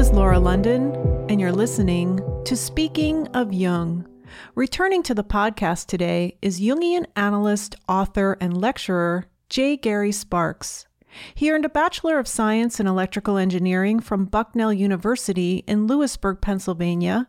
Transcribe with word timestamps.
is 0.00 0.12
Laura 0.12 0.40
London, 0.40 0.96
and 1.28 1.38
you're 1.38 1.52
listening 1.52 2.22
to 2.46 2.56
Speaking 2.56 3.28
of 3.34 3.52
Jung. 3.52 4.08
Returning 4.54 5.02
to 5.02 5.12
the 5.12 5.22
podcast 5.22 5.88
today 5.88 6.38
is 6.40 6.58
Jungian 6.58 7.04
analyst, 7.16 7.76
author, 7.86 8.38
and 8.40 8.58
lecturer 8.58 9.26
J. 9.50 9.76
Gary 9.76 10.10
Sparks. 10.10 10.86
He 11.34 11.52
earned 11.52 11.66
a 11.66 11.68
Bachelor 11.68 12.18
of 12.18 12.26
Science 12.26 12.80
in 12.80 12.86
Electrical 12.86 13.36
Engineering 13.36 14.00
from 14.00 14.24
Bucknell 14.24 14.72
University 14.72 15.64
in 15.66 15.86
Lewisburg, 15.86 16.40
Pennsylvania, 16.40 17.28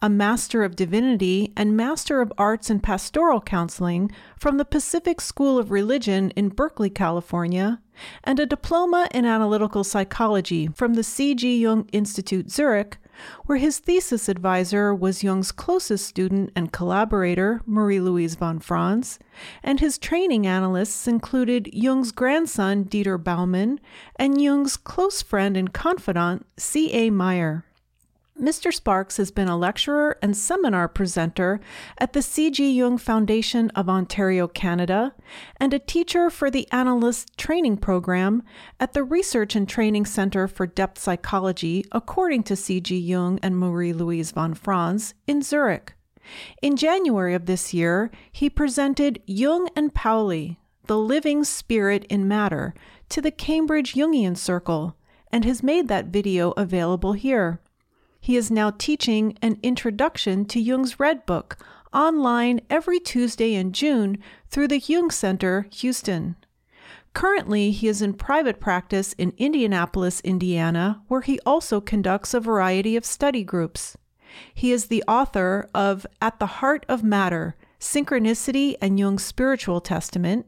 a 0.00 0.08
Master 0.08 0.64
of 0.64 0.76
Divinity 0.76 1.52
and 1.56 1.76
Master 1.76 2.20
of 2.20 2.32
Arts 2.36 2.70
in 2.70 2.80
Pastoral 2.80 3.40
Counseling 3.40 4.10
from 4.36 4.56
the 4.58 4.64
Pacific 4.64 5.20
School 5.20 5.58
of 5.58 5.70
Religion 5.70 6.30
in 6.30 6.48
Berkeley, 6.48 6.90
California, 6.90 7.80
and 8.24 8.40
a 8.40 8.46
Diploma 8.46 9.08
in 9.12 9.24
Analytical 9.24 9.84
Psychology 9.84 10.68
from 10.74 10.94
the 10.94 11.02
C.G. 11.02 11.58
Jung 11.58 11.88
Institute 11.92 12.50
Zurich, 12.50 12.98
where 13.46 13.58
his 13.58 13.78
thesis 13.78 14.28
advisor 14.28 14.94
was 14.94 15.22
Jung's 15.22 15.52
closest 15.52 16.06
student 16.06 16.50
and 16.56 16.72
collaborator, 16.72 17.60
Marie 17.66 18.00
Louise 18.00 18.34
von 18.34 18.58
Franz, 18.58 19.18
and 19.62 19.80
his 19.80 19.98
training 19.98 20.46
analysts 20.46 21.06
included 21.06 21.72
Jung's 21.72 22.12
grandson, 22.12 22.84
Dieter 22.84 23.22
Baumann, 23.22 23.80
and 24.16 24.40
Jung's 24.40 24.76
close 24.76 25.22
friend 25.22 25.56
and 25.56 25.72
confidant, 25.72 26.46
C.A. 26.56 27.10
Meier. 27.10 27.64
Mr. 28.40 28.72
Sparks 28.72 29.18
has 29.18 29.30
been 29.30 29.46
a 29.46 29.56
lecturer 29.56 30.18
and 30.22 30.36
seminar 30.36 30.88
presenter 30.88 31.60
at 31.98 32.12
the 32.12 32.22
C.G. 32.22 32.72
Jung 32.72 32.96
Foundation 32.96 33.70
of 33.70 33.88
Ontario, 33.88 34.48
Canada, 34.48 35.14
and 35.58 35.74
a 35.74 35.78
teacher 35.78 36.30
for 36.30 36.50
the 36.50 36.66
Analyst 36.72 37.36
Training 37.36 37.76
Program 37.76 38.42
at 38.80 38.94
the 38.94 39.04
Research 39.04 39.54
and 39.54 39.68
Training 39.68 40.06
Center 40.06 40.48
for 40.48 40.66
Depth 40.66 40.98
Psychology, 40.98 41.84
according 41.92 42.42
to 42.44 42.56
C.G. 42.56 42.98
Jung 42.98 43.38
and 43.42 43.58
Marie 43.58 43.92
Louise 43.92 44.32
von 44.32 44.54
Franz, 44.54 45.14
in 45.26 45.42
Zurich. 45.42 45.94
In 46.62 46.76
January 46.76 47.34
of 47.34 47.46
this 47.46 47.74
year, 47.74 48.10
he 48.32 48.48
presented 48.48 49.22
Jung 49.26 49.68
and 49.76 49.94
Pauli, 49.94 50.58
The 50.86 50.98
Living 50.98 51.44
Spirit 51.44 52.04
in 52.04 52.26
Matter, 52.26 52.74
to 53.10 53.20
the 53.20 53.30
Cambridge 53.30 53.92
Jungian 53.92 54.36
Circle, 54.36 54.96
and 55.30 55.44
has 55.44 55.62
made 55.62 55.88
that 55.88 56.06
video 56.06 56.52
available 56.52 57.12
here. 57.12 57.60
He 58.24 58.36
is 58.36 58.52
now 58.52 58.70
teaching 58.70 59.36
an 59.42 59.58
introduction 59.64 60.44
to 60.44 60.60
Jung's 60.60 61.00
Red 61.00 61.26
Book 61.26 61.56
online 61.92 62.60
every 62.70 63.00
Tuesday 63.00 63.52
in 63.54 63.72
June 63.72 64.16
through 64.48 64.68
the 64.68 64.78
Jung 64.78 65.10
Center, 65.10 65.66
Houston. 65.72 66.36
Currently, 67.14 67.72
he 67.72 67.88
is 67.88 68.00
in 68.00 68.14
private 68.14 68.60
practice 68.60 69.12
in 69.14 69.32
Indianapolis, 69.38 70.20
Indiana, 70.20 71.02
where 71.08 71.22
he 71.22 71.40
also 71.44 71.80
conducts 71.80 72.32
a 72.32 72.38
variety 72.38 72.94
of 72.94 73.04
study 73.04 73.42
groups. 73.42 73.96
He 74.54 74.70
is 74.70 74.86
the 74.86 75.02
author 75.08 75.68
of 75.74 76.06
At 76.20 76.38
the 76.38 76.46
Heart 76.46 76.86
of 76.88 77.02
Matter 77.02 77.56
Synchronicity 77.80 78.76
and 78.80 79.00
Jung's 79.00 79.24
Spiritual 79.24 79.80
Testament, 79.80 80.46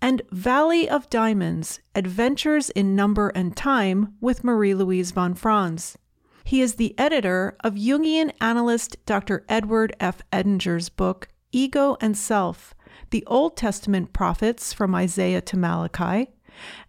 and 0.00 0.22
Valley 0.30 0.88
of 0.88 1.10
Diamonds 1.10 1.80
Adventures 1.94 2.70
in 2.70 2.96
Number 2.96 3.28
and 3.34 3.54
Time 3.54 4.14
with 4.18 4.42
Marie 4.42 4.72
Louise 4.72 5.10
von 5.10 5.34
Franz. 5.34 5.98
He 6.44 6.60
is 6.60 6.74
the 6.74 6.94
editor 6.98 7.56
of 7.60 7.74
Jungian 7.74 8.32
analyst 8.40 8.96
Dr. 9.06 9.44
Edward 9.48 9.94
F. 10.00 10.22
Edinger's 10.32 10.88
book, 10.88 11.28
Ego 11.52 11.96
and 12.00 12.16
Self 12.16 12.74
The 13.10 13.24
Old 13.26 13.56
Testament 13.56 14.12
Prophets 14.12 14.72
from 14.72 14.94
Isaiah 14.94 15.40
to 15.42 15.56
Malachi, 15.56 16.30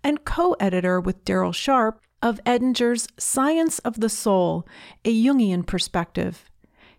and 0.03 0.25
co 0.25 0.53
editor 0.59 1.00
with 1.00 1.23
Daryl 1.25 1.53
Sharp 1.53 2.01
of 2.22 2.39
Edinger's 2.45 3.07
Science 3.17 3.79
of 3.79 4.00
the 4.00 4.09
Soul 4.09 4.67
A 5.05 5.13
Jungian 5.13 5.66
Perspective. 5.66 6.49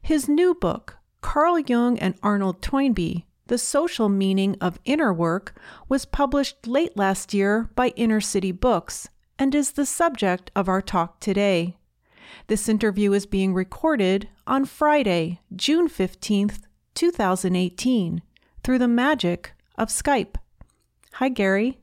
His 0.00 0.28
new 0.28 0.54
book, 0.54 0.98
Carl 1.22 1.58
Jung 1.58 1.98
and 1.98 2.14
Arnold 2.22 2.60
Toynbee 2.60 3.24
The 3.46 3.58
Social 3.58 4.08
Meaning 4.08 4.56
of 4.60 4.78
Inner 4.84 5.12
Work, 5.12 5.58
was 5.88 6.04
published 6.04 6.66
late 6.66 6.96
last 6.96 7.32
year 7.32 7.70
by 7.74 7.88
Inner 7.96 8.20
City 8.20 8.52
Books 8.52 9.08
and 9.38 9.54
is 9.54 9.72
the 9.72 9.86
subject 9.86 10.50
of 10.54 10.68
our 10.68 10.82
talk 10.82 11.20
today. 11.20 11.76
This 12.46 12.68
interview 12.68 13.14
is 13.14 13.24
being 13.24 13.54
recorded 13.54 14.28
on 14.46 14.66
Friday, 14.66 15.40
June 15.56 15.88
15th, 15.88 16.60
2018, 16.94 18.20
through 18.62 18.78
the 18.78 18.88
magic 18.88 19.52
of 19.78 19.88
Skype. 19.88 20.34
Hi, 21.14 21.30
Gary. 21.30 21.78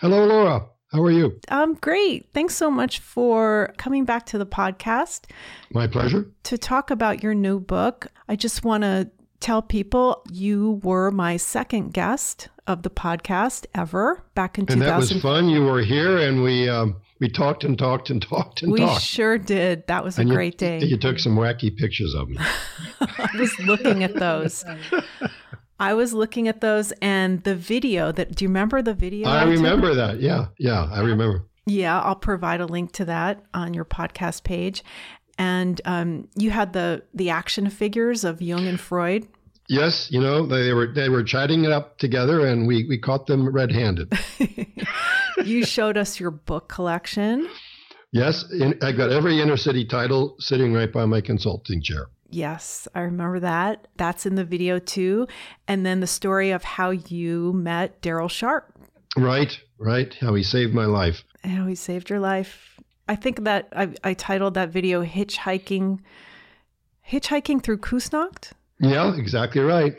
Hello, 0.00 0.24
Laura. 0.26 0.66
How 0.90 1.02
are 1.04 1.10
you? 1.12 1.38
I'm 1.48 1.74
great. 1.74 2.28
Thanks 2.34 2.56
so 2.56 2.68
much 2.68 2.98
for 2.98 3.72
coming 3.78 4.04
back 4.04 4.26
to 4.26 4.38
the 4.38 4.46
podcast. 4.46 5.26
My 5.70 5.86
pleasure. 5.86 6.26
To 6.44 6.58
talk 6.58 6.90
about 6.90 7.22
your 7.22 7.34
new 7.34 7.60
book, 7.60 8.08
I 8.28 8.34
just 8.34 8.64
want 8.64 8.82
to 8.82 9.08
tell 9.38 9.62
people 9.62 10.24
you 10.32 10.80
were 10.82 11.12
my 11.12 11.36
second 11.36 11.92
guest 11.94 12.48
of 12.66 12.82
the 12.82 12.90
podcast 12.90 13.66
ever 13.72 14.24
back 14.34 14.58
in 14.58 14.62
and 14.62 14.80
2000. 14.80 14.86
that 14.86 14.96
was 14.98 15.22
fun. 15.22 15.48
You 15.48 15.62
were 15.62 15.80
here, 15.80 16.18
and 16.18 16.42
we 16.42 16.68
um, 16.68 16.96
we 17.22 17.28
talked 17.28 17.62
and 17.62 17.78
talked 17.78 18.10
and 18.10 18.20
talked 18.20 18.62
and 18.62 18.72
we 18.72 18.80
talked. 18.80 18.96
We 18.96 19.00
sure 19.00 19.38
did. 19.38 19.86
That 19.86 20.02
was 20.02 20.18
and 20.18 20.28
a 20.28 20.32
you, 20.32 20.34
great 20.34 20.58
day. 20.58 20.80
You 20.80 20.96
took 20.96 21.20
some 21.20 21.36
wacky 21.36 21.74
pictures 21.74 22.14
of 22.14 22.28
me. 22.28 22.36
I 23.00 23.28
was 23.38 23.56
looking 23.60 24.02
at 24.02 24.16
those. 24.16 24.64
I 25.78 25.94
was 25.94 26.12
looking 26.12 26.48
at 26.48 26.60
those 26.60 26.90
and 27.00 27.40
the 27.44 27.54
video 27.54 28.10
that 28.10 28.34
do 28.34 28.44
you 28.44 28.48
remember 28.48 28.82
the 28.82 28.92
video? 28.92 29.28
I 29.28 29.44
took? 29.44 29.54
remember 29.54 29.94
that. 29.94 30.20
Yeah, 30.20 30.46
yeah, 30.58 30.88
I 30.90 31.02
remember. 31.02 31.44
Yeah, 31.64 32.00
I'll 32.00 32.16
provide 32.16 32.60
a 32.60 32.66
link 32.66 32.90
to 32.94 33.04
that 33.04 33.44
on 33.54 33.72
your 33.72 33.84
podcast 33.84 34.42
page. 34.42 34.82
And 35.38 35.80
um, 35.84 36.26
you 36.34 36.50
had 36.50 36.72
the 36.72 37.04
the 37.14 37.30
action 37.30 37.70
figures 37.70 38.24
of 38.24 38.42
Jung 38.42 38.66
and 38.66 38.80
Freud. 38.80 39.28
Yes, 39.72 40.08
you 40.10 40.20
know 40.20 40.44
they 40.44 40.74
were 40.74 40.92
they 40.92 41.08
were 41.08 41.24
chatting 41.24 41.64
it 41.64 41.72
up 41.72 41.96
together, 41.96 42.46
and 42.46 42.66
we 42.66 42.84
we 42.86 42.98
caught 42.98 43.26
them 43.26 43.48
red-handed. 43.48 44.12
you 45.46 45.64
showed 45.64 45.96
us 45.96 46.20
your 46.20 46.30
book 46.30 46.68
collection. 46.68 47.48
Yes, 48.10 48.44
in, 48.52 48.78
I 48.82 48.92
got 48.92 49.10
every 49.10 49.40
inner 49.40 49.56
city 49.56 49.86
title 49.86 50.36
sitting 50.38 50.74
right 50.74 50.92
by 50.92 51.06
my 51.06 51.22
consulting 51.22 51.80
chair. 51.80 52.08
Yes, 52.28 52.86
I 52.94 53.00
remember 53.00 53.40
that. 53.40 53.88
That's 53.96 54.26
in 54.26 54.34
the 54.34 54.44
video 54.44 54.78
too. 54.78 55.26
And 55.66 55.86
then 55.86 56.00
the 56.00 56.06
story 56.06 56.50
of 56.50 56.62
how 56.62 56.90
you 56.90 57.54
met 57.54 58.02
Daryl 58.02 58.30
Sharp. 58.30 58.78
Right, 59.16 59.58
right. 59.78 60.12
How 60.20 60.34
he 60.34 60.42
saved 60.42 60.74
my 60.74 60.84
life. 60.84 61.24
How 61.44 61.66
he 61.66 61.76
saved 61.76 62.10
your 62.10 62.20
life. 62.20 62.78
I 63.08 63.16
think 63.16 63.44
that 63.44 63.68
I, 63.74 63.94
I 64.04 64.12
titled 64.12 64.52
that 64.52 64.68
video 64.68 65.02
"Hitchhiking, 65.02 66.00
Hitchhiking 67.08 67.62
Through 67.62 67.78
Kusnacht." 67.78 68.52
Yeah, 68.80 69.16
exactly 69.16 69.62
right. 69.62 69.94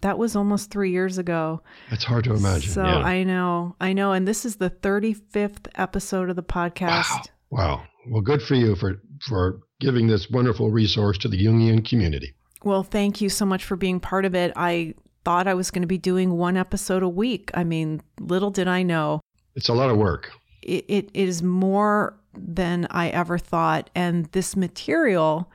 That 0.00 0.18
was 0.18 0.36
almost 0.36 0.70
three 0.70 0.90
years 0.90 1.18
ago. 1.18 1.62
It's 1.90 2.04
hard 2.04 2.24
to 2.24 2.34
imagine. 2.34 2.70
So 2.70 2.84
yeah. 2.84 2.98
I 2.98 3.22
know, 3.22 3.74
I 3.80 3.92
know, 3.92 4.12
and 4.12 4.28
this 4.28 4.44
is 4.44 4.56
the 4.56 4.68
thirty-fifth 4.68 5.68
episode 5.76 6.28
of 6.28 6.36
the 6.36 6.42
podcast. 6.42 7.28
Wow. 7.50 7.78
Wow. 7.78 7.82
Well, 8.08 8.20
good 8.20 8.42
for 8.42 8.54
you 8.54 8.76
for 8.76 9.00
for 9.22 9.60
giving 9.80 10.06
this 10.08 10.28
wonderful 10.28 10.70
resource 10.70 11.16
to 11.18 11.28
the 11.28 11.42
Jungian 11.42 11.88
community. 11.88 12.34
Well, 12.62 12.82
thank 12.82 13.20
you 13.20 13.28
so 13.28 13.46
much 13.46 13.64
for 13.64 13.76
being 13.76 14.00
part 14.00 14.24
of 14.24 14.34
it. 14.34 14.52
I 14.56 14.94
thought 15.24 15.46
I 15.46 15.54
was 15.54 15.70
going 15.70 15.82
to 15.82 15.88
be 15.88 15.98
doing 15.98 16.36
one 16.36 16.56
episode 16.56 17.02
a 17.02 17.08
week. 17.08 17.50
I 17.54 17.64
mean, 17.64 18.02
little 18.20 18.50
did 18.50 18.68
I 18.68 18.82
know. 18.82 19.20
It's 19.54 19.68
a 19.68 19.74
lot 19.74 19.88
of 19.88 19.96
work. 19.96 20.30
It, 20.62 20.84
it 20.88 21.10
is 21.14 21.42
more 21.42 22.18
than 22.34 22.86
I 22.90 23.08
ever 23.08 23.38
thought. 23.38 23.88
And 23.94 24.26
this 24.32 24.56
material 24.56 25.50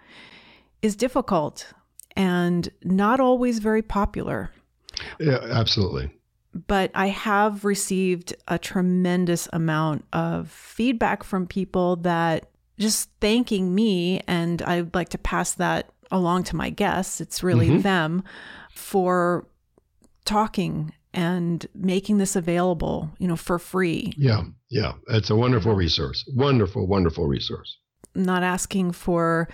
is 0.81 0.95
difficult 0.95 1.73
and 2.19 2.67
not 2.83 3.21
always 3.21 3.59
very 3.59 3.81
popular. 3.81 4.51
Yeah, 5.19 5.39
absolutely. 5.41 6.11
But 6.67 6.91
I 6.93 7.07
have 7.07 7.63
received 7.63 8.35
a 8.47 8.59
tremendous 8.59 9.47
amount 9.53 10.03
of 10.11 10.49
feedback 10.51 11.23
from 11.23 11.47
people 11.47 11.95
that 11.97 12.49
just 12.77 13.09
thanking 13.21 13.73
me, 13.73 14.19
and 14.27 14.61
I'd 14.63 14.93
like 14.93 15.09
to 15.09 15.17
pass 15.17 15.53
that 15.55 15.91
along 16.11 16.43
to 16.45 16.55
my 16.57 16.69
guests. 16.69 17.21
It's 17.21 17.41
really 17.41 17.69
Mhm. 17.69 17.83
them 17.83 18.23
for 18.73 19.47
talking 20.25 20.91
and 21.13 21.65
making 21.73 22.17
this 22.17 22.35
available, 22.35 23.11
you 23.17 23.27
know, 23.27 23.35
for 23.35 23.59
free. 23.59 24.11
Yeah, 24.17 24.43
yeah. 24.69 24.93
It's 25.07 25.29
a 25.29 25.35
wonderful 25.35 25.73
resource. 25.73 26.23
Wonderful, 26.35 26.85
wonderful 26.85 27.27
resource. 27.27 27.77
Not 28.13 28.43
asking 28.43 28.91
for 28.91 29.47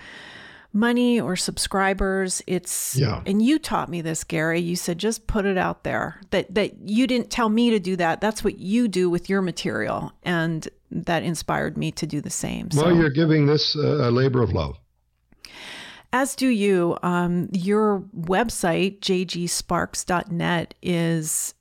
money 0.76 1.18
or 1.20 1.34
subscribers. 1.36 2.42
It's 2.46 2.96
Yeah. 2.96 3.22
and 3.26 3.40
you 3.42 3.58
taught 3.58 3.88
me 3.88 4.02
this, 4.02 4.22
Gary. 4.22 4.60
You 4.60 4.76
said 4.76 4.98
just 4.98 5.26
put 5.26 5.44
it 5.46 5.56
out 5.58 5.82
there. 5.82 6.20
That 6.30 6.54
that 6.54 6.74
you 6.88 7.06
didn't 7.06 7.30
tell 7.30 7.48
me 7.48 7.70
to 7.70 7.80
do 7.80 7.96
that. 7.96 8.20
That's 8.20 8.44
what 8.44 8.58
you 8.58 8.86
do 8.86 9.08
with 9.10 9.28
your 9.28 9.42
material, 9.42 10.12
and 10.22 10.68
that 10.90 11.22
inspired 11.22 11.76
me 11.76 11.90
to 11.92 12.06
do 12.06 12.20
the 12.20 12.30
same. 12.30 12.68
Well, 12.74 12.84
so, 12.84 12.90
you're 12.90 13.10
giving 13.10 13.46
this 13.46 13.74
uh, 13.74 14.08
a 14.08 14.10
labor 14.10 14.42
of 14.42 14.52
love. 14.52 14.76
as 16.12 16.36
do 16.36 16.46
you. 16.48 16.96
Um, 17.02 17.48
your 17.52 18.04
website 18.16 19.00
jgsparks.net 19.00 20.74
is, 20.82 21.54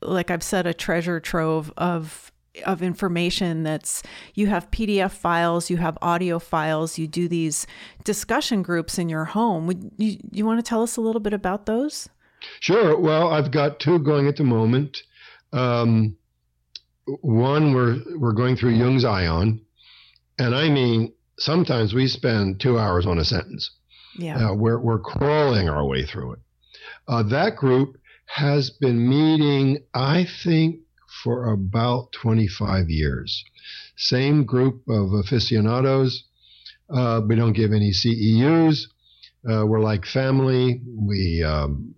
like 0.00 0.30
I've 0.30 0.42
said, 0.42 0.66
a 0.66 0.74
treasure 0.74 1.20
trove 1.20 1.72
of 1.76 2.32
of 2.66 2.82
information 2.82 3.62
that's 3.62 4.02
you 4.34 4.46
have 4.46 4.70
PDF 4.70 5.12
files, 5.12 5.70
you 5.70 5.78
have 5.78 5.96
audio 6.02 6.38
files, 6.38 6.98
you 6.98 7.06
do 7.06 7.28
these 7.28 7.66
discussion 8.04 8.62
groups 8.62 8.98
in 8.98 9.08
your 9.08 9.24
home. 9.24 9.66
Would 9.66 9.92
you, 9.96 10.18
you 10.30 10.44
want 10.44 10.58
to 10.58 10.68
tell 10.68 10.82
us 10.82 10.96
a 10.96 11.00
little 11.00 11.20
bit 11.20 11.32
about 11.32 11.66
those? 11.66 12.08
Sure. 12.60 12.98
Well, 12.98 13.28
I've 13.28 13.50
got 13.50 13.80
two 13.80 13.98
going 14.00 14.26
at 14.26 14.36
the 14.36 14.44
moment. 14.44 14.98
Um, 15.52 16.16
one, 17.20 17.74
we're 17.74 18.00
we're 18.16 18.32
going 18.32 18.56
through 18.56 18.74
Jung's 18.74 19.04
Aion, 19.04 19.60
and 20.38 20.54
I 20.54 20.68
mean, 20.68 21.12
sometimes 21.38 21.94
we 21.94 22.06
spend 22.06 22.60
two 22.60 22.78
hours 22.78 23.06
on 23.06 23.18
a 23.18 23.24
sentence. 23.24 23.70
Yeah, 24.16 24.50
uh, 24.50 24.54
we're 24.54 24.78
we're 24.78 25.00
crawling 25.00 25.68
our 25.68 25.84
way 25.84 26.04
through 26.04 26.34
it. 26.34 26.38
Uh, 27.08 27.22
that 27.24 27.56
group 27.56 27.96
has 28.26 28.70
been 28.70 29.08
meeting, 29.08 29.82
I 29.94 30.26
think, 30.44 30.81
for 31.22 31.52
about 31.52 32.12
25 32.12 32.88
years. 32.88 33.44
Same 33.96 34.44
group 34.44 34.82
of 34.88 35.12
aficionados. 35.12 36.24
Uh, 36.92 37.20
we 37.26 37.36
don't 37.36 37.52
give 37.52 37.72
any 37.72 37.90
CEUs. 37.92 38.86
Uh, 39.48 39.66
we're 39.66 39.80
like 39.80 40.04
family. 40.04 40.80
We, 40.86 41.42
um, 41.42 41.94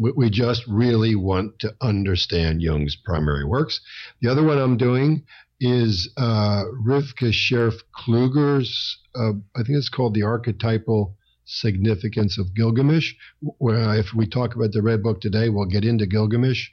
we, 0.00 0.12
we 0.12 0.30
just 0.30 0.66
really 0.66 1.14
want 1.14 1.58
to 1.60 1.74
understand 1.80 2.62
Jung's 2.62 2.96
primary 2.96 3.44
works. 3.44 3.80
The 4.20 4.28
other 4.28 4.42
one 4.42 4.58
I'm 4.58 4.76
doing 4.76 5.24
is 5.60 6.10
uh, 6.16 6.64
Rivka 6.86 7.32
Schärf 7.32 7.80
Kluger's. 7.96 8.98
Uh, 9.14 9.32
I 9.54 9.62
think 9.62 9.78
it's 9.78 9.88
called 9.88 10.14
the 10.14 10.22
Archetypal 10.22 11.16
Significance 11.44 12.38
of 12.38 12.54
Gilgamesh. 12.54 13.14
Where 13.40 13.98
if 13.98 14.12
we 14.14 14.26
talk 14.26 14.54
about 14.54 14.72
the 14.72 14.82
Red 14.82 15.02
Book 15.02 15.20
today, 15.20 15.48
we'll 15.48 15.66
get 15.66 15.84
into 15.84 16.06
Gilgamesh. 16.06 16.68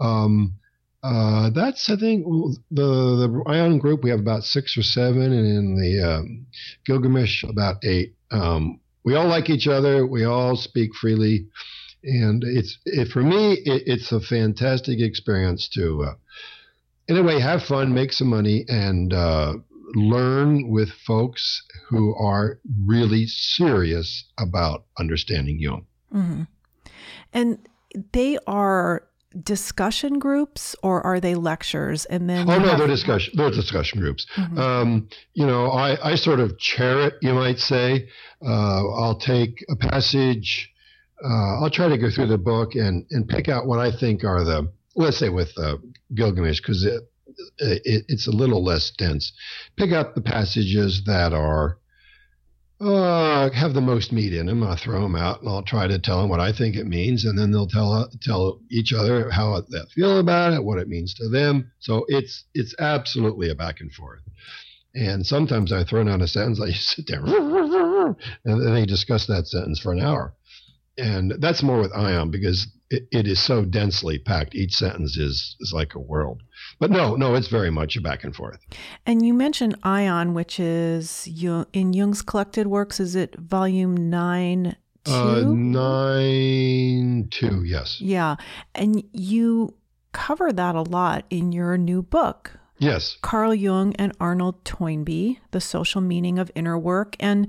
Um, 0.00 0.59
uh, 1.02 1.50
that's 1.50 1.88
I 1.88 1.96
think 1.96 2.26
the 2.70 2.82
the 2.82 3.42
Aion 3.46 3.80
group 3.80 4.02
we 4.02 4.10
have 4.10 4.20
about 4.20 4.44
six 4.44 4.76
or 4.76 4.82
seven, 4.82 5.32
and 5.32 5.46
in 5.46 5.76
the 5.76 6.16
um, 6.16 6.46
Gilgamesh 6.84 7.42
about 7.44 7.84
eight. 7.84 8.14
Um, 8.30 8.80
we 9.02 9.14
all 9.14 9.26
like 9.26 9.48
each 9.48 9.66
other. 9.66 10.06
We 10.06 10.24
all 10.24 10.56
speak 10.56 10.94
freely, 10.94 11.46
and 12.02 12.44
it's 12.44 12.78
it, 12.84 13.08
for 13.08 13.22
me 13.22 13.54
it, 13.54 13.82
it's 13.86 14.12
a 14.12 14.20
fantastic 14.20 15.00
experience 15.00 15.68
to, 15.70 16.02
uh, 16.02 16.14
in 17.08 17.16
a 17.16 17.22
way, 17.22 17.40
have 17.40 17.62
fun, 17.62 17.94
make 17.94 18.12
some 18.12 18.28
money, 18.28 18.66
and 18.68 19.14
uh, 19.14 19.54
learn 19.94 20.68
with 20.68 20.90
folks 21.06 21.62
who 21.88 22.14
are 22.14 22.60
really 22.86 23.26
serious 23.26 24.24
about 24.38 24.84
understanding 24.98 25.58
Jung. 25.58 25.86
Mm-hmm. 26.12 26.42
And 27.32 27.68
they 28.12 28.38
are 28.46 29.04
discussion 29.42 30.18
groups 30.18 30.74
or 30.82 31.04
are 31.06 31.20
they 31.20 31.34
lectures? 31.34 32.04
And 32.06 32.28
then 32.28 32.50
oh 32.50 32.58
no 32.58 32.68
have... 32.68 32.78
they're 32.78 32.86
discussion 32.86 33.34
they're 33.36 33.50
discussion 33.50 34.00
groups. 34.00 34.26
Mm-hmm. 34.36 34.58
um, 34.58 35.08
you 35.34 35.46
know 35.46 35.70
I, 35.70 36.12
I 36.12 36.14
sort 36.16 36.40
of 36.40 36.58
chair 36.58 37.00
it 37.06 37.14
you 37.22 37.32
might 37.32 37.58
say. 37.58 38.08
Uh, 38.42 38.88
i'll 38.94 39.18
take 39.18 39.62
a 39.68 39.76
passage 39.76 40.72
uh, 41.22 41.60
i'll 41.60 41.68
try 41.68 41.88
to 41.88 41.98
go 41.98 42.10
through 42.10 42.26
the 42.26 42.38
book 42.38 42.74
and 42.74 43.04
and 43.10 43.28
pick 43.28 43.50
out 43.50 43.66
what 43.66 43.78
i 43.78 43.94
think 43.94 44.24
are 44.24 44.44
the 44.44 44.66
let's 44.96 45.18
say 45.18 45.28
with 45.28 45.52
uh, 45.58 45.76
gilgamesh 46.14 46.58
because 46.58 46.86
it, 47.58 47.82
it, 47.84 48.04
it's 48.08 48.26
a 48.26 48.30
little 48.30 48.64
less 48.64 48.90
dense. 48.90 49.32
Pick 49.76 49.92
out 49.92 50.14
the 50.14 50.20
passages 50.20 51.02
that 51.06 51.32
are 51.32 51.78
uh, 52.80 53.50
have 53.50 53.74
the 53.74 53.80
most 53.80 54.10
meat 54.10 54.32
in 54.32 54.46
them. 54.46 54.62
I'll 54.62 54.76
throw 54.76 55.02
them 55.02 55.14
out 55.14 55.40
and 55.40 55.50
I'll 55.50 55.62
try 55.62 55.86
to 55.86 55.98
tell 55.98 56.20
them 56.20 56.30
what 56.30 56.40
I 56.40 56.52
think 56.52 56.76
it 56.76 56.86
means, 56.86 57.24
and 57.24 57.38
then 57.38 57.52
they'll 57.52 57.66
tell 57.66 58.10
tell 58.22 58.60
each 58.70 58.92
other 58.92 59.30
how 59.30 59.60
they 59.60 59.80
feel 59.94 60.18
about 60.18 60.54
it, 60.54 60.64
what 60.64 60.78
it 60.78 60.88
means 60.88 61.14
to 61.14 61.28
them. 61.28 61.70
So 61.78 62.04
it's 62.08 62.44
it's 62.54 62.74
absolutely 62.78 63.50
a 63.50 63.54
back 63.54 63.80
and 63.80 63.92
forth. 63.92 64.20
And 64.94 65.24
sometimes 65.24 65.72
I 65.72 65.84
throw 65.84 66.02
down 66.02 66.22
a 66.22 66.26
sentence, 66.26 66.60
I 66.60 66.70
sit 66.70 67.06
there, 67.06 67.22
and 68.44 68.76
they 68.76 68.86
discuss 68.86 69.26
that 69.26 69.46
sentence 69.46 69.78
for 69.78 69.92
an 69.92 70.00
hour. 70.00 70.34
And 70.98 71.34
that's 71.38 71.62
more 71.62 71.80
with 71.80 71.92
Aion 71.92 72.30
because 72.30 72.66
it, 72.90 73.06
it 73.10 73.26
is 73.26 73.40
so 73.40 73.64
densely 73.64 74.18
packed. 74.18 74.54
Each 74.54 74.74
sentence 74.76 75.16
is 75.16 75.56
is 75.60 75.72
like 75.72 75.94
a 75.94 76.00
world. 76.00 76.42
But 76.78 76.90
no, 76.90 77.14
no, 77.14 77.34
it's 77.34 77.48
very 77.48 77.70
much 77.70 77.96
a 77.96 78.00
back 78.00 78.24
and 78.24 78.34
forth. 78.34 78.60
And 79.06 79.24
you 79.24 79.32
mentioned 79.32 79.80
Aion, 79.82 80.32
which 80.32 80.60
is 80.60 81.28
in 81.72 81.92
Jung's 81.92 82.22
collected 82.22 82.66
works. 82.66 83.00
Is 83.00 83.14
it 83.14 83.36
volume 83.36 84.10
nine? 84.10 84.76
Two? 85.04 85.12
Uh, 85.12 85.42
nine 85.46 87.28
two, 87.30 87.64
yes. 87.64 88.00
Yeah, 88.00 88.36
and 88.74 89.02
you 89.12 89.74
cover 90.12 90.52
that 90.52 90.74
a 90.74 90.82
lot 90.82 91.24
in 91.30 91.52
your 91.52 91.78
new 91.78 92.02
book. 92.02 92.52
Yes. 92.78 93.18
Carl 93.20 93.54
Jung 93.54 93.94
and 93.96 94.12
Arnold 94.20 94.64
Toynbee, 94.64 95.38
The 95.50 95.60
Social 95.60 96.00
Meaning 96.00 96.38
of 96.38 96.50
Inner 96.54 96.78
Work. 96.78 97.14
And 97.20 97.46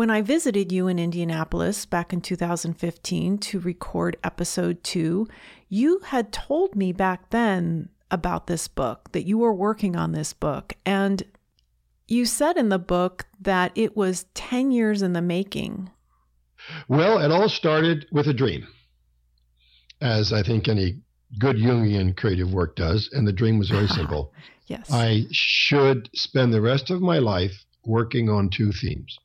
when 0.00 0.08
I 0.08 0.22
visited 0.22 0.72
you 0.72 0.88
in 0.88 0.98
Indianapolis 0.98 1.84
back 1.84 2.14
in 2.14 2.22
2015 2.22 3.36
to 3.36 3.60
record 3.60 4.16
episode 4.24 4.82
two, 4.82 5.28
you 5.68 6.00
had 6.06 6.32
told 6.32 6.74
me 6.74 6.90
back 6.90 7.28
then 7.28 7.90
about 8.10 8.46
this 8.46 8.66
book, 8.66 9.12
that 9.12 9.26
you 9.26 9.36
were 9.36 9.52
working 9.52 9.96
on 9.96 10.12
this 10.12 10.32
book. 10.32 10.72
And 10.86 11.22
you 12.08 12.24
said 12.24 12.56
in 12.56 12.70
the 12.70 12.78
book 12.78 13.26
that 13.42 13.72
it 13.74 13.94
was 13.94 14.24
10 14.32 14.70
years 14.70 15.02
in 15.02 15.12
the 15.12 15.20
making. 15.20 15.90
Well, 16.88 17.18
it 17.18 17.30
all 17.30 17.50
started 17.50 18.06
with 18.10 18.26
a 18.26 18.32
dream, 18.32 18.66
as 20.00 20.32
I 20.32 20.42
think 20.42 20.66
any 20.66 21.02
good 21.38 21.56
Jungian 21.56 22.16
creative 22.16 22.54
work 22.54 22.74
does. 22.74 23.10
And 23.12 23.28
the 23.28 23.34
dream 23.34 23.58
was 23.58 23.68
very 23.68 23.88
simple. 23.98 24.32
yes. 24.66 24.90
I 24.90 25.26
should 25.30 26.08
spend 26.14 26.54
the 26.54 26.62
rest 26.62 26.88
of 26.88 27.02
my 27.02 27.18
life 27.18 27.66
working 27.84 28.30
on 28.30 28.48
two 28.48 28.72
themes. 28.72 29.18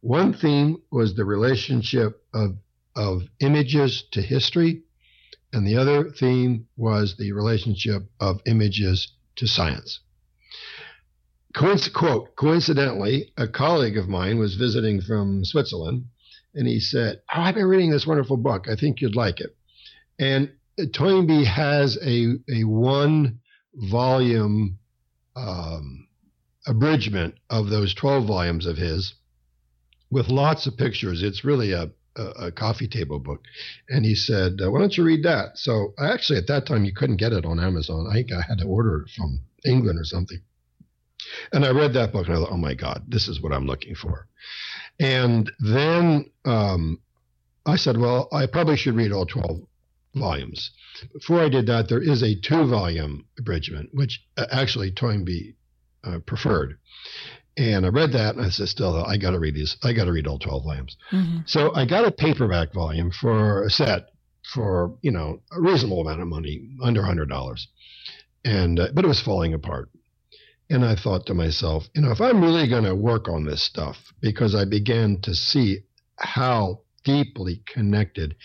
One 0.00 0.32
theme 0.32 0.76
was 0.90 1.14
the 1.14 1.24
relationship 1.24 2.22
of, 2.34 2.56
of 2.94 3.22
images 3.40 4.04
to 4.12 4.22
history, 4.22 4.82
and 5.52 5.66
the 5.66 5.76
other 5.76 6.10
theme 6.10 6.66
was 6.76 7.16
the 7.16 7.32
relationship 7.32 8.08
of 8.20 8.40
images 8.46 9.12
to 9.36 9.46
science. 9.46 10.00
Coinc- 11.54 11.92
quote, 11.92 12.36
coincidentally, 12.36 13.32
a 13.36 13.48
colleague 13.48 13.96
of 13.96 14.08
mine 14.08 14.38
was 14.38 14.56
visiting 14.56 15.00
from 15.00 15.44
Switzerland, 15.44 16.04
and 16.54 16.66
he 16.66 16.80
said, 16.80 17.22
Oh, 17.34 17.40
I've 17.40 17.54
been 17.54 17.66
reading 17.66 17.90
this 17.90 18.06
wonderful 18.06 18.36
book. 18.36 18.68
I 18.68 18.76
think 18.76 19.00
you'd 19.00 19.16
like 19.16 19.40
it. 19.40 19.56
And 20.18 20.52
Toynbee 20.92 21.44
has 21.44 21.96
a, 22.02 22.34
a 22.50 22.64
one 22.64 23.40
volume 23.74 24.78
um, 25.34 26.06
abridgment 26.66 27.34
of 27.48 27.68
those 27.68 27.94
12 27.94 28.26
volumes 28.26 28.66
of 28.66 28.76
his 28.76 29.14
with 30.16 30.28
lots 30.28 30.66
of 30.66 30.78
pictures. 30.78 31.22
It's 31.22 31.44
really 31.44 31.72
a, 31.72 31.90
a, 32.16 32.22
a 32.46 32.50
coffee 32.50 32.88
table 32.88 33.18
book. 33.18 33.42
And 33.90 34.02
he 34.02 34.14
said, 34.14 34.62
uh, 34.64 34.70
Why 34.70 34.80
don't 34.80 34.96
you 34.96 35.04
read 35.04 35.24
that? 35.24 35.58
So 35.58 35.92
actually, 35.98 36.38
at 36.38 36.46
that 36.46 36.64
time, 36.64 36.86
you 36.86 36.94
couldn't 36.94 37.18
get 37.18 37.34
it 37.34 37.44
on 37.44 37.60
Amazon. 37.60 38.06
I 38.10 38.14
think 38.14 38.32
I 38.32 38.40
had 38.40 38.56
to 38.58 38.64
order 38.64 39.02
it 39.02 39.10
from 39.14 39.40
England 39.66 40.00
or 40.00 40.04
something. 40.04 40.40
And 41.52 41.66
I 41.66 41.70
read 41.70 41.92
that 41.92 42.14
book 42.14 42.28
and 42.28 42.36
I 42.36 42.38
thought, 42.38 42.52
Oh 42.52 42.56
my 42.56 42.72
God, 42.72 43.04
this 43.06 43.28
is 43.28 43.42
what 43.42 43.52
I'm 43.52 43.66
looking 43.66 43.94
for. 43.94 44.26
And 44.98 45.52
then 45.58 46.30
um, 46.46 46.98
I 47.66 47.76
said, 47.76 47.98
Well, 47.98 48.28
I 48.32 48.46
probably 48.46 48.78
should 48.78 48.96
read 48.96 49.12
all 49.12 49.26
12 49.26 49.60
volumes. 50.14 50.70
Before 51.12 51.42
I 51.42 51.50
did 51.50 51.66
that, 51.66 51.90
there 51.90 52.02
is 52.02 52.22
a 52.22 52.40
two 52.40 52.66
volume 52.66 53.26
abridgment, 53.38 53.90
which 53.92 54.24
uh, 54.38 54.46
actually 54.50 54.92
Toynbee 54.92 55.56
uh, 56.04 56.20
preferred. 56.20 56.78
And 57.56 57.86
I 57.86 57.88
read 57.88 58.12
that 58.12 58.36
and 58.36 58.44
I 58.44 58.50
said, 58.50 58.68
still, 58.68 59.02
I 59.04 59.16
got 59.16 59.30
to 59.30 59.38
read 59.38 59.54
these. 59.54 59.76
I 59.82 59.92
got 59.94 60.04
to 60.04 60.12
read 60.12 60.26
all 60.26 60.38
12 60.38 60.64
volumes. 60.64 60.96
Mm-hmm. 61.10 61.38
So 61.46 61.74
I 61.74 61.86
got 61.86 62.06
a 62.06 62.10
paperback 62.10 62.72
volume 62.74 63.10
for 63.10 63.64
a 63.64 63.70
set 63.70 64.10
for, 64.52 64.96
you 65.02 65.10
know, 65.10 65.40
a 65.52 65.60
reasonable 65.60 66.00
amount 66.00 66.20
of 66.20 66.28
money, 66.28 66.68
under 66.82 67.02
$100. 67.02 67.60
And, 68.44 68.78
uh, 68.78 68.88
but 68.92 69.04
it 69.04 69.08
was 69.08 69.20
falling 69.20 69.54
apart. 69.54 69.88
And 70.68 70.84
I 70.84 70.96
thought 70.96 71.26
to 71.26 71.34
myself, 71.34 71.84
you 71.94 72.02
know, 72.02 72.10
if 72.10 72.20
I'm 72.20 72.42
really 72.42 72.68
going 72.68 72.84
to 72.84 72.94
work 72.94 73.28
on 73.28 73.44
this 73.44 73.62
stuff, 73.62 73.96
because 74.20 74.54
I 74.54 74.64
began 74.64 75.20
to 75.22 75.34
see 75.34 75.80
how 76.16 76.80
deeply 77.04 77.62
connected 77.66 78.36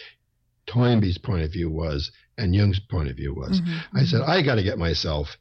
Toynbee's 0.68 1.18
point 1.18 1.44
of 1.44 1.52
view 1.52 1.70
was 1.70 2.12
and 2.38 2.56
Jung's 2.56 2.80
point 2.80 3.10
of 3.10 3.16
view 3.16 3.34
was, 3.34 3.60
mm-hmm. 3.60 3.98
I 3.98 4.04
said, 4.06 4.22
I 4.22 4.42
got 4.42 4.56
to 4.56 4.64
get 4.64 4.78
myself 4.78 5.36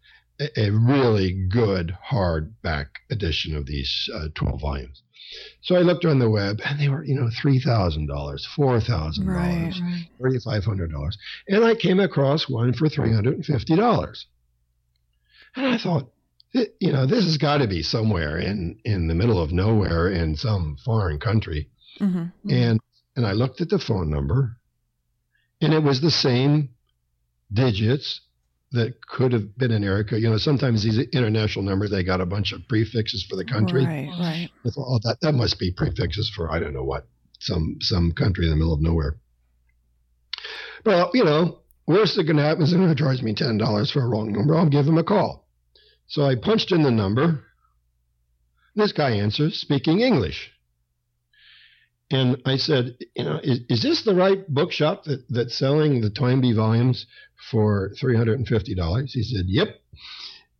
a 0.57 0.71
really 0.71 1.33
good 1.49 1.97
hardback 2.11 2.87
edition 3.11 3.55
of 3.55 3.67
these 3.67 4.09
uh, 4.15 4.29
12 4.35 4.61
volumes. 4.61 5.03
So 5.63 5.77
I 5.77 5.81
looked 5.81 6.05
on 6.05 6.19
the 6.19 6.31
web 6.31 6.61
and 6.65 6.81
they 6.81 6.89
were, 6.89 7.05
you 7.05 7.15
know, 7.15 7.29
$3,000, 7.43 8.09
$4,000, 8.09 9.27
right, 9.27 9.73
right. 9.81 10.09
$3,500. 10.21 11.13
And 11.49 11.65
I 11.65 11.75
came 11.75 12.01
across 12.01 12.49
one 12.49 12.73
for 12.73 12.89
$350. 12.89 14.25
And 15.57 15.67
I 15.67 15.79
thought, 15.79 16.11
you 16.53 16.93
know, 16.93 17.07
this 17.07 17.25
has 17.25 17.37
got 17.37 17.59
to 17.59 17.69
be 17.69 17.83
somewhere 17.83 18.39
in, 18.39 18.81
in 18.85 19.07
the 19.07 19.15
middle 19.15 19.41
of 19.41 19.53
nowhere 19.53 20.11
in 20.11 20.35
some 20.37 20.77
foreign 20.85 21.21
country. 21.21 21.69
Mm-hmm, 22.01 22.19
mm-hmm. 22.19 22.51
And, 22.51 22.81
and 23.15 23.27
I 23.27 23.33
looked 23.33 23.61
at 23.61 23.69
the 23.69 23.79
phone 23.79 24.11
number 24.11 24.57
and 25.61 25.73
it 25.73 25.83
was 25.83 26.01
the 26.01 26.11
same 26.11 26.71
digits 27.53 28.21
that 28.73 29.05
could 29.07 29.33
have 29.33 29.57
been 29.59 29.73
in 29.73 29.83
America. 29.83 30.19
You 30.19 30.31
know, 30.31 30.39
sometimes 30.39 30.83
these 30.83 30.99
international 31.13 31.65
numbers 31.65 31.91
they 31.91 32.05
got 32.05 32.21
a 32.21 32.27
bunch 32.27 32.53
of 32.53 32.67
prefixes 32.69 33.27
for 33.29 33.37
the 33.37 33.45
country. 33.45 33.85
Right, 33.85 34.09
right. 34.09 34.51
Oh, 34.77 34.99
that 35.03 35.19
that 35.23 35.33
must 35.33 35.59
be 35.59 35.73
prefixes 35.73 36.31
for 36.35 36.51
I 36.51 36.61
don't 36.61 36.75
know 36.75 36.85
what 36.85 37.07
some 37.41 37.77
some 37.81 38.13
country 38.13 38.45
in 38.45 38.51
the 38.51 38.57
middle 38.57 38.73
of 38.73 38.81
nowhere. 38.81 39.17
Well, 40.85 41.11
you 41.15 41.25
know, 41.25 41.59
worst 41.87 42.17
that 42.17 42.25
can 42.25 42.39
happen 42.39 42.63
is 42.63 42.71
they're 42.71 42.79
going 42.79 42.95
to 42.95 43.03
charge 43.03 43.23
me 43.23 43.35
ten 43.35 43.59
dollars 43.59 43.91
for 43.91 44.03
a 44.03 44.09
wrong 44.09 44.33
number. 44.33 44.57
I'll 44.57 44.69
give 44.69 44.87
them 44.87 44.99
a 44.99 45.05
call. 45.05 45.49
So 46.07 46.25
I 46.25 46.37
punched 46.37 46.73
in 46.73 46.83
the 46.83 46.91
number. 46.91 47.45
This 48.77 48.93
guy 48.93 49.11
answers, 49.11 49.59
speaking 49.59 50.01
English. 50.01 50.53
And 52.11 52.43
I 52.45 52.57
said, 52.57 52.97
you 53.15 53.25
know, 53.25 53.39
is, 53.43 53.61
is 53.69 53.83
this 53.83 54.03
the 54.03 54.15
right 54.15 54.47
bookshop 54.53 55.05
that, 55.05 55.25
that's 55.29 55.57
selling 55.57 56.01
the 56.01 56.11
Toynbee 56.11 56.55
volumes 56.55 57.07
for 57.51 57.93
$350? 58.03 59.11
He 59.11 59.23
said, 59.23 59.45
yep. 59.47 59.81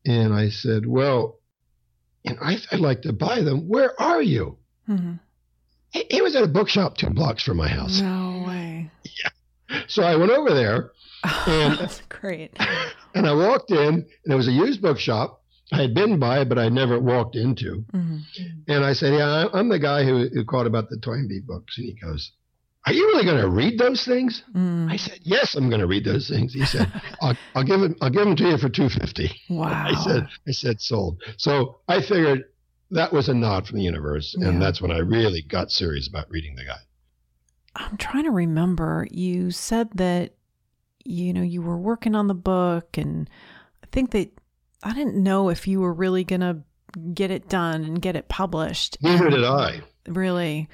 And 0.07 0.33
I 0.33 0.51
said, 0.51 0.87
well, 0.87 1.41
and 2.25 2.39
I, 2.41 2.57
would 2.71 2.81
like 2.81 3.03
to 3.03 3.13
buy 3.13 3.43
them. 3.43 3.69
Where 3.69 4.01
are 4.01 4.23
you? 4.23 4.59
Mm-hmm. 4.89 5.15
He, 5.91 6.05
he, 6.09 6.23
was 6.23 6.37
at 6.37 6.45
a 6.45 6.49
bookshop 6.49 6.97
two 6.97 7.11
blocks 7.11 7.43
from 7.43 7.57
my 7.57 7.69
house. 7.69 8.01
No 8.01 8.45
way. 8.47 8.91
Yeah. 9.05 9.81
So 9.89 10.03
I 10.03 10.17
went 10.17 10.31
over 10.31 10.55
there. 10.55 10.93
And, 11.47 11.79
That's 11.79 12.01
great. 12.09 12.57
And 13.15 13.27
I 13.27 13.35
walked 13.35 13.73
in, 13.73 13.79
and 13.89 14.07
it 14.25 14.37
was 14.37 14.47
a 14.47 14.53
used 14.53 14.81
bookshop. 14.81 15.40
I 15.73 15.83
had 15.83 15.95
been 15.95 16.19
by, 16.19 16.45
but 16.45 16.59
I 16.59 16.69
never 16.69 16.99
walked 16.99 17.37
into. 17.37 17.85
Mm-hmm. 17.93 18.19
And 18.69 18.85
I 18.85 18.93
said, 18.93 19.15
"Yeah, 19.15 19.47
I'm 19.53 19.69
the 19.69 19.79
guy 19.79 20.05
who, 20.05 20.29
who 20.29 20.45
called 20.45 20.67
about 20.67 20.91
the 20.91 20.99
Toynbee 20.99 21.41
books." 21.41 21.79
And 21.79 21.87
he 21.87 21.93
goes, 21.95 22.33
"Are 22.87 22.93
you 22.93 23.07
really 23.07 23.25
going 23.25 23.41
to 23.41 23.49
read 23.49 23.79
those 23.79 24.05
things?" 24.05 24.43
Mm. 24.55 24.91
I 24.91 24.97
said, 24.97 25.21
"Yes, 25.23 25.55
I'm 25.55 25.69
going 25.69 25.81
to 25.81 25.87
read 25.87 26.05
those 26.05 26.29
things." 26.29 26.53
He 26.53 26.65
said, 26.65 26.91
I'll, 27.23 27.37
"I'll 27.55 27.65
give 27.65 27.83
it. 27.83 27.97
I'll 28.01 28.11
give 28.11 28.25
them 28.25 28.37
to 28.37 28.49
you 28.49 28.59
for 28.59 28.69
two 28.69 28.89
fifty. 28.89 29.31
Wow. 29.49 29.87
I 29.87 29.95
said, 30.03 30.29
"I 30.49 30.51
said 30.51 30.81
sold." 30.81 31.23
So 31.37 31.81
I 31.89 32.01
figured 32.01 32.45
that 32.91 33.13
was 33.13 33.29
a 33.29 33.35
nod 33.35 33.67
from 33.67 33.79
the 33.79 33.85
universe, 33.85 34.35
and 34.35 34.55
yeah. 34.55 34.59
that's 34.59 34.83
when 34.83 34.91
I 34.91 34.99
really 34.99 35.43
got 35.43 35.71
serious 35.71 36.09
about 36.09 36.31
reading 36.31 36.57
the 36.57 36.65
guy. 36.65 36.81
I'm 37.77 37.97
trying 37.97 38.25
to 38.25 38.33
remember. 38.33 39.07
You 39.11 39.53
said 39.53 39.91
that 39.95 40.35
you 41.05 41.33
know 41.33 41.43
you 41.43 41.63
were 41.63 41.79
working 41.79 42.17
on 42.17 42.27
the 42.27 42.35
book, 42.35 42.99
and 42.99 43.31
I 43.85 43.87
think 43.93 44.11
that 44.11 44.40
I 44.83 44.95
didn't 44.95 45.23
know 45.23 45.49
if 45.49 45.67
you 45.67 45.81
were 45.81 45.93
really 45.93 46.25
going 46.25 46.41
to 46.41 46.59
get 47.15 47.31
it 47.31 47.49
done 47.49 47.85
and 47.85 48.01
get 48.01 48.17
it 48.17 48.29
published. 48.29 48.99
Neither 49.03 49.31
did 49.31 49.45
I. 49.45 49.83
Really? 50.07 50.69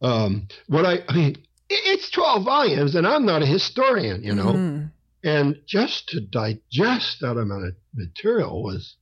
Um, 0.00 0.48
what 0.66 0.84
I, 0.84 0.98
I 1.08 1.14
mean, 1.14 1.36
it's 1.68 2.10
12 2.10 2.44
volumes 2.44 2.94
and 2.94 3.06
I'm 3.06 3.24
not 3.24 3.42
a 3.42 3.46
historian, 3.46 4.22
you 4.22 4.34
know. 4.34 4.52
Mm. 4.52 4.90
And 5.24 5.60
just 5.66 6.08
to 6.08 6.20
digest 6.20 7.18
that 7.20 7.38
amount 7.38 7.66
of 7.66 7.74
material 7.94 8.62
was 8.62 8.96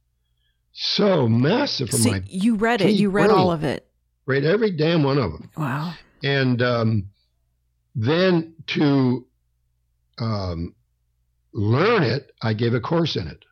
so 0.73 1.29
massive 1.29 1.91
for 1.91 1.97
See, 1.97 2.11
my. 2.11 2.23
You 2.27 2.57
read 2.57 2.83
it. 2.83 2.91
You 2.91 3.11
read 3.11 3.29
brain. 3.29 3.39
all 3.39 3.51
of 3.51 3.65
it. 3.65 3.87
Read 4.27 4.45
every 4.45 4.71
damn 4.71 5.03
one 5.03 5.19
of 5.19 5.33
them. 5.33 5.51
Wow. 5.57 5.95
And 6.23 6.61
um, 6.61 7.09
then 7.95 8.55
to 8.69 9.27
um, 10.19 10.75
learn 11.55 12.03
it, 12.03 12.31
I 12.43 12.53
gave 12.53 12.75
a 12.75 12.81
course 12.81 13.17
in 13.17 13.27
it. 13.27 13.45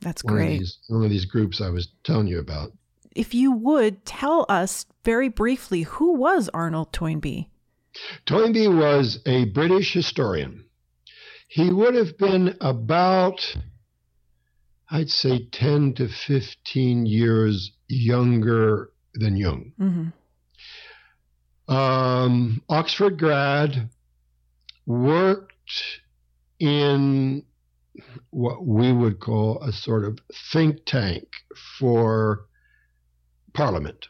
That's 0.00 0.24
one 0.24 0.34
great. 0.34 0.52
Of 0.54 0.58
these, 0.60 0.78
one 0.88 1.04
of 1.04 1.10
these 1.10 1.26
groups 1.26 1.60
I 1.60 1.68
was 1.68 1.88
telling 2.04 2.26
you 2.26 2.38
about. 2.38 2.72
If 3.14 3.34
you 3.34 3.52
would 3.52 4.04
tell 4.04 4.46
us 4.48 4.86
very 5.04 5.28
briefly, 5.28 5.82
who 5.82 6.14
was 6.14 6.48
Arnold 6.54 6.92
Toynbee? 6.92 7.48
Toynbee 8.26 8.68
was 8.68 9.18
a 9.26 9.46
British 9.46 9.92
historian. 9.92 10.64
He 11.48 11.72
would 11.72 11.94
have 11.94 12.16
been 12.16 12.56
about, 12.60 13.56
I'd 14.88 15.10
say, 15.10 15.48
10 15.50 15.94
to 15.94 16.08
15 16.08 17.06
years 17.06 17.72
younger 17.88 18.90
than 19.14 19.36
Jung. 19.36 19.72
Mm-hmm. 19.80 21.74
Um, 21.74 22.62
Oxford 22.68 23.18
grad, 23.18 23.90
worked 24.86 26.00
in 26.58 27.44
what 28.30 28.64
we 28.64 28.92
would 28.92 29.20
call 29.20 29.62
a 29.62 29.72
sort 29.72 30.04
of 30.04 30.18
think 30.52 30.84
tank 30.86 31.28
for 31.78 32.46
Parliament, 33.52 34.06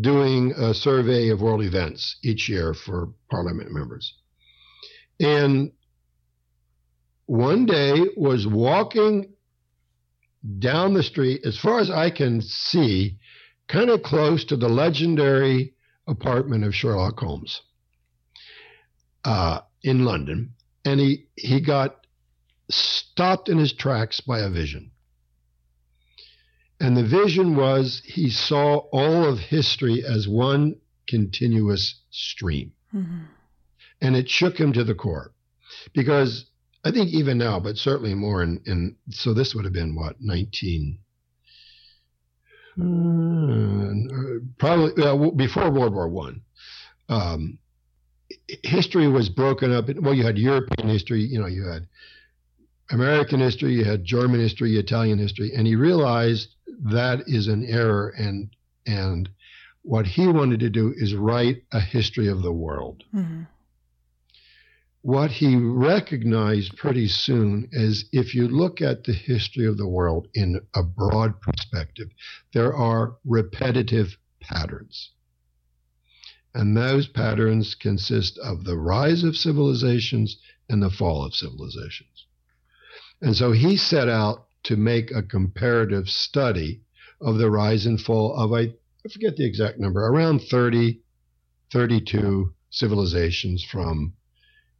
doing 0.00 0.52
a 0.52 0.74
survey 0.74 1.28
of 1.28 1.40
world 1.40 1.62
events 1.62 2.16
each 2.22 2.48
year 2.48 2.74
for 2.74 3.12
Parliament 3.30 3.72
members. 3.72 4.14
And 5.20 5.72
one 7.26 7.66
day 7.66 8.00
was 8.16 8.46
walking 8.46 9.32
down 10.58 10.94
the 10.94 11.02
street, 11.02 11.42
as 11.44 11.56
far 11.56 11.78
as 11.78 11.90
I 11.90 12.10
can 12.10 12.40
see, 12.40 13.18
kind 13.68 13.90
of 13.90 14.02
close 14.02 14.44
to 14.46 14.56
the 14.56 14.68
legendary 14.68 15.74
apartment 16.06 16.64
of 16.64 16.74
Sherlock 16.74 17.18
Holmes 17.18 17.62
uh, 19.24 19.60
in 19.82 20.04
London. 20.04 20.54
And 20.84 20.98
he, 20.98 21.28
he 21.36 21.60
got 21.60 22.01
stopped 22.72 23.48
in 23.48 23.58
his 23.58 23.72
tracks 23.72 24.20
by 24.20 24.40
a 24.40 24.50
vision. 24.50 24.90
And 26.80 26.96
the 26.96 27.04
vision 27.04 27.56
was 27.56 28.02
he 28.04 28.30
saw 28.30 28.78
all 28.92 29.24
of 29.24 29.38
history 29.38 30.04
as 30.04 30.26
one 30.26 30.76
continuous 31.08 32.00
stream. 32.10 32.72
Mm-hmm. 32.94 33.24
And 34.00 34.16
it 34.16 34.28
shook 34.28 34.58
him 34.58 34.72
to 34.72 34.82
the 34.82 34.94
core. 34.94 35.32
Because 35.94 36.46
I 36.84 36.90
think 36.90 37.10
even 37.10 37.38
now, 37.38 37.60
but 37.60 37.76
certainly 37.76 38.14
more 38.14 38.42
in, 38.42 38.60
in 38.66 38.96
so 39.10 39.32
this 39.32 39.54
would 39.54 39.64
have 39.64 39.72
been 39.72 39.94
what, 39.94 40.16
19, 40.20 40.98
uh, 42.80 44.40
probably 44.58 45.04
uh, 45.04 45.30
before 45.32 45.70
World 45.70 45.94
War 45.94 46.08
One. 46.08 46.42
Um, 47.08 47.58
history 48.62 49.08
was 49.08 49.28
broken 49.28 49.72
up. 49.72 49.86
well, 50.00 50.14
you 50.14 50.24
had 50.24 50.38
European 50.38 50.88
history. 50.88 51.20
You 51.20 51.40
know, 51.40 51.46
you 51.46 51.64
had 51.64 51.86
American 52.92 53.40
history, 53.40 53.72
you 53.72 53.84
had 53.84 54.04
German 54.04 54.38
history, 54.38 54.76
Italian 54.76 55.18
history, 55.18 55.52
and 55.56 55.66
he 55.66 55.76
realized 55.76 56.54
that 56.84 57.22
is 57.26 57.48
an 57.48 57.64
error 57.64 58.10
and 58.16 58.54
and 58.86 59.28
what 59.82 60.06
he 60.06 60.26
wanted 60.28 60.60
to 60.60 60.70
do 60.70 60.94
is 60.96 61.14
write 61.14 61.64
a 61.72 61.80
history 61.80 62.28
of 62.28 62.42
the 62.42 62.52
world. 62.52 63.02
Mm-hmm. 63.14 63.42
What 65.00 65.32
he 65.32 65.56
recognized 65.56 66.76
pretty 66.76 67.08
soon 67.08 67.68
is 67.72 68.04
if 68.12 68.34
you 68.34 68.46
look 68.46 68.80
at 68.80 69.02
the 69.02 69.12
history 69.12 69.66
of 69.66 69.76
the 69.76 69.88
world 69.88 70.28
in 70.34 70.60
a 70.74 70.82
broad 70.84 71.40
perspective, 71.40 72.10
there 72.52 72.72
are 72.72 73.16
repetitive 73.24 74.16
patterns. 74.40 75.10
And 76.54 76.76
those 76.76 77.08
patterns 77.08 77.74
consist 77.74 78.38
of 78.38 78.62
the 78.64 78.76
rise 78.76 79.24
of 79.24 79.36
civilizations 79.36 80.36
and 80.68 80.80
the 80.82 80.90
fall 80.90 81.24
of 81.24 81.34
civilizations. 81.34 82.11
And 83.22 83.36
so 83.36 83.52
he 83.52 83.76
set 83.76 84.08
out 84.08 84.46
to 84.64 84.76
make 84.76 85.12
a 85.12 85.22
comparative 85.22 86.08
study 86.08 86.82
of 87.20 87.38
the 87.38 87.50
rise 87.50 87.86
and 87.86 88.00
fall 88.00 88.34
of, 88.34 88.52
I, 88.52 88.74
forget 89.08 89.36
the 89.36 89.46
exact 89.46 89.78
number, 89.78 90.04
around 90.04 90.40
30, 90.40 91.00
32 91.72 92.52
civilizations 92.70 93.64
from, 93.64 94.14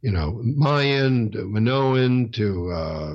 you 0.01 0.11
know, 0.11 0.41
Mayan 0.43 1.31
to 1.31 1.47
Minoan 1.47 2.31
to 2.33 2.71
uh, 2.71 3.13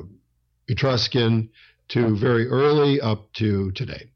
Etruscan 0.66 1.50
to 1.88 2.16
very 2.16 2.46
early 2.48 3.00
up 3.00 3.30
to 3.34 3.70
today. 3.72 4.10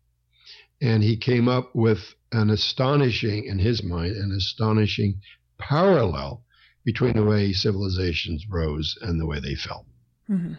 And 0.80 1.02
he 1.02 1.16
came 1.16 1.46
up 1.46 1.74
with 1.74 2.14
an 2.32 2.48
astonishing, 2.48 3.44
in 3.44 3.58
his 3.58 3.82
mind, 3.82 4.16
an 4.16 4.32
astonishing 4.32 5.20
parallel 5.58 6.42
between 6.84 7.14
the 7.14 7.24
way 7.24 7.52
civilizations 7.52 8.46
rose 8.48 8.96
and 9.02 9.20
the 9.20 9.26
way 9.26 9.40
they 9.40 9.54
fell. 9.54 9.86
Mm-hmm. 10.28 10.54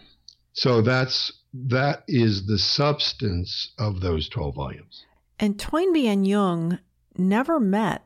So 0.54 0.82
that's 0.82 1.32
that 1.54 2.04
is 2.08 2.46
the 2.48 2.58
substance 2.58 3.74
of 3.78 4.02
those 4.02 4.30
12 4.30 4.56
volumes. 4.56 5.06
And 5.40 5.60
Toynbee 5.60 6.08
and 6.08 6.26
Jung 6.26 6.80
never 7.18 7.60
met. 7.60 8.06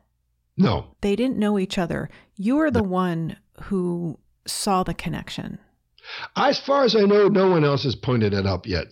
No. 0.56 0.94
They 1.00 1.16
didn't 1.16 1.38
know 1.38 1.58
each 1.58 1.78
other. 1.78 2.10
You 2.36 2.56
were 2.56 2.70
the 2.70 2.82
no. 2.82 2.88
one 2.88 3.36
who 3.62 4.18
saw 4.46 4.82
the 4.82 4.94
connection. 4.94 5.58
As 6.36 6.58
far 6.58 6.84
as 6.84 6.96
I 6.96 7.02
know, 7.02 7.28
no 7.28 7.50
one 7.50 7.64
else 7.64 7.84
has 7.84 7.94
pointed 7.94 8.32
it 8.32 8.46
up 8.46 8.66
yet 8.66 8.86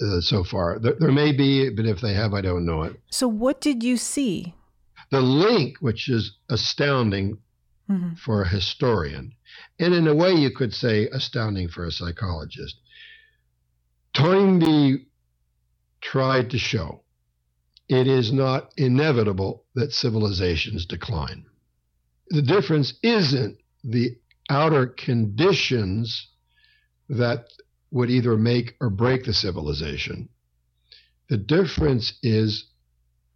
uh, 0.00 0.20
so 0.20 0.42
far. 0.42 0.78
There, 0.78 0.94
there, 0.98 1.12
may 1.12 1.32
be, 1.32 1.70
but 1.70 1.86
if 1.86 2.00
they 2.00 2.14
have, 2.14 2.34
I 2.34 2.40
don't 2.40 2.66
know 2.66 2.82
it. 2.82 3.00
So, 3.10 3.28
what 3.28 3.60
did 3.60 3.84
you 3.84 3.96
see? 3.96 4.54
The 5.10 5.20
link, 5.20 5.76
which 5.78 6.08
is 6.08 6.36
astounding 6.48 7.38
mm-hmm. 7.88 8.14
for 8.14 8.42
a 8.42 8.48
historian, 8.48 9.34
and 9.78 9.94
in 9.94 10.06
a 10.06 10.14
way, 10.14 10.32
you 10.32 10.50
could 10.50 10.74
say 10.74 11.08
astounding 11.08 11.68
for 11.68 11.84
a 11.84 11.92
psychologist. 11.92 12.76
Toynbee 14.14 15.06
tried 16.00 16.50
to 16.50 16.58
show 16.58 17.02
it 17.88 18.06
is 18.06 18.32
not 18.32 18.72
inevitable 18.76 19.64
that 19.74 19.92
civilizations 19.92 20.86
decline. 20.86 21.44
The 22.28 22.42
difference 22.42 22.94
isn't 23.02 23.58
the 23.84 24.16
outer 24.48 24.86
conditions 24.86 26.28
that 27.08 27.48
would 27.90 28.10
either 28.10 28.36
make 28.36 28.76
or 28.80 28.88
break 28.88 29.24
the 29.24 29.34
civilization. 29.34 30.28
The 31.28 31.36
difference 31.36 32.14
is 32.22 32.66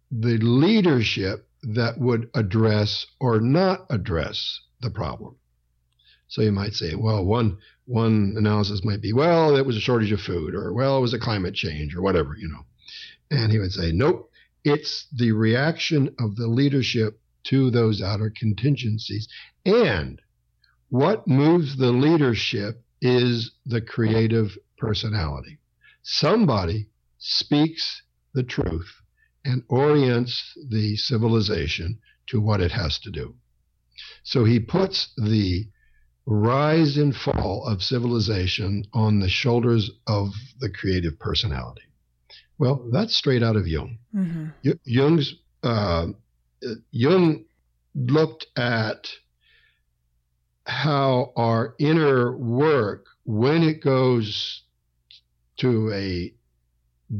the 0.09 0.37
leadership 0.37 1.47
that 1.63 1.99
would 1.99 2.29
address 2.33 3.05
or 3.19 3.39
not 3.39 3.85
address 3.89 4.59
the 4.81 4.89
problem. 4.89 5.35
So 6.27 6.41
you 6.41 6.51
might 6.51 6.73
say, 6.73 6.95
well, 6.95 7.23
one 7.23 7.57
one 7.85 8.35
analysis 8.37 8.83
might 8.83 9.01
be, 9.01 9.13
well, 9.13 9.55
it 9.55 9.65
was 9.65 9.77
a 9.77 9.81
shortage 9.81 10.11
of 10.11 10.19
food, 10.19 10.53
or 10.53 10.73
well, 10.73 10.97
it 10.97 11.01
was 11.01 11.13
a 11.13 11.19
climate 11.19 11.53
change, 11.53 11.95
or 11.95 12.01
whatever, 12.01 12.35
you 12.37 12.49
know. 12.49 12.65
And 13.31 13.51
he 13.51 13.59
would 13.59 13.71
say, 13.71 13.91
nope, 13.91 14.29
it's 14.63 15.07
the 15.15 15.31
reaction 15.31 16.13
of 16.19 16.35
the 16.35 16.47
leadership 16.47 17.19
to 17.45 17.71
those 17.71 18.01
outer 18.01 18.29
contingencies. 18.29 19.27
And 19.65 20.21
what 20.89 21.27
moves 21.27 21.77
the 21.77 21.91
leadership 21.91 22.83
is 23.01 23.51
the 23.65 23.81
creative 23.81 24.57
personality. 24.77 25.59
Somebody 26.03 26.89
speaks 27.17 28.01
the 28.33 28.43
truth 28.43 28.91
and 29.45 29.63
orients 29.69 30.57
the 30.69 30.97
civilization 30.97 31.99
to 32.27 32.41
what 32.41 32.61
it 32.61 32.71
has 32.71 32.99
to 32.99 33.11
do. 33.11 33.35
So 34.23 34.43
he 34.43 34.59
puts 34.59 35.13
the 35.15 35.67
rise 36.29 36.97
and 36.97 37.15
fall 37.15 37.65
of 37.65 37.81
civilization 37.81 38.83
on 38.93 39.21
the 39.21 39.29
shoulders 39.29 39.89
of 40.07 40.27
the 40.59 40.69
creative 40.69 41.17
personality. 41.17 41.81
Well, 42.59 42.89
that's 42.91 43.15
straight 43.15 43.41
out 43.41 43.55
of 43.55 43.65
Jung. 43.65 43.97
Mm-hmm. 44.13 44.71
Jung's 44.83 45.35
uh, 45.63 46.07
Jung 46.91 47.45
looked 47.95 48.45
at 48.57 49.07
how 50.65 51.31
our 51.37 51.75
inner 51.79 52.35
work, 52.35 53.05
when 53.23 53.63
it 53.63 53.81
goes 53.81 54.63
to 55.57 55.93
a 55.93 56.33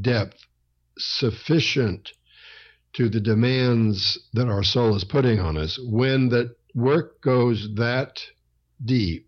depth 0.01 0.37
sufficient 0.97 2.11
to 2.93 3.07
the 3.07 3.21
demands 3.21 4.19
that 4.33 4.49
our 4.49 4.63
soul 4.63 4.95
is 4.95 5.05
putting 5.05 5.39
on 5.39 5.55
us, 5.55 5.79
when 5.81 6.27
the 6.27 6.53
work 6.75 7.21
goes 7.21 7.69
that 7.75 8.19
deep, 8.84 9.27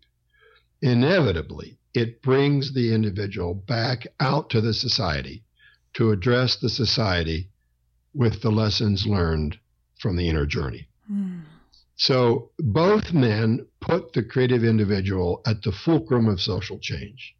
inevitably 0.82 1.78
it 1.94 2.22
brings 2.22 2.72
the 2.72 2.94
individual 2.94 3.54
back 3.54 4.06
out 4.20 4.50
to 4.50 4.60
the 4.60 4.74
society 4.74 5.42
to 5.94 6.10
address 6.10 6.56
the 6.56 6.68
society 6.68 7.48
with 8.14 8.42
the 8.42 8.50
lessons 8.50 9.06
learned 9.06 9.58
from 9.98 10.16
the 10.16 10.28
inner 10.28 10.46
journey. 10.46 10.88
Mm. 11.10 11.42
So 11.96 12.50
both 12.58 13.12
men 13.12 13.66
put 13.80 14.12
the 14.12 14.22
creative 14.22 14.64
individual 14.64 15.42
at 15.46 15.62
the 15.62 15.72
fulcrum 15.72 16.28
of 16.28 16.40
social 16.40 16.78
change. 16.78 17.34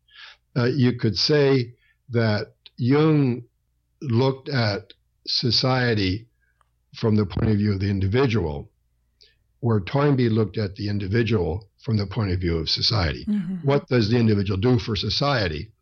Uh, 0.57 0.67
you 0.67 0.99
could 0.99 1.17
say 1.17 1.75
that 2.11 2.55
Jung 2.77 3.45
looked 4.03 4.49
at 4.49 4.93
society 5.27 6.27
from 6.95 7.17
the 7.17 7.27
point 7.27 7.51
of 7.51 7.59
view 7.59 7.73
of 7.73 7.81
the 7.81 7.89
individual, 7.89 8.71
where 9.61 9.81
Toynbee 9.81 10.29
looked 10.29 10.59
at 10.59 10.75
the 10.75 10.89
individual 10.89 11.69
from 11.83 11.97
the 11.97 12.07
point 12.07 12.33
of 12.33 12.41
view 12.41 12.59
of 12.59 12.69
society. 12.69 13.25
Mm-hmm. 13.27 13.57
What 13.67 13.87
does 13.89 14.11
the 14.11 14.19
individual 14.19 14.59
do 14.59 14.79
for 14.79 14.97
society? 14.97 15.73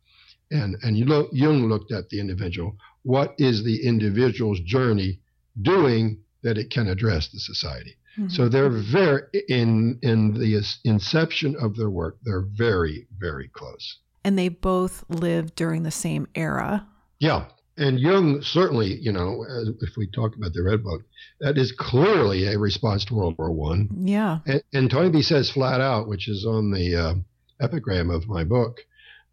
And, 0.51 0.77
and 0.81 0.97
Jung 0.97 1.69
looked 1.69 1.91
at 1.91 2.09
the 2.09 2.19
individual. 2.19 2.75
What 3.03 3.35
is 3.37 3.63
the 3.63 3.85
individual's 3.85 4.59
journey 4.61 5.19
doing 5.61 6.19
that 6.43 6.57
it 6.57 6.71
can 6.71 6.87
address 6.87 7.29
the 7.29 7.39
society? 7.39 7.95
Mm-hmm. 8.17 8.29
So 8.29 8.49
they're 8.49 8.69
very, 8.69 9.23
in, 9.47 9.99
in 10.01 10.33
the 10.33 10.61
inception 10.83 11.55
of 11.61 11.75
their 11.75 11.89
work, 11.89 12.17
they're 12.23 12.45
very, 12.51 13.07
very 13.17 13.47
close. 13.49 13.99
And 14.23 14.37
they 14.37 14.49
both 14.49 15.05
lived 15.07 15.55
during 15.55 15.83
the 15.83 15.91
same 15.91 16.27
era. 16.35 16.87
Yeah. 17.19 17.45
And 17.79 17.97
Jung 17.97 18.41
certainly, 18.41 18.99
you 18.99 19.13
know, 19.13 19.45
if 19.79 19.95
we 19.95 20.05
talk 20.07 20.35
about 20.35 20.51
the 20.51 20.61
Red 20.61 20.83
Book, 20.83 21.03
that 21.39 21.57
is 21.57 21.71
clearly 21.71 22.45
a 22.47 22.59
response 22.59 23.05
to 23.05 23.15
World 23.15 23.35
War 23.37 23.51
One. 23.51 23.89
Yeah. 24.03 24.39
And, 24.45 24.63
and 24.73 24.91
Toynbee 24.91 25.21
says 25.21 25.49
flat 25.49 25.79
out, 25.79 26.09
which 26.09 26.27
is 26.27 26.45
on 26.45 26.71
the 26.71 26.95
uh, 26.95 27.13
epigram 27.61 28.09
of 28.09 28.27
my 28.27 28.43
book, 28.43 28.81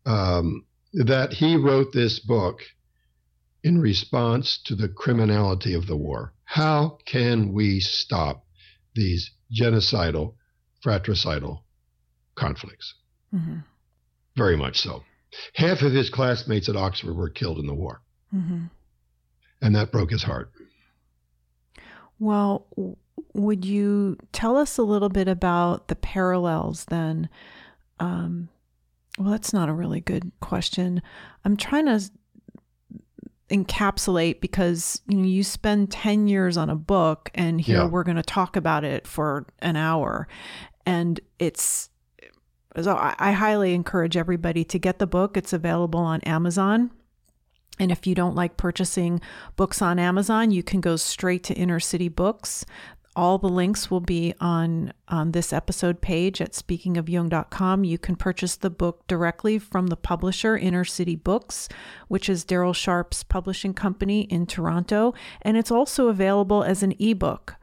um, 0.07 0.65
that 0.93 1.33
he 1.33 1.57
wrote 1.57 1.93
this 1.93 2.21
book 2.21 2.61
in 3.65 3.81
response 3.81 4.61
to 4.67 4.77
the 4.77 4.89
criminality 4.89 5.75
of 5.75 5.89
the 5.89 5.97
war. 5.97 6.33
How 6.45 6.99
can 7.05 7.53
we 7.53 7.81
stop 7.81 8.47
these 8.95 9.33
genocidal, 9.53 10.35
fratricidal 10.83 11.65
conflicts? 12.37 12.95
Mm-hmm. 13.35 13.59
Very 14.37 14.57
much 14.57 14.79
so. 14.79 15.03
Half 15.55 15.83
of 15.83 15.93
his 15.93 16.11
classmates 16.11 16.69
at 16.69 16.77
Oxford 16.77 17.15
were 17.17 17.29
killed 17.29 17.59
in 17.59 17.67
the 17.67 17.75
war. 17.75 18.03
Mm-hmm. 18.35 18.65
And 19.63 19.75
that 19.75 19.91
broke 19.91 20.11
his 20.11 20.23
heart. 20.23 20.51
Well, 22.19 22.67
would 23.33 23.65
you 23.65 24.17
tell 24.33 24.57
us 24.57 24.79
a 24.79 24.83
little 24.83 25.09
bit 25.09 25.29
about 25.29 25.89
the 25.89 25.97
parallels 25.97 26.87
then? 26.87 27.29
Um, 28.01 28.49
well, 29.19 29.31
that's 29.31 29.53
not 29.53 29.69
a 29.69 29.73
really 29.73 30.01
good 30.01 30.31
question. 30.41 31.03
I'm 31.45 31.57
trying 31.57 31.87
to 31.87 32.11
encapsulate 33.51 34.41
because 34.41 35.01
you 35.07 35.19
know 35.19 35.27
you 35.27 35.45
spend 35.45 35.91
10 35.93 36.27
years 36.27 36.57
on 36.57 36.69
a 36.69 36.75
book 36.75 37.31
and 37.33 37.61
here 37.61 37.79
yeah. 37.79 37.87
we're 37.87 38.03
going 38.03 38.17
to 38.17 38.23
talk 38.23 38.57
about 38.57 38.83
it 38.83 39.07
for 39.07 39.47
an 39.61 39.77
hour 39.77 40.27
and 40.85 41.21
it's 41.39 41.89
so 42.81 42.97
I, 42.97 43.15
I 43.21 43.33
highly 43.33 43.73
encourage 43.73 44.17
everybody 44.17 44.65
to 44.65 44.81
get 44.81 44.99
the 44.99 45.07
book 45.07 45.37
it's 45.37 45.53
available 45.53 46.01
on 46.01 46.21
amazon 46.23 46.91
and 47.79 47.93
if 47.93 48.07
you 48.07 48.15
don't 48.15 48.35
like 48.35 48.57
purchasing 48.57 49.21
books 49.57 49.83
on 49.83 49.99
Amazon, 49.99 50.51
you 50.51 50.63
can 50.63 50.81
go 50.81 50.97
straight 50.97 51.43
to 51.45 51.55
Inner 51.55 51.81
City 51.81 52.09
Books. 52.09 52.65
All 53.15 53.39
the 53.39 53.49
links 53.49 53.91
will 53.91 54.01
be 54.01 54.35
on, 54.41 54.93
on 55.09 55.33
this 55.33 55.51
episode 55.53 56.03
page 56.03 56.43
at 56.43 56.53
speakingofjung.com. 56.53 57.85
You 57.85 57.97
can 57.97 58.15
purchase 58.15 58.57
the 58.57 58.69
book 58.69 59.07
directly 59.07 59.59
from 59.59 59.87
the 59.87 59.97
publisher, 59.97 60.57
Inner 60.57 60.85
City 60.85 61.17
Books, 61.17 61.69
which 62.09 62.29
is 62.29 62.45
Daryl 62.45 62.75
Sharp's 62.75 63.23
publishing 63.23 63.73
company 63.73 64.23
in 64.23 64.45
Toronto. 64.45 65.15
And 65.41 65.57
it's 65.57 65.71
also 65.71 66.09
available 66.09 66.63
as 66.63 66.83
an 66.83 66.95
ebook. 66.99 67.57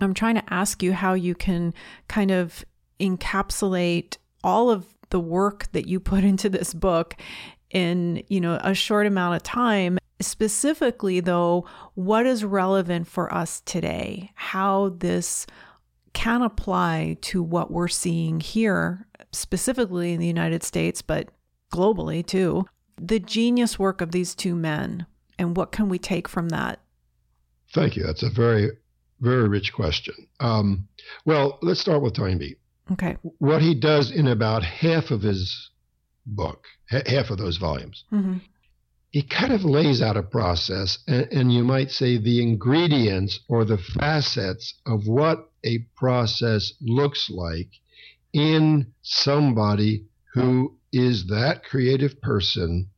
I'm 0.00 0.14
trying 0.14 0.34
to 0.34 0.52
ask 0.52 0.82
you 0.82 0.94
how 0.94 1.14
you 1.14 1.36
can 1.36 1.74
kind 2.08 2.32
of 2.32 2.64
encapsulate 2.98 4.16
all 4.42 4.68
of 4.68 4.86
the 5.10 5.20
work 5.20 5.70
that 5.72 5.86
you 5.86 6.00
put 6.00 6.24
into 6.32 6.48
this 6.48 6.74
book 6.74 7.14
in, 7.72 8.22
you 8.28 8.40
know, 8.40 8.60
a 8.62 8.74
short 8.74 9.06
amount 9.06 9.36
of 9.36 9.42
time. 9.42 9.98
Specifically, 10.20 11.18
though, 11.18 11.66
what 11.94 12.26
is 12.26 12.44
relevant 12.44 13.08
for 13.08 13.32
us 13.34 13.60
today? 13.62 14.30
How 14.34 14.90
this 14.98 15.46
can 16.12 16.42
apply 16.42 17.16
to 17.22 17.42
what 17.42 17.70
we're 17.70 17.88
seeing 17.88 18.38
here, 18.38 19.06
specifically 19.32 20.12
in 20.12 20.20
the 20.20 20.26
United 20.26 20.62
States, 20.62 21.02
but 21.02 21.30
globally 21.72 22.24
too. 22.24 22.66
The 23.00 23.18
genius 23.18 23.78
work 23.78 24.00
of 24.00 24.12
these 24.12 24.34
two 24.34 24.54
men, 24.54 25.06
and 25.38 25.56
what 25.56 25.72
can 25.72 25.88
we 25.88 25.98
take 25.98 26.28
from 26.28 26.50
that? 26.50 26.78
Thank 27.72 27.96
you. 27.96 28.04
That's 28.04 28.22
a 28.22 28.30
very, 28.30 28.70
very 29.20 29.48
rich 29.48 29.72
question. 29.72 30.14
Um, 30.38 30.86
well, 31.24 31.58
let's 31.62 31.80
start 31.80 32.02
with 32.02 32.14
Toynbee. 32.14 32.56
Okay. 32.92 33.16
What 33.38 33.62
he 33.62 33.74
does 33.74 34.10
in 34.10 34.26
about 34.28 34.62
half 34.62 35.10
of 35.10 35.22
his 35.22 35.70
book, 36.26 36.66
half 37.06 37.30
of 37.30 37.38
those 37.38 37.56
volumes. 37.56 38.04
Mm-hmm. 38.12 38.38
He 39.10 39.22
kind 39.22 39.52
of 39.52 39.64
lays 39.64 40.00
out 40.00 40.16
a 40.16 40.22
process, 40.22 40.98
and, 41.06 41.28
and 41.30 41.52
you 41.52 41.64
might 41.64 41.90
say 41.90 42.16
the 42.16 42.42
ingredients 42.42 43.40
or 43.48 43.64
the 43.64 43.78
facets 43.78 44.74
of 44.86 45.06
what 45.06 45.50
a 45.64 45.86
process 45.96 46.72
looks 46.80 47.28
like 47.28 47.68
in 48.32 48.92
somebody 49.02 50.06
who 50.32 50.78
is 50.92 51.26
that 51.26 51.62
creative 51.64 52.20
person 52.22 52.88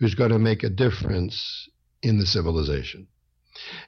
who's 0.00 0.14
going 0.14 0.30
to 0.30 0.38
make 0.38 0.64
a 0.64 0.70
difference 0.70 1.68
in 2.02 2.18
the 2.18 2.26
civilization. 2.26 3.06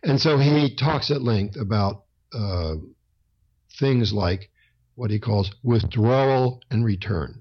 And 0.02 0.20
so 0.20 0.38
he 0.38 0.74
talks 0.74 1.10
at 1.10 1.22
length 1.22 1.56
about 1.56 2.04
uh, 2.32 2.74
things 3.78 4.12
like 4.12 4.50
what 4.94 5.10
he 5.10 5.18
calls 5.18 5.50
withdrawal 5.62 6.60
and 6.70 6.84
return 6.84 7.39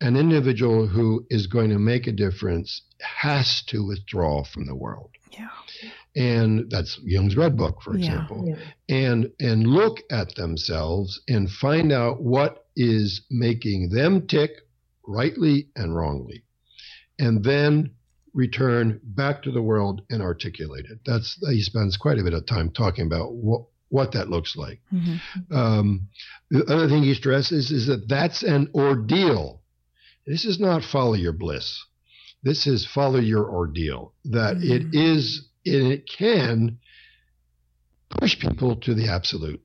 an 0.00 0.16
individual 0.16 0.86
who 0.86 1.26
is 1.30 1.46
going 1.46 1.70
to 1.70 1.78
make 1.78 2.06
a 2.06 2.12
difference 2.12 2.82
has 3.00 3.62
to 3.68 3.86
withdraw 3.86 4.44
from 4.44 4.66
the 4.66 4.74
world. 4.74 5.10
Yeah. 5.30 5.48
And 6.14 6.70
that's 6.70 6.98
Jung's 7.04 7.36
Red 7.36 7.56
Book, 7.56 7.82
for 7.82 7.94
example. 7.94 8.44
Yeah. 8.46 8.96
And 8.96 9.32
and 9.38 9.66
look 9.66 9.98
at 10.10 10.34
themselves 10.34 11.20
and 11.28 11.50
find 11.50 11.92
out 11.92 12.22
what 12.22 12.66
is 12.74 13.22
making 13.30 13.90
them 13.90 14.26
tick 14.26 14.50
rightly 15.06 15.68
and 15.76 15.94
wrongly. 15.94 16.44
And 17.18 17.44
then 17.44 17.92
return 18.34 19.00
back 19.02 19.42
to 19.42 19.50
the 19.50 19.62
world 19.62 20.02
and 20.10 20.22
articulate 20.22 20.84
it. 20.86 21.00
That's 21.04 21.38
he 21.50 21.62
spends 21.62 21.96
quite 21.96 22.18
a 22.18 22.22
bit 22.24 22.34
of 22.34 22.46
time 22.46 22.70
talking 22.70 23.06
about 23.06 23.32
what 23.32 23.62
what 23.88 24.12
that 24.12 24.28
looks 24.28 24.56
like. 24.56 24.80
Mm-hmm. 24.92 25.56
Um, 25.56 26.08
the 26.50 26.64
other 26.64 26.88
thing 26.88 27.02
he 27.02 27.14
stresses 27.14 27.70
is 27.70 27.86
that 27.86 28.08
that's 28.08 28.42
an 28.42 28.68
ordeal 28.74 29.62
This 30.26 30.44
is 30.44 30.58
not 30.58 30.82
follow 30.82 31.14
your 31.14 31.32
bliss. 31.32 31.84
This 32.42 32.66
is 32.66 32.86
follow 32.86 33.20
your 33.20 33.48
ordeal. 33.48 34.12
That 34.24 34.56
mm-hmm. 34.56 34.72
it 34.72 34.94
is, 34.94 35.48
and 35.64 35.92
it 35.92 36.08
can 36.08 36.78
push 38.10 38.38
people 38.38 38.76
to 38.76 38.94
the 38.94 39.08
absolute 39.08 39.62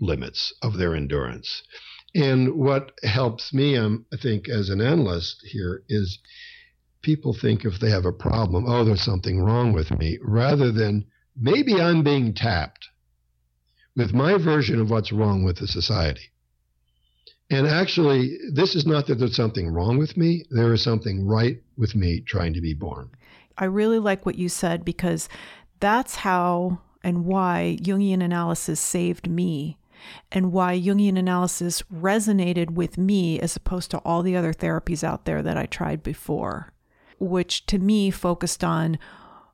limits 0.00 0.52
of 0.62 0.76
their 0.76 0.94
endurance. 0.94 1.62
And 2.14 2.56
what 2.56 2.92
helps 3.02 3.54
me, 3.54 3.76
um, 3.76 4.06
I 4.12 4.16
think, 4.16 4.48
as 4.48 4.68
an 4.68 4.80
analyst 4.80 5.40
here 5.44 5.82
is 5.88 6.18
people 7.00 7.32
think 7.32 7.64
if 7.64 7.80
they 7.80 7.90
have 7.90 8.04
a 8.04 8.12
problem, 8.12 8.64
oh, 8.66 8.84
there's 8.84 9.02
something 9.02 9.40
wrong 9.40 9.72
with 9.72 9.90
me, 9.98 10.18
rather 10.22 10.70
than 10.70 11.06
maybe 11.36 11.80
I'm 11.80 12.02
being 12.02 12.34
tapped 12.34 12.86
with 13.96 14.12
my 14.12 14.36
version 14.36 14.80
of 14.80 14.90
what's 14.90 15.12
wrong 15.12 15.42
with 15.42 15.58
the 15.58 15.66
society. 15.66 16.31
And 17.52 17.66
actually, 17.66 18.38
this 18.50 18.74
is 18.74 18.86
not 18.86 19.06
that 19.06 19.18
there's 19.18 19.36
something 19.36 19.68
wrong 19.68 19.98
with 19.98 20.16
me, 20.16 20.44
there 20.50 20.72
is 20.72 20.82
something 20.82 21.26
right 21.26 21.60
with 21.76 21.94
me 21.94 22.20
trying 22.20 22.54
to 22.54 22.62
be 22.62 22.72
born. 22.72 23.10
I 23.58 23.66
really 23.66 23.98
like 23.98 24.24
what 24.24 24.38
you 24.38 24.48
said 24.48 24.84
because 24.84 25.28
that's 25.78 26.16
how 26.16 26.80
and 27.04 27.26
why 27.26 27.76
Jungian 27.82 28.22
analysis 28.22 28.80
saved 28.80 29.28
me 29.28 29.76
and 30.30 30.50
why 30.50 30.80
Jungian 30.80 31.18
analysis 31.18 31.82
resonated 31.92 32.70
with 32.70 32.96
me 32.96 33.38
as 33.38 33.54
opposed 33.54 33.90
to 33.90 33.98
all 33.98 34.22
the 34.22 34.34
other 34.34 34.54
therapies 34.54 35.04
out 35.04 35.26
there 35.26 35.42
that 35.42 35.58
I 35.58 35.66
tried 35.66 36.02
before, 36.02 36.72
which 37.18 37.66
to 37.66 37.78
me 37.78 38.10
focused 38.10 38.64
on 38.64 38.98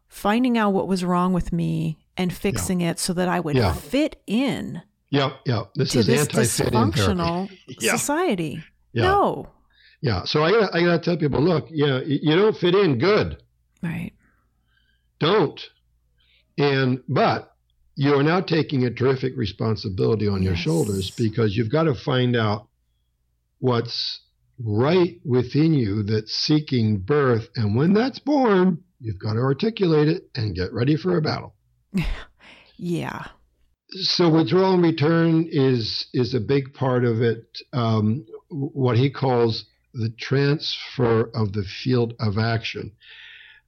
finding 0.07 0.57
out 0.57 0.73
what 0.73 0.87
was 0.87 1.05
wrong 1.05 1.33
with 1.33 1.53
me 1.53 1.99
and 2.17 2.33
fixing 2.33 2.81
yeah. 2.81 2.91
it 2.91 2.99
so 3.01 3.13
that 3.13 3.29
I 3.29 3.41
would 3.41 3.57
yeah. 3.57 3.73
fit 3.73 4.23
in. 4.27 4.83
Yeah, 5.11 5.31
yeah. 5.47 5.65
This 5.75 5.93
to 5.93 6.01
is 6.01 6.07
this 6.07 6.29
dysfunctional 6.29 7.51
yeah. 7.81 7.97
society. 7.97 8.63
Yeah. 8.93 9.03
No. 9.03 9.49
Yeah. 10.01 10.25
So 10.25 10.45
I 10.45 10.51
gotta, 10.51 10.77
I 10.77 10.81
gotta 10.83 10.99
tell 10.99 11.17
people, 11.17 11.41
look, 11.41 11.67
yeah, 11.71 12.01
you 12.05 12.37
don't 12.37 12.57
fit 12.57 12.75
in. 12.75 12.99
Good. 12.99 13.43
Right. 13.83 14.13
Don't. 15.19 15.61
And 16.59 17.03
but 17.09 17.55
you 17.95 18.15
are 18.15 18.23
now 18.23 18.41
taking 18.41 18.85
a 18.85 18.91
terrific 18.91 19.37
responsibility 19.37 20.29
on 20.29 20.43
yes. 20.43 20.47
your 20.47 20.57
shoulders 20.57 21.11
because 21.11 21.57
you've 21.57 21.73
got 21.73 21.85
to 21.85 21.95
find 21.95 22.37
out 22.37 22.69
what's 23.59 24.21
right 24.61 25.21
within 25.25 25.75
you 25.75 26.03
that's 26.03 26.33
seeking 26.33 26.99
birth. 26.99 27.49
And 27.57 27.75
when 27.75 27.95
that's 27.95 28.19
born, 28.19 28.85
you've 29.01 29.19
got 29.19 29.35
to 29.35 29.41
articulate 29.41 30.09
it 30.09 30.31
and 30.35 30.55
get 30.55 30.73
ready 30.73 30.97
for 30.97 31.17
a 31.17 31.23
battle. 31.23 31.55
yeah. 32.77 33.27
So 33.91 34.29
withdrawal 34.29 34.75
and 34.75 34.83
return 34.83 35.49
is 35.51 36.07
is 36.13 36.35
a 36.35 36.41
big 36.41 36.75
part 36.75 37.05
of 37.05 37.23
it. 37.23 37.59
Um, 37.73 38.27
what 38.51 38.99
he 38.99 39.11
calls 39.11 39.65
the 39.95 40.11
transfer 40.11 41.31
of 41.35 41.53
the 41.53 41.65
field 41.65 42.15
of 42.21 42.37
action. 42.37 42.93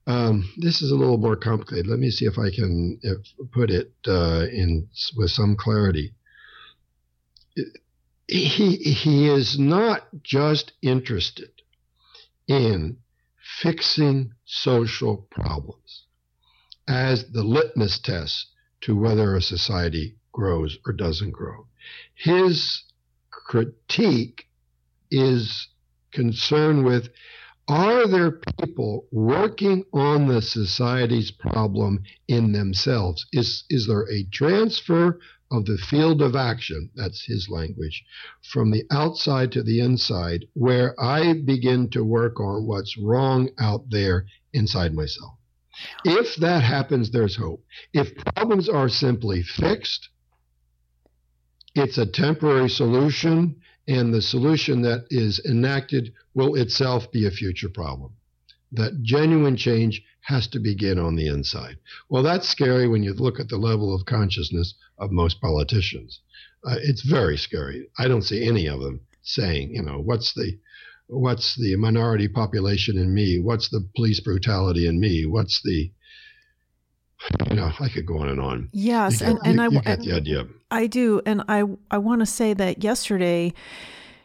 Um, 0.05 0.51
this 0.57 0.81
is 0.81 0.91
a 0.91 0.95
little 0.95 1.17
more 1.17 1.35
complicated. 1.35 1.87
Let 1.87 1.99
me 1.99 2.11
see 2.11 2.25
if 2.25 2.37
I 2.37 2.51
can 2.51 2.99
if, 3.01 3.17
put 3.51 3.71
it 3.71 3.93
uh, 4.07 4.45
in 4.51 4.89
with 5.15 5.31
some 5.31 5.55
clarity. 5.55 6.13
He 8.27 8.77
he 8.77 9.27
is 9.27 9.57
not 9.57 10.07
just 10.23 10.73
interested 10.83 11.49
in 12.47 12.97
fixing 13.61 14.33
social 14.45 15.17
problems 15.31 16.05
as 16.87 17.31
the 17.31 17.43
litmus 17.43 17.99
test 17.99 18.50
to 18.81 18.95
whether 18.95 19.35
a 19.35 19.41
society 19.41 20.15
grows 20.31 20.77
or 20.85 20.93
doesn't 20.93 21.31
grow. 21.31 21.67
His 22.15 22.83
critique 23.29 24.47
is 25.09 25.67
concerned 26.11 26.85
with 26.85 27.09
are 27.67 28.07
there 28.07 28.41
people 28.59 29.07
working 29.11 29.85
on 29.93 30.27
the 30.27 30.41
society's 30.41 31.31
problem 31.31 32.03
in 32.27 32.51
themselves? 32.51 33.25
Is, 33.31 33.63
is 33.69 33.87
there 33.87 34.09
a 34.11 34.23
transfer 34.25 35.19
of 35.51 35.65
the 35.65 35.77
field 35.77 36.21
of 36.21 36.35
action, 36.35 36.89
that's 36.95 37.25
his 37.25 37.49
language, 37.49 38.03
from 38.41 38.71
the 38.71 38.83
outside 38.91 39.51
to 39.51 39.63
the 39.63 39.79
inside, 39.79 40.45
where 40.53 40.99
I 40.99 41.33
begin 41.33 41.89
to 41.91 42.03
work 42.03 42.39
on 42.39 42.65
what's 42.65 42.97
wrong 42.97 43.49
out 43.59 43.89
there 43.89 44.25
inside 44.53 44.93
myself? 44.93 45.37
If 46.03 46.35
that 46.37 46.63
happens, 46.63 47.11
there's 47.11 47.35
hope. 47.35 47.63
If 47.93 48.15
problems 48.35 48.69
are 48.69 48.89
simply 48.89 49.43
fixed, 49.43 50.09
it's 51.75 51.97
a 51.97 52.05
temporary 52.05 52.69
solution 52.69 53.55
and 53.87 54.13
the 54.13 54.21
solution 54.21 54.81
that 54.83 55.05
is 55.09 55.39
enacted 55.45 56.13
will 56.33 56.55
itself 56.55 57.11
be 57.11 57.25
a 57.25 57.31
future 57.31 57.69
problem. 57.69 58.13
That 58.71 59.01
genuine 59.01 59.57
change 59.57 60.03
has 60.21 60.47
to 60.47 60.59
begin 60.59 60.99
on 60.99 61.15
the 61.15 61.27
inside. 61.27 61.77
Well, 62.09 62.23
that's 62.23 62.47
scary 62.47 62.87
when 62.87 63.03
you 63.03 63.13
look 63.13 63.39
at 63.39 63.49
the 63.49 63.57
level 63.57 63.93
of 63.93 64.05
consciousness 64.05 64.75
of 64.97 65.11
most 65.11 65.41
politicians. 65.41 66.21
Uh, 66.63 66.77
it's 66.81 67.01
very 67.01 67.37
scary. 67.37 67.87
I 67.97 68.07
don't 68.07 68.21
see 68.21 68.47
any 68.47 68.67
of 68.67 68.79
them 68.79 69.01
saying, 69.23 69.75
you 69.75 69.81
know, 69.81 69.99
what's 69.99 70.33
the 70.33 70.57
what's 71.11 71.55
the 71.55 71.75
minority 71.75 72.27
population 72.27 72.97
in 72.97 73.13
me? 73.13 73.39
What's 73.39 73.69
the 73.69 73.87
police 73.95 74.21
brutality 74.21 74.87
in 74.87 74.99
me? 74.99 75.25
What's 75.25 75.61
the 75.63 75.91
you 77.49 77.55
know, 77.55 77.71
I 77.79 77.87
could 77.89 78.07
go 78.07 78.17
on 78.17 78.29
and 78.29 78.41
on. 78.41 78.69
Yes, 78.71 79.19
get, 79.19 79.29
and, 79.29 79.39
and 79.45 79.55
you, 79.55 79.61
I 79.61 79.67
you 79.67 79.81
get 79.81 79.99
the 79.99 80.13
idea. 80.13 80.47
I 80.71 80.87
do, 80.87 81.21
and 81.25 81.43
I 81.47 81.65
I 81.91 81.99
want 81.99 82.21
to 82.21 82.25
say 82.25 82.55
that 82.55 82.83
yesterday, 82.83 83.53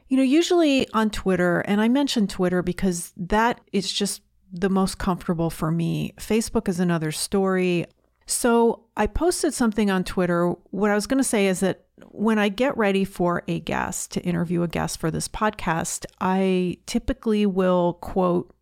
you 0.08 0.16
know, 0.16 0.22
usually 0.22 0.88
on 0.94 1.10
Twitter, 1.10 1.60
and 1.60 1.82
I 1.82 1.88
mentioned 1.88 2.30
Twitter 2.30 2.62
because 2.62 3.12
that 3.18 3.60
is 3.72 3.92
just 3.92 4.22
the 4.50 4.70
most 4.70 4.96
comfortable 4.98 5.50
for 5.50 5.70
me. 5.70 6.14
Facebook 6.18 6.68
is 6.68 6.80
another 6.80 7.12
story. 7.12 7.84
So 8.26 8.84
I 8.96 9.06
posted 9.06 9.54
something 9.54 9.90
on 9.90 10.04
Twitter. 10.04 10.50
What 10.70 10.90
I 10.90 10.94
was 10.94 11.06
going 11.06 11.18
to 11.18 11.24
say 11.24 11.46
is 11.46 11.60
that 11.60 11.84
when 12.10 12.38
I 12.38 12.48
get 12.48 12.76
ready 12.76 13.04
for 13.04 13.42
a 13.46 13.60
guest 13.60 14.10
to 14.12 14.20
interview 14.20 14.62
a 14.62 14.68
guest 14.68 14.98
for 14.98 15.10
this 15.10 15.28
podcast, 15.28 16.04
I 16.20 16.78
typically 16.86 17.46
will 17.46 17.94
quote 17.94 18.54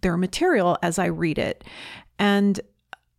their 0.00 0.16
material 0.16 0.78
as 0.82 0.98
I 0.98 1.06
read 1.06 1.38
it. 1.38 1.64
And 2.18 2.60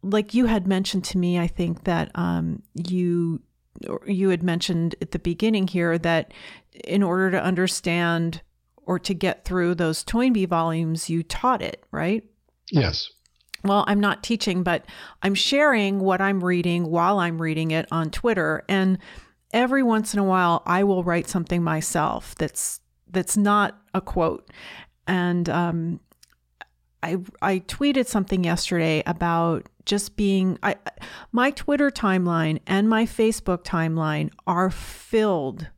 like 0.04 0.34
you 0.34 0.46
had 0.46 0.68
mentioned 0.68 1.04
to 1.06 1.18
me, 1.18 1.40
I 1.40 1.48
think 1.48 1.84
that 1.84 2.12
um, 2.16 2.64
you 2.74 3.42
you 4.06 4.30
had 4.30 4.44
mentioned 4.44 4.96
at 5.02 5.12
the 5.12 5.20
beginning 5.20 5.68
here 5.68 5.98
that 5.98 6.34
in 6.84 7.02
order 7.02 7.32
to 7.32 7.42
understand 7.42 8.42
or 8.86 9.00
to 9.00 9.14
get 9.14 9.46
through 9.46 9.76
those 9.76 10.04
Toynbee 10.04 10.46
volumes, 10.46 11.10
you 11.10 11.24
taught 11.24 11.62
it, 11.62 11.84
right? 11.92 12.24
Yes. 12.70 13.10
Well, 13.64 13.84
I'm 13.88 14.00
not 14.00 14.24
teaching, 14.24 14.64
but 14.64 14.86
I'm 15.22 15.36
sharing 15.36 16.00
what 16.00 16.22
I'm 16.22 16.44
reading 16.44 16.90
while 16.90 17.20
I'm 17.20 17.42
reading 17.42 17.72
it 17.72 17.88
on 17.92 18.10
Twitter. 18.10 18.64
And 18.68 18.98
every 19.54 19.84
once 19.84 20.14
in 20.14 20.20
a 20.20 20.24
while, 20.24 20.64
I 20.66 20.84
will 20.84 21.04
write 21.04 21.28
something 21.28 21.64
myself 21.64 22.36
that's 22.36 22.80
that's 23.10 23.38
not 23.38 23.78
a 23.94 24.02
quote. 24.02 24.50
And 25.08 25.50
um, 25.50 26.00
I 27.04 27.18
I 27.42 27.60
tweeted 27.60 28.08
something 28.08 28.44
yesterday 28.44 29.04
about 29.06 29.68
just 29.86 30.16
being 30.16 30.58
I 30.64 30.76
my 31.32 31.52
Twitter 31.52 31.90
timeline 31.90 32.60
and 32.68 32.90
my 32.90 33.06
Facebook 33.06 33.64
timeline 33.64 34.32
are 34.48 34.70
filled 34.70 35.70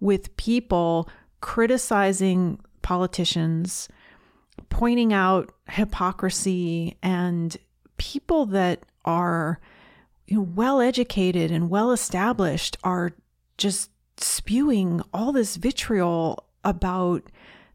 with 0.00 0.36
people 0.36 1.08
criticizing 1.40 2.58
politicians, 2.82 3.88
pointing 4.68 5.12
out 5.12 5.52
hypocrisy 5.68 6.96
and 7.02 7.56
people 7.96 8.46
that 8.46 8.84
are 9.04 9.60
you 10.26 10.38
know, 10.38 10.48
well 10.54 10.80
educated 10.80 11.50
and 11.50 11.70
well 11.70 11.92
established 11.92 12.76
are 12.82 13.12
just 13.58 13.90
spewing 14.16 15.02
all 15.12 15.32
this 15.32 15.56
vitriol 15.56 16.46
about 16.64 17.22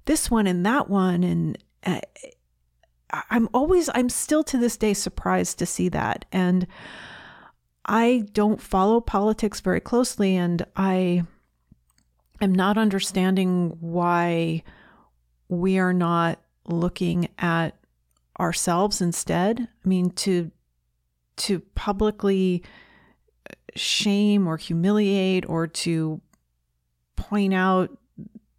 this 0.06 0.32
one 0.32 0.48
and 0.48 0.66
that 0.66 0.90
one 0.90 1.24
and 1.24 1.58
uh, 1.86 2.00
I'm 3.12 3.50
always, 3.54 3.90
I'm 3.94 4.10
still 4.10 4.44
to 4.46 4.58
this 4.58 4.78
day 4.78 4.94
surprised 4.94 5.60
to 5.60 5.66
see 5.66 5.90
that. 5.90 6.26
And 6.32 6.68
I 7.86 8.26
don't 8.34 8.62
follow 8.62 9.02
politics 9.02 9.62
very 9.62 9.80
closely, 9.80 10.36
and 10.36 10.64
I 10.76 11.24
am 12.40 12.54
not 12.54 12.78
understanding 12.78 13.78
why 13.80 14.64
we 15.48 15.80
are 15.80 15.94
not 15.94 16.40
looking 16.70 17.30
at 17.38 17.78
ourselves 18.40 19.02
instead. 19.02 19.68
I 19.84 19.88
mean, 19.88 20.12
to 20.12 20.52
to 21.38 21.60
publicly 21.76 22.64
shame 23.76 24.48
or 24.48 24.58
humiliate 24.58 25.48
or 25.48 25.68
to 25.68 26.22
point 27.16 27.54
out 27.54 27.98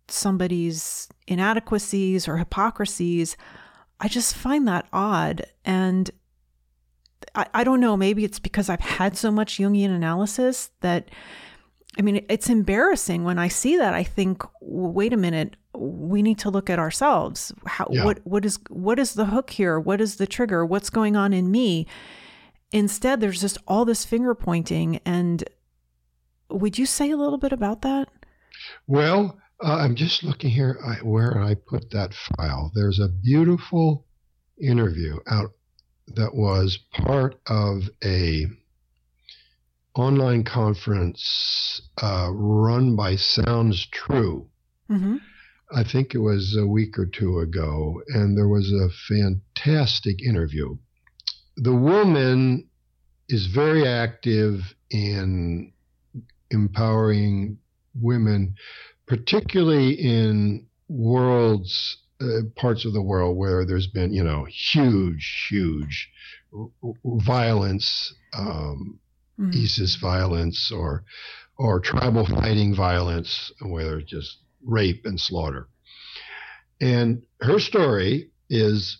somebody's 0.08 1.08
inadequacies 1.26 2.26
or 2.26 2.38
hypocrisies 2.38 3.36
I 4.00 4.08
just 4.08 4.34
find 4.34 4.66
that 4.66 4.86
odd. 4.92 5.44
And 5.64 6.10
I, 7.34 7.46
I 7.52 7.64
don't 7.64 7.80
know, 7.80 7.96
maybe 7.96 8.24
it's 8.24 8.38
because 8.38 8.70
I've 8.70 8.80
had 8.80 9.16
so 9.16 9.30
much 9.30 9.58
Jungian 9.58 9.94
analysis 9.94 10.70
that, 10.80 11.10
I 11.98 12.02
mean, 12.02 12.24
it's 12.28 12.48
embarrassing 12.48 13.24
when 13.24 13.38
I 13.38 13.48
see 13.48 13.76
that. 13.76 13.94
I 13.94 14.02
think, 14.02 14.42
wait 14.60 15.12
a 15.12 15.18
minute, 15.18 15.56
we 15.74 16.22
need 16.22 16.38
to 16.40 16.50
look 16.50 16.68
at 16.68 16.78
ourselves. 16.78 17.52
How 17.66 17.86
yeah. 17.90 18.04
what 18.04 18.20
what 18.24 18.44
is 18.44 18.58
what 18.68 18.98
is 18.98 19.14
the 19.14 19.26
hook 19.26 19.50
here? 19.50 19.78
What 19.78 20.00
is 20.00 20.16
the 20.16 20.26
trigger? 20.26 20.64
What's 20.64 20.90
going 20.90 21.16
on 21.16 21.32
in 21.32 21.50
me? 21.50 21.86
Instead, 22.72 23.20
there's 23.20 23.40
just 23.40 23.58
all 23.66 23.84
this 23.84 24.04
finger 24.04 24.34
pointing. 24.34 25.00
And 25.04 25.42
would 26.50 26.78
you 26.78 26.86
say 26.86 27.10
a 27.10 27.16
little 27.16 27.38
bit 27.38 27.52
about 27.52 27.82
that? 27.82 28.08
Well, 28.86 29.38
uh, 29.62 29.76
I'm 29.76 29.96
just 29.96 30.22
looking 30.22 30.50
here 30.50 30.78
I, 30.84 30.94
where 31.04 31.40
I 31.40 31.54
put 31.54 31.90
that 31.90 32.14
file. 32.14 32.70
There's 32.74 33.00
a 33.00 33.08
beautiful 33.08 34.06
interview 34.60 35.18
out 35.28 35.52
that 36.14 36.34
was 36.34 36.78
part 36.92 37.40
of 37.46 37.88
a 38.04 38.46
online 39.94 40.44
conference 40.44 41.82
uh, 42.02 42.30
run 42.32 42.96
by 42.96 43.16
Sounds 43.16 43.86
True. 43.86 44.48
Mm-hmm. 44.90 45.16
I 45.72 45.84
think 45.84 46.14
it 46.14 46.18
was 46.18 46.56
a 46.56 46.66
week 46.66 46.98
or 46.98 47.06
two 47.06 47.38
ago, 47.38 48.02
and 48.08 48.36
there 48.36 48.48
was 48.48 48.72
a 48.72 48.88
fantastic 49.08 50.22
interview. 50.22 50.76
The 51.56 51.74
woman 51.74 52.68
is 53.28 53.46
very 53.46 53.86
active 53.86 54.74
in 54.90 55.72
empowering 56.50 57.58
women, 57.94 58.56
particularly 59.06 59.92
in 59.92 60.66
worlds, 60.88 61.98
uh, 62.20 62.42
parts 62.56 62.84
of 62.84 62.92
the 62.92 63.02
world 63.02 63.36
where 63.36 63.64
there's 63.64 63.86
been, 63.86 64.12
you 64.12 64.24
know, 64.24 64.44
huge, 64.44 65.46
huge 65.48 66.10
violence, 67.04 68.12
um, 68.36 68.98
mm-hmm. 69.38 69.50
ISIS 69.56 69.96
violence, 69.96 70.72
or 70.72 71.04
or 71.56 71.78
tribal 71.78 72.26
fighting 72.26 72.74
violence, 72.74 73.52
where 73.60 73.98
it's 73.98 74.10
just 74.10 74.38
rape 74.64 75.04
and 75.04 75.20
slaughter. 75.20 75.68
And 76.80 77.24
her 77.40 77.58
story 77.58 78.30
is 78.48 78.98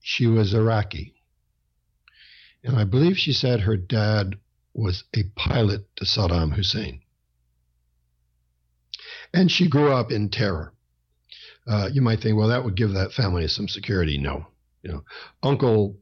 she 0.00 0.26
was 0.26 0.54
Iraqi. 0.54 1.14
And 2.64 2.76
I 2.76 2.84
believe 2.84 3.18
she 3.18 3.32
said 3.32 3.60
her 3.60 3.76
dad 3.76 4.36
was 4.74 5.04
a 5.14 5.24
pilot 5.36 5.86
to 5.96 6.04
Saddam 6.04 6.52
Hussein. 6.54 7.00
And 9.32 9.50
she 9.50 9.68
grew 9.68 9.92
up 9.92 10.10
in 10.10 10.30
terror. 10.30 10.72
Uh, 11.66 11.88
you 11.92 12.00
might 12.00 12.20
think, 12.20 12.36
well, 12.36 12.48
that 12.48 12.64
would 12.64 12.76
give 12.76 12.92
that 12.92 13.12
family 13.12 13.46
some 13.48 13.68
security. 13.68 14.18
No, 14.18 14.46
you 14.82 14.92
know, 14.92 15.04
uncle, 15.42 15.98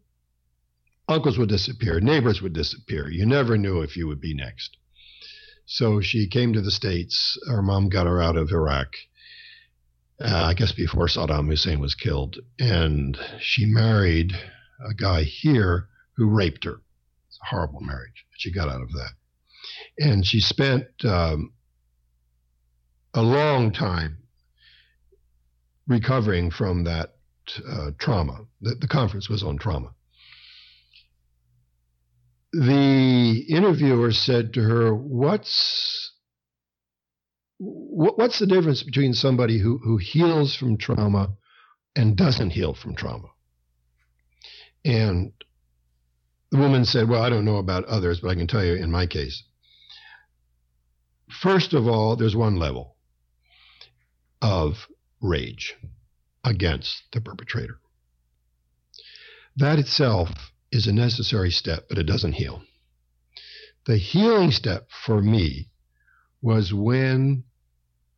uncles 1.09 1.39
would 1.39 1.49
disappear, 1.49 2.01
neighbors 2.01 2.43
would 2.43 2.53
disappear. 2.53 3.09
You 3.09 3.27
never 3.27 3.57
knew 3.57 3.81
if 3.81 3.97
you 3.97 4.07
would 4.07 4.21
be 4.21 4.35
next. 4.35 4.77
So 5.67 6.01
she 6.01 6.29
came 6.29 6.53
to 6.53 6.61
the 6.61 6.71
States. 6.71 7.39
Her 7.49 7.63
mom 7.63 7.89
got 7.89 8.07
her 8.07 8.21
out 8.21 8.37
of 8.37 8.51
Iraq, 8.51 8.89
uh, 10.21 10.45
I 10.45 10.55
guess 10.55 10.73
before 10.73 11.07
Saddam 11.07 11.49
Hussein 11.49 11.81
was 11.81 11.95
killed. 11.95 12.39
And 12.59 13.19
she 13.41 13.67
married 13.67 14.33
a 14.87 14.95
guy 14.95 15.23
here 15.23 15.89
who 16.17 16.29
raped 16.29 16.65
her. 16.65 16.81
It's 17.29 17.39
a 17.43 17.47
horrible 17.47 17.81
marriage. 17.81 18.25
But 18.31 18.41
She 18.41 18.53
got 18.53 18.69
out 18.69 18.83
of 18.83 18.93
that. 18.93 19.13
And 19.99 20.27
she 20.27 20.41
spent 20.41 20.87
um, 21.05 21.53
a 23.15 23.23
long 23.23 23.73
time 23.73 24.19
recovering 25.87 26.51
from 26.51 26.85
that 26.85 27.15
uh, 27.69 27.91
trauma. 27.99 28.45
The, 28.61 28.75
the 28.75 28.89
conference 28.89 29.29
was 29.29 29.43
on 29.43 29.59
trauma 29.59 29.95
the 32.55 33.45
interviewer 33.49 34.13
said 34.13 34.55
to 34.55 34.63
her, 34.63 34.95
"What's 34.95 36.13
what's 37.59 38.39
the 38.39 38.47
difference 38.47 38.83
between 38.83 39.15
somebody 39.15 39.59
who 39.59 39.79
who 39.79 39.97
heals 39.97 40.55
from 40.55 40.77
trauma 40.77 41.37
and 41.97 42.17
doesn't 42.17 42.51
heal 42.51 42.75
from 42.75 42.95
trauma?" 42.95 43.29
And 44.85 45.33
the 46.51 46.59
woman 46.59 46.85
said, 46.85 47.09
"Well, 47.09 47.23
I 47.23 47.29
don't 47.29 47.45
know 47.45 47.57
about 47.57 47.85
others, 47.87 48.21
but 48.21 48.29
I 48.31 48.37
can 48.37 48.47
tell 48.47 48.65
you 48.65 48.75
in 48.75 48.91
my 48.91 49.07
case. 49.07 49.43
First 51.29 51.73
of 51.73 51.89
all, 51.89 52.15
there's 52.15 52.37
one 52.37 52.57
level 52.57 52.97
of 54.41 54.87
rage 55.21 55.75
against 56.45 57.03
the 57.13 57.21
perpetrator. 57.21 57.81
That 59.57 59.79
itself 59.79 60.53
is 60.75 60.87
a 60.87 60.93
necessary 60.93 61.51
step, 61.51 61.87
but 61.89 61.99
it 61.99 62.05
doesn't 62.05 62.33
heal. 62.33 62.63
The 63.87 63.97
healing 63.97 64.51
step 64.51 64.89
for 64.91 65.21
me 65.21 65.71
was 66.43 66.73
when 66.73 67.45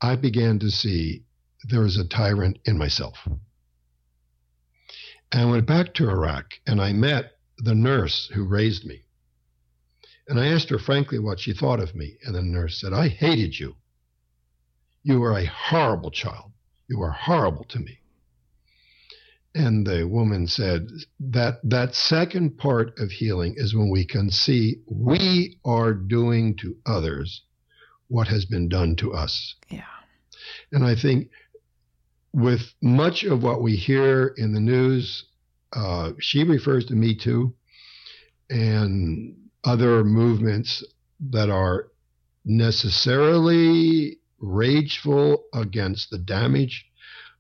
I 0.01 0.17
began 0.17 0.59
to 0.61 0.71
see 0.71 1.25
there 1.69 1.81
was 1.81 1.97
a 1.97 2.07
tyrant 2.07 2.59
in 2.65 2.79
myself. 2.79 3.29
And 5.33 5.43
I 5.43 5.45
went 5.45 5.67
back 5.67 5.95
to 5.95 6.09
Iraq 6.09 6.55
and 6.67 6.81
I 6.81 6.93
met 6.93 7.33
the 7.59 7.75
nurse 7.75 8.31
who 8.35 8.45
raised 8.45 8.85
me. 8.85 9.03
And 10.29 10.41
I 10.41 10.47
asked 10.47 10.71
her 10.71 10.79
frankly 10.79 11.19
what 11.19 11.41
she 11.41 11.53
thought 11.53 11.81
of 11.81 11.95
me. 11.95 12.17
And 12.25 12.35
the 12.35 12.43
nurse 12.43 12.81
said, 12.81 12.93
I 12.93 13.09
hated 13.09 13.59
you. 13.59 13.77
You 15.03 15.21
were 15.21 15.37
a 15.37 15.47
horrible 15.47 16.11
child. 16.11 16.53
You 16.89 16.99
were 16.99 17.13
horrible 17.13 17.65
to 17.65 17.79
me. 17.79 18.01
And 19.57 19.87
the 19.87 20.07
woman 20.07 20.47
said 20.49 20.87
that 21.19 21.61
that 21.65 21.95
second 21.95 22.59
part 22.59 22.99
of 22.99 23.11
healing 23.11 23.55
is 23.57 23.75
when 23.75 23.89
we 23.89 24.05
can 24.05 24.31
see 24.31 24.83
we 24.87 25.57
are 25.65 25.95
doing 25.95 26.57
to 26.57 26.77
others 26.85 27.41
what 28.09 28.29
has 28.29 28.45
been 28.45 28.69
done 28.69 28.97
to 28.97 29.15
us. 29.15 29.55
Yeah. 29.71 29.85
And 30.73 30.85
I 30.85 30.95
think 30.95 31.31
with 32.35 32.75
much 32.83 33.25
of 33.25 33.43
what 33.43 33.63
we 33.63 33.77
hear 33.77 34.35
in 34.37 34.53
the 34.53 34.61
news, 34.61 35.25
uh, 35.73 36.13
she 36.21 36.45
refers 36.45 36.85
to 36.87 36.95
Me 36.95 37.17
Too 37.17 37.55
and 38.51 39.35
other 39.65 40.05
movements 40.05 40.85
that 41.31 41.49
are 41.49 41.89
necessarily 42.45 44.19
rageful 44.39 45.45
against 45.55 46.11
the 46.11 46.19
damage 46.19 46.85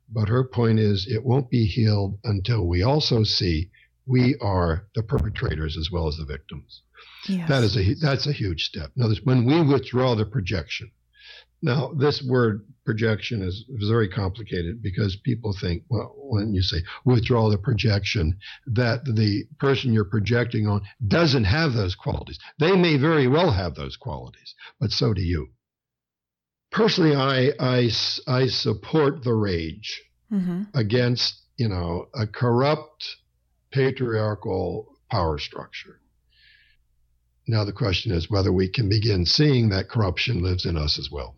but 0.08 0.28
her 0.28 0.44
point 0.44 0.78
is 0.78 1.06
it 1.08 1.24
won't 1.24 1.50
be 1.50 1.66
healed 1.66 2.18
until 2.24 2.66
we 2.66 2.82
also 2.82 3.24
see 3.24 3.70
we 4.06 4.36
are 4.40 4.86
the 4.94 5.02
perpetrators 5.02 5.76
as 5.76 5.90
well 5.90 6.06
as 6.06 6.16
the 6.16 6.24
victims. 6.24 6.82
Yes. 7.28 7.48
That 7.48 7.64
is 7.64 7.76
a 7.76 7.94
that's 7.94 8.26
a 8.26 8.32
huge 8.32 8.64
step. 8.64 8.92
Now, 8.94 9.10
when 9.24 9.44
we 9.44 9.60
withdraw 9.62 10.14
the 10.14 10.26
projection. 10.26 10.90
Now, 11.62 11.92
this 11.94 12.22
word 12.22 12.66
projection 12.84 13.42
is 13.42 13.64
very 13.88 14.08
complicated 14.08 14.82
because 14.82 15.16
people 15.16 15.54
think, 15.54 15.84
well, 15.88 16.14
when 16.16 16.52
you 16.52 16.62
say 16.62 16.82
withdraw 17.04 17.48
the 17.48 17.58
projection, 17.58 18.38
that 18.66 19.04
the 19.06 19.44
person 19.58 19.92
you're 19.92 20.04
projecting 20.04 20.68
on 20.68 20.82
doesn't 21.08 21.44
have 21.44 21.72
those 21.72 21.94
qualities. 21.94 22.38
They 22.60 22.76
may 22.76 22.98
very 22.98 23.26
well 23.26 23.50
have 23.50 23.74
those 23.74 23.96
qualities, 23.96 24.54
but 24.78 24.90
so 24.90 25.14
do 25.14 25.22
you 25.22 25.48
personally, 26.70 27.14
I, 27.14 27.52
I, 27.58 27.90
I 28.26 28.46
support 28.46 29.24
the 29.24 29.34
rage 29.34 30.02
mm-hmm. 30.32 30.64
against, 30.74 31.40
you 31.56 31.68
know, 31.68 32.08
a 32.14 32.26
corrupt 32.26 33.16
patriarchal 33.70 34.96
power 35.10 35.38
structure. 35.38 36.00
Now, 37.48 37.64
the 37.64 37.72
question 37.72 38.12
is 38.12 38.30
whether 38.30 38.52
we 38.52 38.68
can 38.68 38.88
begin 38.88 39.24
seeing 39.24 39.68
that 39.68 39.88
corruption 39.88 40.42
lives 40.42 40.66
in 40.66 40.76
us 40.76 40.98
as 40.98 41.10
well. 41.10 41.36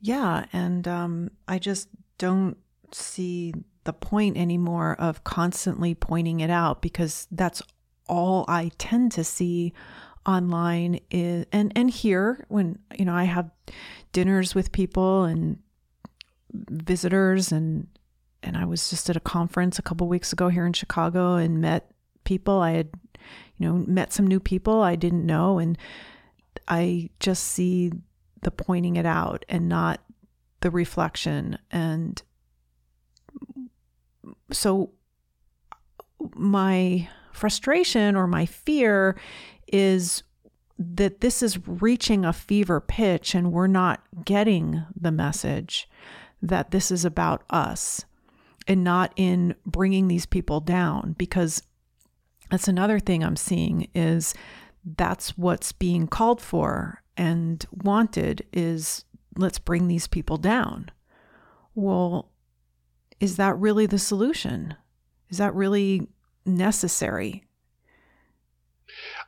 Yeah. 0.00 0.46
And 0.52 0.88
um, 0.88 1.30
I 1.46 1.58
just 1.58 1.88
don't 2.16 2.56
see 2.92 3.52
the 3.84 3.92
point 3.92 4.36
anymore 4.36 4.96
of 4.98 5.24
constantly 5.24 5.94
pointing 5.94 6.40
it 6.40 6.50
out 6.50 6.80
because 6.80 7.26
that's 7.30 7.62
all 8.08 8.44
I 8.48 8.70
tend 8.78 9.12
to 9.12 9.24
see 9.24 9.72
online 10.30 11.00
is 11.10 11.46
and 11.52 11.72
and 11.76 11.90
here 11.90 12.44
when 12.48 12.78
you 12.98 13.04
know 13.04 13.14
I 13.14 13.24
have 13.24 13.50
dinners 14.12 14.54
with 14.54 14.72
people 14.72 15.24
and 15.24 15.58
visitors 16.52 17.52
and 17.52 17.86
and 18.42 18.56
I 18.56 18.64
was 18.64 18.88
just 18.90 19.10
at 19.10 19.16
a 19.16 19.20
conference 19.20 19.78
a 19.78 19.82
couple 19.82 20.08
weeks 20.08 20.32
ago 20.32 20.48
here 20.48 20.66
in 20.66 20.72
Chicago 20.72 21.34
and 21.34 21.60
met 21.60 21.90
people. 22.24 22.60
I 22.60 22.72
had 22.72 22.90
you 23.58 23.68
know 23.68 23.74
met 23.86 24.12
some 24.12 24.26
new 24.26 24.40
people 24.40 24.82
I 24.82 24.96
didn't 24.96 25.26
know 25.26 25.58
and 25.58 25.76
I 26.68 27.10
just 27.18 27.44
see 27.44 27.92
the 28.42 28.50
pointing 28.50 28.96
it 28.96 29.06
out 29.06 29.44
and 29.48 29.68
not 29.68 30.00
the 30.60 30.70
reflection. 30.70 31.58
And 31.70 32.22
so 34.52 34.92
my 36.34 37.08
frustration 37.32 38.16
or 38.16 38.26
my 38.26 38.46
fear 38.46 39.16
is 39.72 40.22
that 40.78 41.20
this 41.20 41.42
is 41.42 41.66
reaching 41.66 42.24
a 42.24 42.32
fever 42.32 42.80
pitch 42.80 43.34
and 43.34 43.52
we're 43.52 43.66
not 43.66 44.02
getting 44.24 44.82
the 44.98 45.12
message 45.12 45.88
that 46.42 46.70
this 46.70 46.90
is 46.90 47.04
about 47.04 47.42
us 47.50 48.04
and 48.66 48.82
not 48.82 49.12
in 49.16 49.54
bringing 49.66 50.08
these 50.08 50.26
people 50.26 50.60
down 50.60 51.14
because 51.18 51.62
that's 52.50 52.68
another 52.68 52.98
thing 52.98 53.22
I'm 53.22 53.36
seeing 53.36 53.88
is 53.94 54.34
that's 54.96 55.36
what's 55.36 55.72
being 55.72 56.06
called 56.06 56.40
for 56.40 57.02
and 57.16 57.64
wanted 57.70 58.46
is 58.52 59.04
let's 59.36 59.58
bring 59.58 59.88
these 59.88 60.06
people 60.06 60.38
down. 60.38 60.90
Well, 61.74 62.30
is 63.20 63.36
that 63.36 63.56
really 63.58 63.86
the 63.86 63.98
solution? 63.98 64.74
Is 65.28 65.38
that 65.38 65.54
really 65.54 66.08
necessary? 66.46 67.44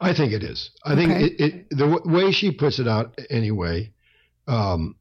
I 0.02 0.14
think 0.14 0.32
it 0.32 0.42
is. 0.42 0.70
I 0.84 0.92
Okay. 0.92 1.06
think 1.06 1.12
it, 1.20 1.40
it, 1.44 1.70
the 1.70 1.88
w- 1.88 2.16
way 2.16 2.32
she 2.32 2.50
puts 2.52 2.78
it 2.78 2.88
out, 2.88 3.18
anyway, 3.30 3.92
um, 4.48 4.96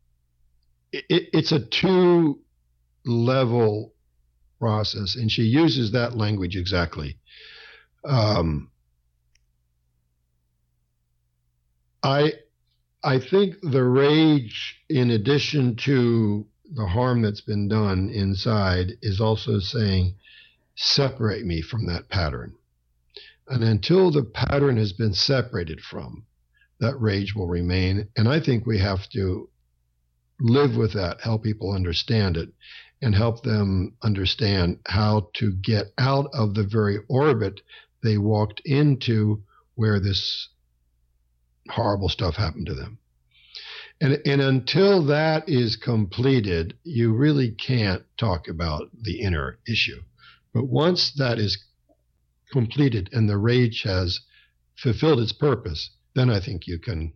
it, 0.93 1.03
it's 1.33 1.51
a 1.51 1.59
two 1.59 2.39
level 3.05 3.93
process, 4.59 5.15
and 5.15 5.31
she 5.31 5.43
uses 5.43 5.91
that 5.91 6.15
language 6.15 6.55
exactly. 6.55 7.17
Um, 8.05 8.71
I 12.03 12.33
I 13.03 13.19
think 13.19 13.55
the 13.63 13.83
rage, 13.83 14.77
in 14.89 15.09
addition 15.11 15.75
to 15.77 16.45
the 16.73 16.85
harm 16.85 17.21
that's 17.21 17.41
been 17.41 17.67
done 17.67 18.09
inside, 18.09 18.93
is 19.01 19.19
also 19.19 19.59
saying, 19.59 20.15
separate 20.75 21.45
me 21.45 21.61
from 21.61 21.87
that 21.87 22.09
pattern. 22.09 22.55
And 23.51 23.65
until 23.65 24.11
the 24.11 24.23
pattern 24.23 24.77
has 24.77 24.93
been 24.93 25.13
separated 25.13 25.81
from, 25.81 26.25
that 26.79 26.95
rage 26.95 27.35
will 27.35 27.47
remain. 27.47 28.07
And 28.15 28.29
I 28.29 28.39
think 28.39 28.65
we 28.65 28.79
have 28.79 29.09
to 29.09 29.49
live 30.39 30.77
with 30.77 30.93
that, 30.93 31.19
help 31.19 31.43
people 31.43 31.73
understand 31.73 32.37
it, 32.37 32.49
and 33.01 33.13
help 33.13 33.43
them 33.43 33.97
understand 34.01 34.79
how 34.87 35.31
to 35.33 35.51
get 35.51 35.87
out 35.97 36.29
of 36.33 36.53
the 36.53 36.63
very 36.63 36.99
orbit 37.09 37.59
they 38.01 38.17
walked 38.17 38.61
into 38.63 39.43
where 39.75 39.99
this 39.99 40.47
horrible 41.69 42.09
stuff 42.09 42.35
happened 42.35 42.67
to 42.67 42.73
them. 42.73 42.99
And, 43.99 44.19
and 44.25 44.41
until 44.41 45.03
that 45.07 45.49
is 45.49 45.75
completed, 45.75 46.77
you 46.83 47.13
really 47.13 47.51
can't 47.51 48.03
talk 48.17 48.47
about 48.47 48.89
the 48.93 49.19
inner 49.19 49.59
issue. 49.67 50.01
But 50.53 50.67
once 50.67 51.11
that 51.17 51.37
is 51.37 51.65
completed 52.51 53.09
and 53.11 53.29
the 53.29 53.37
rage 53.37 53.83
has 53.83 54.19
fulfilled 54.75 55.19
its 55.19 55.31
purpose, 55.31 55.91
then 56.15 56.29
I 56.29 56.39
think 56.39 56.67
you 56.67 56.79
can 56.79 57.13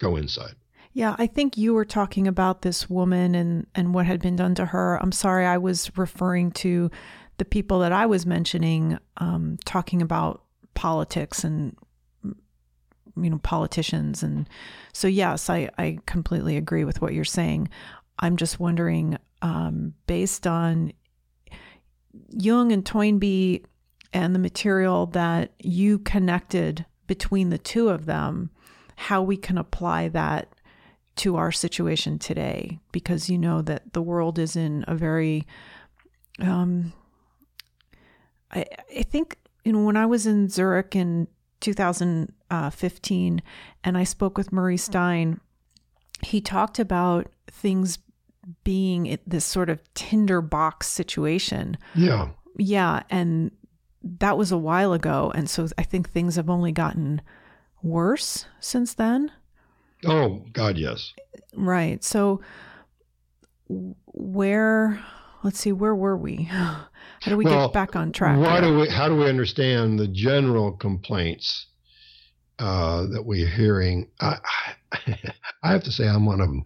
go 0.00 0.16
inside. 0.16 0.54
Yeah, 0.92 1.16
I 1.18 1.26
think 1.26 1.56
you 1.56 1.74
were 1.74 1.84
talking 1.84 2.28
about 2.28 2.62
this 2.62 2.88
woman 2.88 3.34
and 3.34 3.66
and 3.74 3.92
what 3.92 4.06
had 4.06 4.20
been 4.20 4.36
done 4.36 4.54
to 4.54 4.66
her. 4.66 5.00
I'm 5.02 5.12
sorry, 5.12 5.44
I 5.44 5.58
was 5.58 5.90
referring 5.96 6.52
to 6.52 6.90
the 7.38 7.44
people 7.44 7.80
that 7.80 7.92
I 7.92 8.06
was 8.06 8.26
mentioning, 8.26 8.98
um, 9.16 9.58
talking 9.64 10.00
about 10.00 10.44
politics 10.74 11.42
and 11.42 11.76
you 12.22 13.30
know 13.30 13.38
politicians, 13.38 14.22
and 14.22 14.48
so 14.92 15.08
yes, 15.08 15.50
I 15.50 15.68
I 15.78 15.98
completely 16.06 16.56
agree 16.56 16.84
with 16.84 17.02
what 17.02 17.12
you're 17.12 17.24
saying. 17.24 17.70
I'm 18.20 18.36
just 18.36 18.60
wondering, 18.60 19.18
um, 19.42 19.94
based 20.06 20.46
on 20.46 20.92
Jung 22.30 22.70
and 22.70 22.86
Toynbee 22.86 23.64
and 24.14 24.34
the 24.34 24.38
material 24.38 25.06
that 25.06 25.52
you 25.58 25.98
connected 25.98 26.86
between 27.06 27.50
the 27.50 27.58
two 27.58 27.88
of 27.90 28.06
them, 28.06 28.50
how 28.96 29.20
we 29.20 29.36
can 29.36 29.58
apply 29.58 30.08
that 30.08 30.48
to 31.16 31.36
our 31.36 31.52
situation 31.52 32.18
today. 32.18 32.78
Because 32.92 33.28
you 33.28 33.36
know 33.36 33.60
that 33.62 33.92
the 33.92 34.02
world 34.02 34.38
is 34.38 34.56
in 34.56 34.84
a 34.88 34.94
very 34.94 35.46
um 36.40 36.92
I 38.50 38.64
I 38.96 39.02
think 39.02 39.36
you 39.64 39.72
know 39.72 39.84
when 39.84 39.96
I 39.96 40.06
was 40.06 40.26
in 40.26 40.48
Zurich 40.48 40.96
in 40.96 41.28
2015 41.60 43.42
and 43.82 43.98
I 43.98 44.04
spoke 44.04 44.38
with 44.38 44.52
Murray 44.52 44.76
Stein 44.76 45.40
he 46.22 46.40
talked 46.40 46.78
about 46.78 47.28
things 47.48 47.98
being 48.62 49.18
this 49.26 49.44
sort 49.44 49.70
of 49.70 49.80
tinderbox 49.94 50.86
situation. 50.86 51.76
Yeah. 51.94 52.28
yeah 52.56 53.02
and 53.10 53.50
that 54.20 54.36
was 54.36 54.52
a 54.52 54.58
while 54.58 54.92
ago 54.92 55.32
and 55.34 55.48
so 55.48 55.66
I 55.78 55.82
think 55.82 56.10
things 56.10 56.36
have 56.36 56.50
only 56.50 56.72
gotten 56.72 57.22
worse 57.82 58.46
since 58.60 58.94
then 58.94 59.30
Oh, 60.06 60.42
God, 60.52 60.76
yes. 60.76 61.12
Right. 61.54 62.02
So 62.04 62.40
where 63.68 65.02
let's 65.42 65.58
see 65.58 65.72
where 65.72 65.94
were 65.94 66.16
we? 66.16 66.44
How 66.50 66.86
do 67.26 67.36
we 67.36 67.44
Well, 67.44 67.68
get 67.68 67.74
back 67.74 67.96
on 67.96 68.12
track? 68.12 68.38
Why 68.38 68.60
do 68.60 68.78
we, 68.78 68.88
how 68.88 69.08
do 69.08 69.16
we 69.16 69.26
understand 69.26 69.98
the 69.98 70.08
general 70.08 70.72
complaints 70.72 71.66
uh, 72.58 73.06
that 73.06 73.22
we're 73.24 73.48
hearing? 73.48 74.08
I, 74.20 74.36
I, 75.62 75.72
have 75.72 75.84
to 75.84 75.90
say, 75.90 76.06
I'm 76.06 76.26
one 76.26 76.42
of 76.42 76.48
them, 76.48 76.64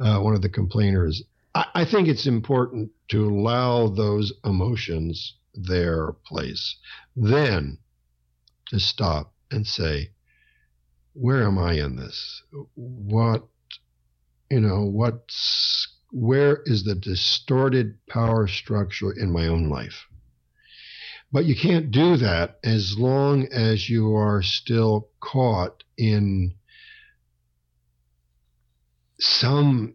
uh, 0.00 0.18
one 0.18 0.34
of 0.34 0.42
the 0.42 0.48
complainers. 0.48 1.22
I, 1.54 1.66
I 1.74 1.84
think 1.84 2.08
it's 2.08 2.26
important 2.26 2.90
to 3.10 3.28
allow 3.28 3.86
those 3.86 4.32
emotions 4.44 5.34
their 5.54 6.12
place. 6.12 6.76
Then 7.16 7.78
to 8.68 8.80
stop 8.80 9.34
and 9.50 9.66
say, 9.66 10.10
where 11.14 11.44
am 11.44 11.58
I 11.58 11.74
in 11.74 11.96
this? 11.96 12.42
What, 12.74 13.46
you 14.50 14.60
know, 14.60 14.84
what's, 14.84 15.88
where 16.10 16.62
is 16.64 16.84
the 16.84 16.94
distorted 16.94 17.98
power 18.08 18.46
structure 18.46 19.12
in 19.12 19.30
my 19.30 19.46
own 19.46 19.68
life? 19.68 20.06
But 21.30 21.46
you 21.46 21.56
can't 21.56 21.90
do 21.90 22.16
that 22.18 22.58
as 22.62 22.98
long 22.98 23.46
as 23.52 23.88
you 23.88 24.14
are 24.14 24.42
still 24.42 25.08
caught 25.20 25.82
in 25.96 26.54
some 29.18 29.94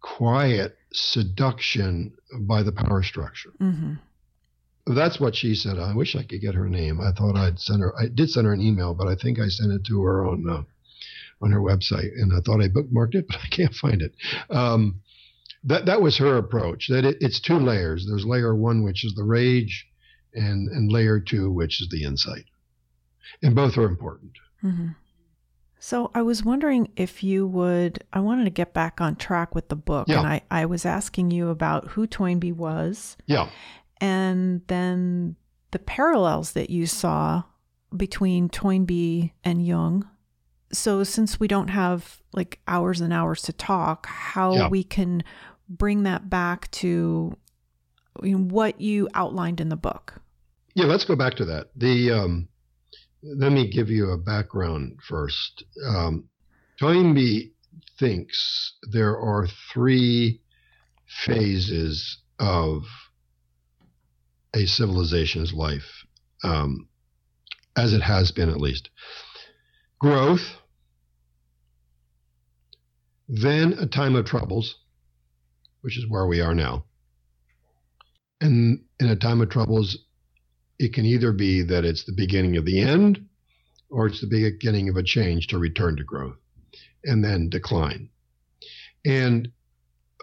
quiet 0.00 0.76
seduction 0.92 2.14
by 2.40 2.62
the 2.62 2.72
power 2.72 3.02
structure. 3.02 3.52
Mhm. 3.60 3.98
That's 4.94 5.20
what 5.20 5.34
she 5.34 5.54
said. 5.54 5.78
I 5.78 5.94
wish 5.94 6.16
I 6.16 6.22
could 6.22 6.40
get 6.40 6.54
her 6.54 6.68
name. 6.68 7.00
I 7.00 7.12
thought 7.12 7.36
I'd 7.36 7.58
send 7.60 7.80
her. 7.82 7.92
I 7.98 8.06
did 8.08 8.30
send 8.30 8.46
her 8.46 8.52
an 8.52 8.60
email, 8.60 8.94
but 8.94 9.08
I 9.08 9.14
think 9.14 9.38
I 9.38 9.48
sent 9.48 9.72
it 9.72 9.84
to 9.86 10.02
her 10.02 10.26
on 10.26 10.48
uh, 10.48 10.62
on 11.42 11.52
her 11.52 11.60
website, 11.60 12.10
and 12.20 12.32
I 12.32 12.40
thought 12.40 12.62
I 12.62 12.68
bookmarked 12.68 13.14
it, 13.14 13.26
but 13.28 13.36
I 13.42 13.46
can't 13.48 13.74
find 13.74 14.02
it. 14.02 14.14
Um, 14.50 15.00
that 15.64 15.86
that 15.86 16.00
was 16.00 16.18
her 16.18 16.36
approach. 16.38 16.88
That 16.88 17.04
it, 17.04 17.18
it's 17.20 17.40
two 17.40 17.58
layers. 17.58 18.06
There's 18.08 18.24
layer 18.24 18.54
one, 18.54 18.82
which 18.82 19.04
is 19.04 19.14
the 19.14 19.24
rage, 19.24 19.86
and 20.34 20.68
and 20.68 20.90
layer 20.90 21.20
two, 21.20 21.50
which 21.52 21.80
is 21.80 21.88
the 21.90 22.04
insight, 22.04 22.44
and 23.42 23.54
both 23.54 23.76
are 23.76 23.84
important. 23.86 24.32
Mhm. 24.64 24.94
So 25.82 26.10
I 26.14 26.20
was 26.20 26.44
wondering 26.44 26.90
if 26.96 27.22
you 27.24 27.46
would 27.46 28.04
I 28.12 28.20
wanted 28.20 28.44
to 28.44 28.50
get 28.50 28.74
back 28.74 29.00
on 29.00 29.16
track 29.16 29.54
with 29.54 29.68
the 29.68 29.76
book 29.76 30.08
Yeah. 30.08 30.18
and 30.18 30.26
I 30.28 30.42
I 30.50 30.66
was 30.66 30.84
asking 30.84 31.30
you 31.30 31.48
about 31.48 31.88
who 31.88 32.06
Toynbee 32.06 32.52
was 32.52 33.16
Yeah. 33.26 33.48
And 34.00 34.62
then 34.66 35.36
the 35.70 35.78
parallels 35.78 36.52
that 36.52 36.70
you 36.70 36.86
saw 36.86 37.42
between 37.96 38.48
Toynbee 38.48 39.32
and 39.44 39.64
Jung. 39.66 40.08
So 40.72 41.02
since 41.04 41.40
we 41.40 41.48
don't 41.48 41.68
have 41.68 42.20
like 42.32 42.60
hours 42.68 43.00
and 43.00 43.12
hours 43.12 43.42
to 43.42 43.52
talk, 43.52 44.06
how 44.06 44.54
Yeah. 44.54 44.68
we 44.68 44.84
can 44.84 45.22
bring 45.68 46.04
that 46.04 46.30
back 46.30 46.70
to 46.72 47.36
you 48.22 48.38
know, 48.38 48.44
what 48.44 48.80
you 48.80 49.08
outlined 49.14 49.60
in 49.60 49.68
the 49.68 49.76
book. 49.76 50.20
Yeah, 50.74 50.86
let's 50.86 51.04
go 51.04 51.16
back 51.16 51.34
to 51.36 51.44
that. 51.46 51.70
The 51.76 52.12
um, 52.12 52.48
let 53.22 53.52
me 53.52 53.68
give 53.70 53.90
you 53.90 54.10
a 54.10 54.18
background 54.18 54.98
first. 55.08 55.64
Um, 55.86 56.28
Toynbee 56.78 57.52
thinks 57.98 58.74
there 58.90 59.18
are 59.18 59.46
three 59.72 60.40
phases 61.06 62.18
of 62.38 62.84
a 64.54 64.66
civilization's 64.66 65.52
life, 65.52 66.04
um, 66.42 66.88
as 67.76 67.92
it 67.92 68.02
has 68.02 68.32
been 68.32 68.48
at 68.48 68.60
least. 68.60 68.90
Growth, 69.98 70.56
then 73.28 73.74
a 73.74 73.86
time 73.86 74.16
of 74.16 74.24
troubles, 74.24 74.76
which 75.82 75.96
is 75.96 76.08
where 76.08 76.26
we 76.26 76.40
are 76.40 76.54
now. 76.54 76.84
And 78.40 78.84
in 78.98 79.08
a 79.08 79.16
time 79.16 79.40
of 79.40 79.50
troubles, 79.50 79.98
it 80.78 80.94
can 80.94 81.04
either 81.04 81.32
be 81.32 81.62
that 81.62 81.84
it's 81.84 82.04
the 82.04 82.14
beginning 82.16 82.56
of 82.56 82.64
the 82.64 82.80
end 82.80 83.26
or 83.90 84.06
it's 84.06 84.20
the 84.20 84.26
beginning 84.26 84.88
of 84.88 84.96
a 84.96 85.02
change 85.02 85.48
to 85.48 85.58
return 85.58 85.96
to 85.96 86.04
growth 86.04 86.36
and 87.04 87.22
then 87.22 87.50
decline. 87.50 88.08
And 89.04 89.50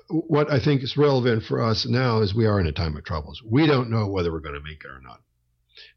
what 0.10 0.52
I 0.52 0.60
think 0.60 0.84
is 0.84 0.98
relevant 0.98 1.44
for 1.44 1.62
us 1.62 1.86
now 1.86 2.22
is 2.22 2.34
we 2.34 2.46
are 2.46 2.60
in 2.60 2.68
a 2.68 2.72
time 2.72 2.96
of 2.98 3.04
troubles. 3.04 3.42
We 3.46 3.68
don't 3.68 3.90
know 3.90 4.08
whether 4.08 4.32
we're 4.32 4.40
going 4.40 4.56
to 4.56 4.62
make 4.62 4.84
it 4.84 4.88
or 4.90 5.02
not. 5.02 5.22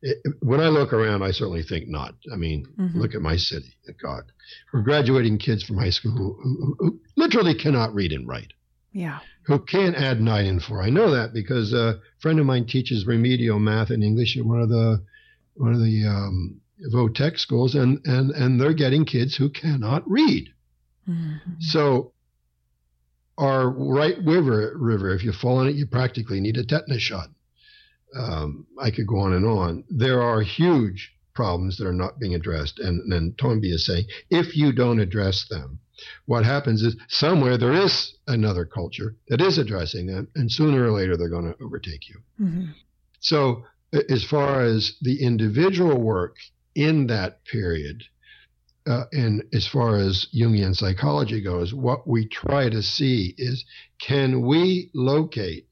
It, 0.02 0.18
when 0.40 0.60
I 0.60 0.68
look 0.68 0.92
around, 0.92 1.22
I 1.22 1.30
certainly 1.30 1.62
think 1.62 1.88
not. 1.88 2.14
I 2.32 2.36
mean, 2.36 2.66
Mhm. 2.78 2.94
look 2.96 3.14
at 3.14 3.22
my 3.22 3.36
city. 3.36 3.74
God, 4.02 4.24
we're 4.72 4.82
graduating 4.82 5.38
kids 5.38 5.62
from 5.62 5.76
high 5.78 5.90
school 5.90 6.12
who, 6.12 6.38
who, 6.42 6.76
who 6.78 7.00
literally 7.16 7.54
cannot 7.54 7.94
read 7.94 8.12
and 8.12 8.26
write 8.26 8.52
Yeah. 8.92 9.20
who 9.44 9.58
can't 9.58 9.96
add 9.96 10.20
nine 10.20 10.46
and 10.46 10.62
four. 10.62 10.82
I 10.82 10.90
know 10.90 11.10
that 11.12 11.32
because 11.32 11.72
a 11.72 12.00
friend 12.18 12.38
of 12.40 12.46
mine 12.46 12.66
teaches 12.66 13.06
remedial 13.06 13.58
math 13.58 13.90
and 13.90 14.02
English 14.04 14.36
at 14.36 14.44
one 14.44 14.60
of 14.60 14.68
the 14.68 15.02
one 15.54 15.72
of 15.74 15.80
the 15.80 16.06
um, 16.06 16.60
vo-tech 16.90 17.38
schools, 17.38 17.74
and 17.74 18.00
and 18.06 18.30
and 18.30 18.60
they're 18.60 18.72
getting 18.72 19.04
kids 19.04 19.36
who 19.36 19.50
cannot 19.50 20.08
read. 20.10 20.48
Mhm. 21.08 21.40
So 21.60 22.12
are 23.40 23.70
White 23.70 24.18
River 24.22 24.76
river. 24.76 25.14
If 25.14 25.24
you 25.24 25.32
fall 25.32 25.62
in 25.62 25.68
it, 25.68 25.74
you 25.74 25.86
practically 25.86 26.40
need 26.40 26.58
a 26.58 26.64
tetanus 26.64 27.02
shot. 27.02 27.30
Um, 28.14 28.66
I 28.78 28.90
could 28.90 29.06
go 29.06 29.20
on 29.20 29.32
and 29.32 29.46
on. 29.46 29.84
There 29.88 30.20
are 30.22 30.42
huge 30.42 31.12
problems 31.34 31.78
that 31.78 31.86
are 31.86 31.92
not 31.92 32.18
being 32.18 32.34
addressed, 32.34 32.78
and 32.78 33.10
then 33.10 33.34
Toynbee 33.38 33.72
is 33.72 33.86
saying 33.86 34.04
if 34.30 34.56
you 34.56 34.72
don't 34.72 35.00
address 35.00 35.46
them, 35.48 35.80
what 36.26 36.44
happens 36.44 36.82
is 36.82 36.96
somewhere 37.08 37.56
there 37.56 37.72
is 37.72 38.14
another 38.26 38.64
culture 38.66 39.16
that 39.28 39.40
is 39.40 39.56
addressing 39.56 40.06
them, 40.06 40.28
and 40.34 40.52
sooner 40.52 40.84
or 40.84 40.92
later 40.92 41.16
they're 41.16 41.28
going 41.28 41.50
to 41.50 41.64
overtake 41.64 42.08
you. 42.08 42.20
Mm-hmm. 42.40 42.66
So, 43.20 43.64
as 44.08 44.22
far 44.22 44.62
as 44.62 44.96
the 45.00 45.22
individual 45.22 46.00
work 46.00 46.36
in 46.74 47.06
that 47.06 47.44
period, 47.44 48.04
uh, 48.90 49.04
and 49.12 49.44
as 49.52 49.68
far 49.68 49.96
as 49.96 50.26
Jungian 50.34 50.74
psychology 50.74 51.40
goes, 51.40 51.72
what 51.72 52.08
we 52.08 52.26
try 52.26 52.68
to 52.68 52.82
see 52.82 53.34
is 53.38 53.64
can 54.00 54.42
we 54.42 54.90
locate 54.94 55.68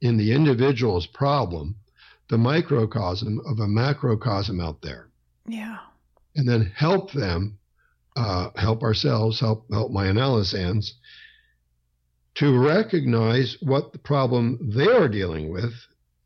in 0.00 0.16
the 0.16 0.32
individual's 0.32 1.06
problem 1.06 1.74
the 2.30 2.38
microcosm 2.38 3.40
of 3.46 3.58
a 3.58 3.66
macrocosm 3.66 4.60
out 4.60 4.80
there? 4.80 5.08
Yeah. 5.46 5.78
And 6.36 6.48
then 6.48 6.72
help 6.76 7.12
them, 7.12 7.58
uh, 8.16 8.50
help 8.54 8.82
ourselves, 8.82 9.40
help 9.40 9.66
help 9.72 9.90
my 9.90 10.06
analysts 10.06 10.94
to 12.34 12.58
recognize 12.58 13.56
what 13.60 13.92
the 13.92 13.98
problem 13.98 14.70
they 14.74 14.86
are 14.86 15.08
dealing 15.08 15.52
with 15.52 15.74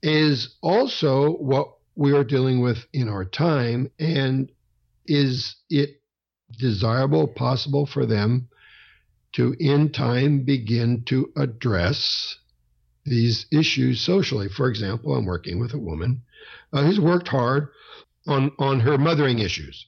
is 0.03 0.57
also 0.62 1.32
what 1.32 1.72
we 1.97 2.12
are 2.12 2.24
dealing 2.24 2.61
with 2.61 2.78
in 2.93 3.09
our 3.09 3.24
time 3.24 3.91
and 3.99 4.53
is 5.07 5.57
it 5.70 6.01
desirable, 6.51 7.26
possible 7.26 7.86
for 7.86 8.07
them 8.07 8.49
to, 9.32 9.55
in 9.59 9.92
time, 9.92 10.44
begin 10.44 11.03
to 11.07 11.32
address 11.36 12.36
these 13.05 13.47
issues 13.53 14.01
socially. 14.01 14.49
For 14.49 14.68
example, 14.68 15.14
I'm 15.14 15.26
working 15.26 15.61
with 15.61 15.74
a 15.74 15.78
woman 15.78 16.22
uh, 16.72 16.84
who's 16.84 17.01
worked 17.01 17.28
hard 17.28 17.68
on, 18.26 18.53
on 18.59 18.80
her 18.80 18.99
mothering 18.99 19.38
issues. 19.38 19.86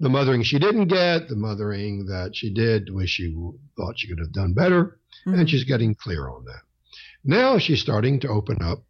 The 0.00 0.08
mothering 0.08 0.42
she 0.42 0.58
didn't 0.58 0.88
get, 0.88 1.28
the 1.28 1.36
mothering 1.36 2.06
that 2.06 2.34
she 2.34 2.52
did, 2.52 2.92
wish 2.92 3.10
she 3.10 3.34
thought 3.76 3.98
she 3.98 4.08
could 4.08 4.18
have 4.18 4.32
done 4.32 4.52
better, 4.52 4.98
mm-hmm. 5.26 5.38
and 5.38 5.48
she's 5.48 5.64
getting 5.64 5.94
clear 5.94 6.28
on 6.28 6.44
that. 6.44 6.60
Now 7.24 7.58
she's 7.58 7.80
starting 7.80 8.20
to 8.20 8.28
open 8.28 8.62
up 8.62 8.82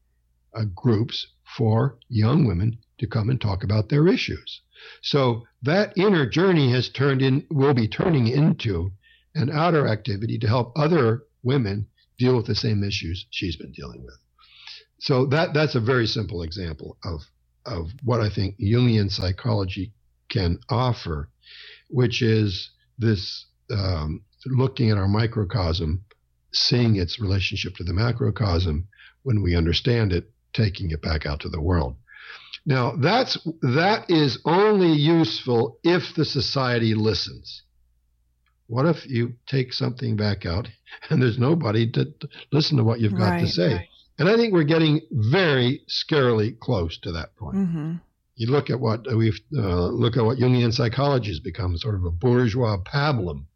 uh, 0.55 0.64
groups 0.75 1.27
for 1.57 1.99
young 2.09 2.47
women 2.47 2.79
to 2.99 3.07
come 3.07 3.31
and 3.31 3.41
talk 3.41 3.62
about 3.62 3.89
their 3.89 4.09
issues. 4.09 4.61
So 5.03 5.47
that 5.62 5.97
inner 5.97 6.26
journey 6.26 6.70
has 6.72 6.89
turned 6.89 7.22
in, 7.22 7.47
will 7.51 7.74
be 7.74 7.89
turning 7.89 8.29
into 8.29 8.93
an 9.35 9.51
outer 9.51 9.87
activity 9.87 10.39
to 10.39 10.49
help 10.49 10.72
other 10.76 11.24
women 11.43 11.87
deal 12.18 12.37
with 12.37 12.47
the 12.47 12.55
same 12.55 12.83
issues 12.83 13.26
she's 13.31 13.57
been 13.57 13.72
dealing 13.72 14.05
with. 14.05 14.18
So 15.01 15.26
that 15.26 15.55
that's 15.55 15.76
a 15.76 15.81
very 15.81 16.07
simple 16.07 16.43
example 16.43 16.97
of 17.05 17.20
of 17.64 17.91
what 18.03 18.20
I 18.20 18.31
think 18.31 18.59
Jungian 18.59 19.11
psychology 19.11 19.93
can 20.29 20.59
offer, 20.68 21.29
which 21.89 22.22
is 22.22 22.70
this 22.99 23.47
um, 23.70 24.24
looking 24.47 24.91
at 24.91 24.99
our 24.99 25.09
microcosm, 25.09 26.05
seeing 26.53 26.97
its 26.97 27.20
relationship 27.20 27.76
to 27.76 27.85
the 27.85 27.93
macrocosm. 27.93 28.89
When 29.22 29.43
we 29.43 29.55
understand 29.55 30.12
it, 30.12 30.31
taking 30.53 30.91
it 30.91 31.03
back 31.03 31.26
out 31.26 31.41
to 31.41 31.49
the 31.49 31.61
world. 31.61 31.97
Now, 32.69 32.97
that's 32.97 33.39
that 33.62 34.11
is 34.11 34.39
only 34.45 34.93
useful 34.93 35.79
if 35.83 36.14
the 36.14 36.27
society 36.27 36.95
listens. 36.95 37.62
What 38.66 38.85
if 38.85 39.07
you 39.07 39.33
take 39.47 39.73
something 39.73 40.16
back 40.16 40.45
out 40.45 40.69
and 41.11 41.23
there's 41.23 41.39
nobody 41.39 41.91
to 41.93 42.12
listen 42.53 42.77
to 42.77 42.85
what 42.85 43.01
you've 43.01 43.16
got 43.16 43.31
right, 43.31 43.41
to 43.41 43.49
say? 43.49 43.75
Right. 43.75 43.89
And 44.19 44.29
I 44.29 44.37
think 44.37 44.53
we're 44.53 44.64
getting 44.64 45.01
very 45.11 45.81
scarily 45.89 46.59
close 46.59 46.99
to 46.99 47.12
that 47.12 47.35
point. 47.37 47.57
Mm-hmm. 47.57 47.95
You 48.37 48.51
look 48.51 48.69
at 48.69 48.79
what 48.79 49.07
we've 49.16 49.41
uh, 49.57 49.87
look 49.87 50.19
at 50.19 50.25
what 50.25 50.37
Jungian 50.37 50.73
psychology 50.75 51.31
has 51.31 51.41
become, 51.41 51.75
sort 51.79 51.95
of 51.95 52.05
a 52.05 52.11
bourgeois 52.11 52.77
pablum 52.85 53.47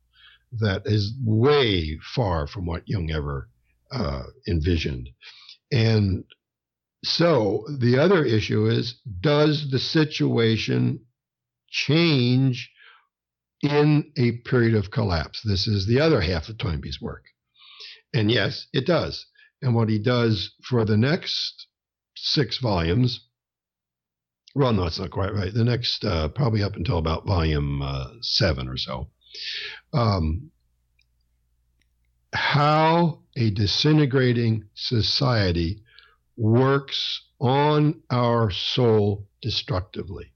that 0.58 0.82
is 0.86 1.12
way 1.22 1.98
far 2.14 2.46
from 2.46 2.64
what 2.64 2.88
Jung 2.88 3.10
ever 3.10 3.50
uh, 3.90 4.22
envisioned. 4.48 5.10
And 5.70 6.24
so 7.05 7.66
the 7.80 7.98
other 7.98 8.24
issue 8.24 8.66
is 8.66 9.00
does 9.20 9.70
the 9.70 9.78
situation 9.78 11.00
change 11.68 12.70
in 13.62 14.12
a 14.16 14.32
period 14.48 14.74
of 14.74 14.90
collapse? 14.90 15.40
This 15.42 15.66
is 15.66 15.86
the 15.86 16.00
other 16.00 16.20
half 16.20 16.48
of 16.48 16.59
Toynbee's 16.59 17.00
work. 17.00 17.24
And 18.14 18.30
yes, 18.30 18.66
it 18.72 18.86
does. 18.86 19.26
And 19.62 19.74
what 19.74 19.88
he 19.88 19.98
does 19.98 20.53
for 20.62 20.84
the 20.84 20.96
next 20.96 21.66
six 22.16 22.59
volumes, 22.59 23.26
well, 24.55 24.72
no, 24.72 24.86
it's 24.86 24.98
not 24.98 25.11
quite 25.11 25.34
right. 25.34 25.53
The 25.53 25.64
next, 25.64 26.05
uh, 26.05 26.28
probably 26.28 26.62
up 26.62 26.76
until 26.76 26.98
about 26.98 27.26
volume 27.26 27.80
uh, 27.80 28.09
seven 28.20 28.68
or 28.68 28.76
so, 28.76 29.09
um, 29.92 30.50
how 32.34 33.20
a 33.36 33.50
disintegrating 33.50 34.64
society 34.74 35.82
works 36.36 37.22
on 37.40 38.02
our 38.10 38.50
soul 38.50 39.26
destructively. 39.40 40.32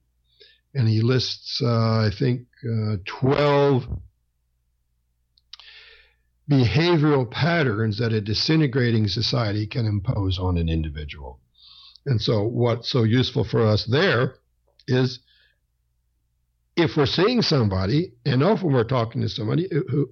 And 0.75 0.89
he 0.89 1.01
lists, 1.01 1.61
uh, 1.63 2.07
I 2.07 2.11
think, 2.17 2.47
uh, 2.65 2.97
12 3.07 3.87
behavioral 6.51 7.31
patterns 7.31 7.99
that 7.99 8.13
a 8.13 8.21
disintegrating 8.21 9.09
society 9.09 9.67
can 9.67 9.87
impose 9.87 10.39
on 10.39 10.59
an 10.59 10.69
individual. 10.69 11.41
And 12.05 12.21
so, 12.21 12.45
what's 12.45 12.91
so 12.91 13.03
useful 13.03 13.43
for 13.43 13.67
us 13.67 13.85
there 13.85 14.37
is 14.87 15.21
if 16.77 16.97
we're 16.97 17.07
seeing 17.07 17.43
somebody, 17.43 18.13
and 18.25 18.43
often 18.43 18.73
we're 18.73 18.85
talking 18.85 19.23
to 19.23 19.29
somebody 19.29 19.69
who 19.71 20.11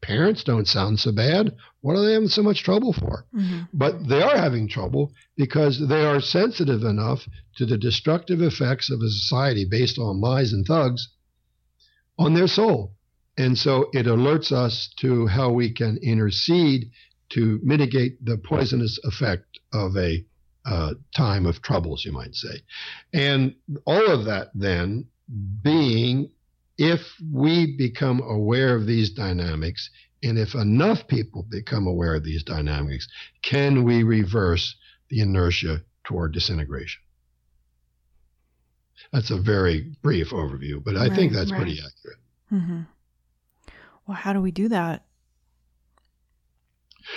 parents 0.00 0.44
don't 0.44 0.68
sound 0.68 1.00
so 1.00 1.12
bad. 1.12 1.54
What 1.80 1.96
are 1.96 2.04
they 2.04 2.12
having 2.12 2.28
so 2.28 2.42
much 2.42 2.62
trouble 2.62 2.92
for? 2.92 3.26
Mm-hmm. 3.34 3.62
But 3.72 4.08
they 4.08 4.22
are 4.22 4.36
having 4.36 4.68
trouble 4.68 5.12
because 5.36 5.86
they 5.88 6.04
are 6.04 6.20
sensitive 6.20 6.82
enough 6.82 7.26
to 7.56 7.66
the 7.66 7.78
destructive 7.78 8.40
effects 8.40 8.90
of 8.90 9.00
a 9.00 9.10
society 9.10 9.66
based 9.68 9.98
on 9.98 10.20
lies 10.20 10.52
and 10.52 10.66
thugs 10.66 11.08
on 12.18 12.34
their 12.34 12.48
soul. 12.48 12.94
And 13.36 13.56
so 13.56 13.88
it 13.92 14.06
alerts 14.06 14.50
us 14.50 14.92
to 14.98 15.26
how 15.26 15.50
we 15.50 15.72
can 15.72 15.98
intercede 16.02 16.90
to 17.30 17.60
mitigate 17.62 18.24
the 18.24 18.38
poisonous 18.38 18.98
effect 19.04 19.60
of 19.72 19.96
a 19.96 20.24
uh, 20.64 20.94
time 21.16 21.46
of 21.46 21.62
troubles, 21.62 22.04
you 22.04 22.12
might 22.12 22.34
say. 22.34 22.62
And 23.12 23.54
all 23.86 24.10
of 24.10 24.24
that 24.24 24.50
then 24.54 25.06
being 25.62 26.30
if 26.78 27.00
we 27.32 27.76
become 27.76 28.20
aware 28.20 28.74
of 28.74 28.86
these 28.86 29.10
dynamics, 29.10 29.90
and 30.22 30.38
if 30.38 30.54
enough 30.54 31.06
people 31.08 31.44
become 31.50 31.86
aware 31.86 32.14
of 32.14 32.24
these 32.24 32.44
dynamics, 32.44 33.08
can 33.42 33.84
we 33.84 34.04
reverse 34.04 34.76
the 35.10 35.20
inertia 35.20 35.82
toward 36.04 36.32
disintegration? 36.32 37.02
That's 39.12 39.30
a 39.30 39.40
very 39.40 39.96
brief 40.02 40.30
overview, 40.30 40.82
but 40.84 40.96
I 40.96 41.08
right, 41.08 41.16
think 41.16 41.32
that's 41.32 41.50
right. 41.50 41.62
pretty 41.62 41.78
accurate. 41.78 42.18
Mm-hmm. 42.52 42.80
Well, 44.06 44.16
how 44.16 44.32
do 44.32 44.40
we 44.40 44.50
do 44.50 44.68
that? 44.68 45.04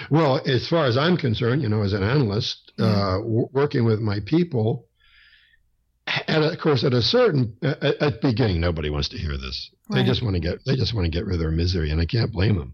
Well, 0.09 0.41
as 0.45 0.67
far 0.67 0.85
as 0.85 0.97
I'm 0.97 1.17
concerned, 1.17 1.61
you 1.61 1.69
know, 1.69 1.81
as 1.81 1.93
an 1.93 2.03
analyst, 2.03 2.71
yeah. 2.77 2.85
uh, 2.85 3.17
w- 3.17 3.49
working 3.51 3.83
with 3.83 3.99
my 3.99 4.19
people, 4.21 4.87
and 6.27 6.43
of 6.43 6.59
course, 6.59 6.83
at 6.83 6.93
a 6.93 7.01
certain 7.01 7.55
at, 7.61 7.83
at 7.83 8.21
beginning, 8.21 8.59
nobody 8.59 8.89
wants 8.89 9.09
to 9.09 9.17
hear 9.17 9.37
this. 9.37 9.71
Right. 9.89 10.01
They 10.01 10.07
just 10.07 10.23
want 10.23 10.35
to 10.35 10.39
get 10.39 10.63
they 10.65 10.75
just 10.75 10.93
want 10.93 11.05
to 11.05 11.11
get 11.11 11.25
rid 11.25 11.35
of 11.35 11.39
their 11.39 11.51
misery, 11.51 11.91
and 11.91 12.01
I 12.01 12.05
can't 12.05 12.31
blame 12.31 12.57
them. 12.57 12.73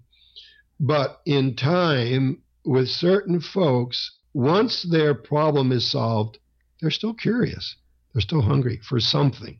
But 0.80 1.22
in 1.26 1.56
time, 1.56 2.44
with 2.64 2.90
certain 2.90 3.40
folks, 3.40 4.18
once 4.34 4.84
their 4.84 5.16
problem 5.16 5.72
is 5.72 5.90
solved, 5.90 6.38
they're 6.82 6.92
still 6.92 7.14
curious. 7.14 7.76
They're 8.14 8.22
still 8.22 8.42
hungry 8.42 8.80
for 8.88 9.00
something. 9.00 9.60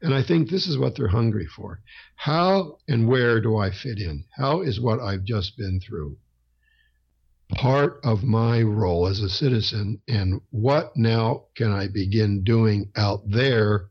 And 0.00 0.14
I 0.14 0.22
think 0.22 0.50
this 0.50 0.66
is 0.66 0.76
what 0.76 0.96
they're 0.96 1.08
hungry 1.08 1.46
for. 1.46 1.80
How 2.16 2.78
and 2.88 3.08
where 3.08 3.40
do 3.40 3.56
I 3.56 3.70
fit 3.70 3.98
in? 3.98 4.24
How 4.36 4.60
is 4.62 4.80
what 4.80 5.00
I've 5.00 5.24
just 5.24 5.56
been 5.56 5.80
through 5.80 6.16
part 7.50 8.00
of 8.04 8.24
my 8.24 8.62
role 8.62 9.06
as 9.06 9.20
a 9.20 9.28
citizen 9.28 10.00
and 10.08 10.40
what 10.50 10.96
now 10.96 11.44
can 11.54 11.72
I 11.72 11.88
begin 11.88 12.42
doing 12.42 12.90
out 12.96 13.22
there 13.28 13.90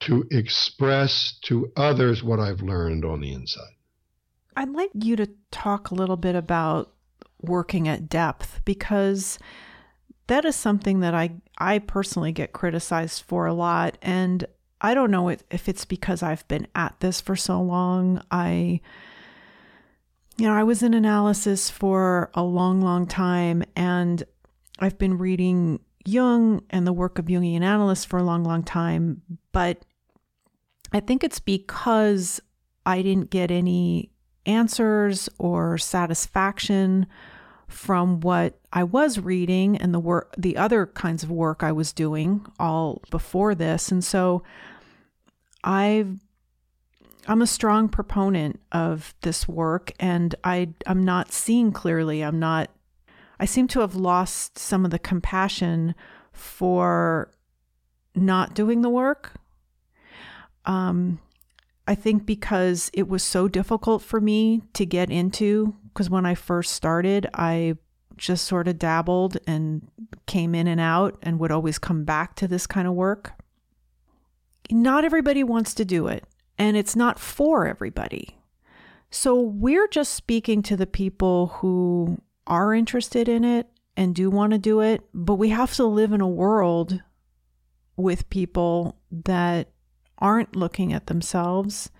to 0.00 0.24
express 0.30 1.38
to 1.44 1.72
others 1.76 2.22
what 2.22 2.40
I've 2.40 2.60
learned 2.60 3.04
on 3.04 3.20
the 3.20 3.32
inside. 3.32 3.74
I'd 4.56 4.70
like 4.70 4.90
you 4.94 5.16
to 5.16 5.28
talk 5.50 5.90
a 5.90 5.94
little 5.94 6.16
bit 6.16 6.34
about 6.34 6.92
working 7.40 7.86
at 7.88 8.08
depth 8.08 8.60
because 8.64 9.38
that 10.26 10.44
is 10.44 10.56
something 10.56 11.00
that 11.00 11.14
I 11.14 11.30
I 11.58 11.78
personally 11.78 12.32
get 12.32 12.52
criticized 12.52 13.22
for 13.22 13.46
a 13.46 13.54
lot 13.54 13.96
and 14.02 14.46
I 14.80 14.94
don't 14.94 15.10
know 15.10 15.28
if 15.28 15.68
it's 15.68 15.84
because 15.84 16.22
I've 16.22 16.46
been 16.46 16.68
at 16.74 17.00
this 17.00 17.20
for 17.20 17.34
so 17.34 17.60
long. 17.60 18.22
I 18.30 18.80
you 20.38 20.46
know, 20.46 20.54
I 20.54 20.62
was 20.62 20.84
in 20.84 20.94
analysis 20.94 21.68
for 21.68 22.30
a 22.32 22.42
long, 22.42 22.80
long 22.80 23.06
time, 23.06 23.64
and 23.74 24.22
I've 24.78 24.96
been 24.96 25.18
reading 25.18 25.80
Jung 26.06 26.62
and 26.70 26.86
the 26.86 26.92
work 26.92 27.18
of 27.18 27.24
Jungian 27.24 27.62
analysts 27.62 28.04
for 28.04 28.18
a 28.18 28.22
long, 28.22 28.44
long 28.44 28.62
time. 28.62 29.22
But 29.50 29.84
I 30.92 31.00
think 31.00 31.24
it's 31.24 31.40
because 31.40 32.40
I 32.86 33.02
didn't 33.02 33.30
get 33.30 33.50
any 33.50 34.12
answers 34.46 35.28
or 35.38 35.76
satisfaction 35.76 37.06
from 37.66 38.20
what 38.20 38.60
I 38.72 38.84
was 38.84 39.18
reading 39.18 39.76
and 39.76 39.92
the 39.92 39.98
work 39.98 40.34
the 40.38 40.56
other 40.56 40.86
kinds 40.86 41.22
of 41.22 41.30
work 41.30 41.62
I 41.62 41.72
was 41.72 41.92
doing 41.92 42.46
all 42.58 43.02
before 43.10 43.54
this 43.54 43.92
and 43.92 44.02
so 44.02 44.42
I've 45.62 46.18
I'm 47.28 47.42
a 47.42 47.46
strong 47.46 47.90
proponent 47.90 48.58
of 48.72 49.14
this 49.20 49.46
work 49.46 49.92
and 50.00 50.34
I 50.44 50.70
I'm 50.86 51.04
not 51.04 51.30
seeing 51.30 51.72
clearly. 51.72 52.22
I'm 52.22 52.38
not 52.38 52.70
I 53.38 53.44
seem 53.44 53.68
to 53.68 53.80
have 53.80 53.94
lost 53.94 54.58
some 54.58 54.84
of 54.84 54.90
the 54.90 54.98
compassion 54.98 55.94
for 56.32 57.30
not 58.14 58.54
doing 58.54 58.80
the 58.80 58.88
work. 58.88 59.34
Um 60.64 61.20
I 61.86 61.94
think 61.94 62.24
because 62.24 62.90
it 62.94 63.08
was 63.08 63.22
so 63.22 63.46
difficult 63.46 64.02
for 64.02 64.20
me 64.20 64.62
to 64.72 64.86
get 64.86 65.10
into 65.10 65.74
because 65.84 66.08
when 66.08 66.24
I 66.24 66.34
first 66.34 66.72
started, 66.72 67.26
I 67.34 67.76
just 68.16 68.46
sort 68.46 68.68
of 68.68 68.78
dabbled 68.78 69.36
and 69.46 69.86
came 70.26 70.54
in 70.54 70.66
and 70.66 70.80
out 70.80 71.18
and 71.22 71.38
would 71.38 71.52
always 71.52 71.78
come 71.78 72.04
back 72.04 72.34
to 72.36 72.48
this 72.48 72.66
kind 72.66 72.88
of 72.88 72.94
work. 72.94 73.32
Not 74.70 75.04
everybody 75.04 75.44
wants 75.44 75.72
to 75.74 75.84
do 75.84 76.08
it 76.08 76.24
and 76.58 76.76
it's 76.76 76.96
not 76.96 77.18
for 77.18 77.66
everybody. 77.66 78.38
So 79.10 79.40
we're 79.40 79.88
just 79.88 80.12
speaking 80.12 80.62
to 80.62 80.76
the 80.76 80.86
people 80.86 81.48
who 81.58 82.20
are 82.46 82.74
interested 82.74 83.28
in 83.28 83.44
it 83.44 83.68
and 83.96 84.14
do 84.14 84.30
want 84.30 84.52
to 84.52 84.58
do 84.58 84.80
it, 84.80 85.02
but 85.14 85.36
we 85.36 85.48
have 85.50 85.74
to 85.74 85.84
live 85.84 86.12
in 86.12 86.20
a 86.20 86.28
world 86.28 87.00
with 87.96 88.30
people 88.30 88.96
that 89.10 89.70
aren't 90.18 90.56
looking 90.56 90.92
at 90.92 91.06
themselves, 91.06 91.90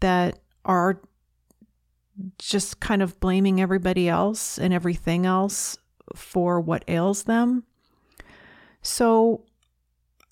that 0.00 0.38
are 0.64 1.00
just 2.38 2.80
kind 2.80 3.02
of 3.02 3.18
blaming 3.20 3.60
everybody 3.60 4.08
else 4.08 4.58
and 4.58 4.72
everything 4.72 5.26
else 5.26 5.76
for 6.14 6.60
what 6.60 6.84
ails 6.88 7.24
them. 7.24 7.64
So, 8.82 9.44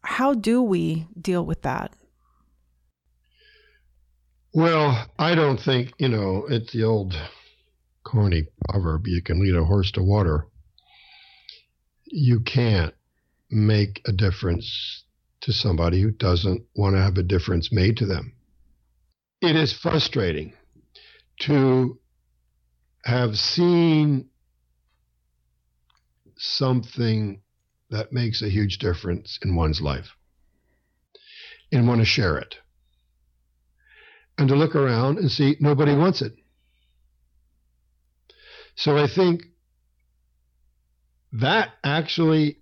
how 0.02 0.34
do 0.34 0.62
we 0.62 1.06
deal 1.20 1.44
with 1.44 1.62
that? 1.62 1.92
Well, 4.52 5.08
I 5.16 5.36
don't 5.36 5.60
think, 5.60 5.92
you 5.98 6.08
know, 6.08 6.46
it's 6.48 6.72
the 6.72 6.82
old 6.82 7.14
corny 8.02 8.48
proverb 8.68 9.06
you 9.06 9.22
can 9.22 9.40
lead 9.40 9.54
a 9.54 9.64
horse 9.64 9.92
to 9.92 10.02
water. 10.02 10.48
You 12.06 12.40
can't 12.40 12.94
make 13.48 14.02
a 14.06 14.12
difference 14.12 15.04
to 15.42 15.52
somebody 15.52 16.02
who 16.02 16.10
doesn't 16.10 16.62
want 16.74 16.96
to 16.96 17.02
have 17.02 17.16
a 17.16 17.22
difference 17.22 17.72
made 17.72 17.96
to 17.98 18.06
them. 18.06 18.34
It 19.40 19.54
is 19.54 19.72
frustrating 19.72 20.54
to 21.42 22.00
have 23.04 23.38
seen 23.38 24.30
something 26.36 27.40
that 27.90 28.12
makes 28.12 28.42
a 28.42 28.48
huge 28.48 28.78
difference 28.78 29.38
in 29.42 29.54
one's 29.54 29.80
life 29.80 30.16
and 31.70 31.86
want 31.86 32.00
to 32.00 32.04
share 32.04 32.36
it 32.36 32.56
and 34.40 34.48
to 34.48 34.56
look 34.56 34.74
around 34.74 35.18
and 35.18 35.30
see 35.30 35.56
nobody 35.60 35.94
wants 35.94 36.22
it. 36.22 36.32
So 38.74 38.96
I 38.96 39.06
think 39.06 39.42
that 41.32 41.68
actually 41.84 42.58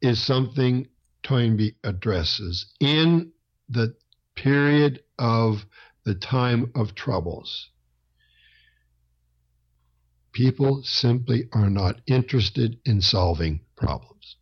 is 0.00 0.24
something 0.24 0.88
Toynbee 1.22 1.74
addresses 1.84 2.72
in 2.80 3.32
the 3.68 3.94
period 4.34 5.02
of 5.18 5.66
the 6.04 6.14
time 6.14 6.72
of 6.74 6.94
troubles. 6.94 7.68
People 10.32 10.82
simply 10.82 11.48
are 11.52 11.70
not 11.70 12.00
interested 12.06 12.78
in 12.86 13.02
solving 13.02 13.60
problems. 13.76 14.36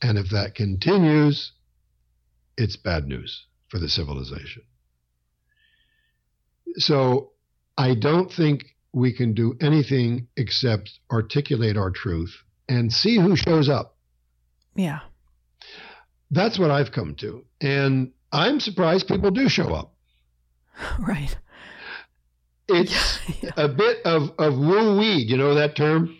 And 0.00 0.16
if 0.16 0.30
that 0.30 0.54
continues, 0.54 1.52
it's 2.56 2.76
bad 2.76 3.08
news 3.08 3.46
for 3.68 3.80
the 3.80 3.88
civilization. 3.88 4.62
So 6.76 7.32
I 7.76 7.94
don't 7.94 8.30
think 8.30 8.64
we 8.92 9.12
can 9.12 9.34
do 9.34 9.56
anything 9.60 10.28
except 10.36 10.98
articulate 11.10 11.76
our 11.76 11.90
truth 11.90 12.34
and 12.68 12.92
see 12.92 13.16
who 13.16 13.36
shows 13.36 13.68
up. 13.68 13.96
Yeah. 14.74 15.00
That's 16.30 16.58
what 16.58 16.70
I've 16.70 16.92
come 16.92 17.14
to. 17.16 17.44
And 17.60 18.12
I'm 18.32 18.60
surprised 18.60 19.08
people 19.08 19.30
do 19.30 19.48
show 19.48 19.74
up. 19.74 19.92
Right. 20.98 21.36
It's 22.66 23.18
yeah. 23.42 23.50
a 23.56 23.68
bit 23.68 23.98
of, 24.04 24.30
of 24.38 24.58
Wu 24.58 24.98
Wei. 24.98 25.16
You 25.16 25.36
know 25.36 25.54
that 25.54 25.76
term? 25.76 26.16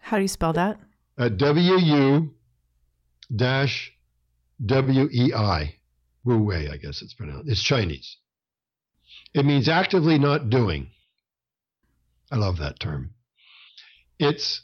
How 0.00 0.16
do 0.16 0.22
you 0.22 0.28
spell 0.28 0.52
that? 0.54 0.78
Uh, 1.16 1.28
w 1.28 1.76
U 1.78 2.34
dash 3.34 3.92
W 4.64 5.08
E 5.12 5.32
I. 5.34 5.76
Wu 6.24 6.42
Wei, 6.42 6.68
I 6.68 6.76
guess 6.76 7.00
it's 7.00 7.14
pronounced. 7.14 7.48
It's 7.48 7.62
Chinese. 7.62 8.16
It 9.38 9.46
means 9.46 9.68
actively 9.68 10.18
not 10.18 10.50
doing. 10.50 10.88
I 12.32 12.36
love 12.36 12.58
that 12.58 12.80
term. 12.80 13.10
It's 14.18 14.62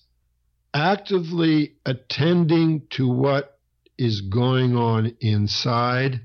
actively 0.74 1.76
attending 1.86 2.88
to 2.90 3.08
what 3.08 3.60
is 3.96 4.20
going 4.22 4.76
on 4.76 5.16
inside 5.20 6.22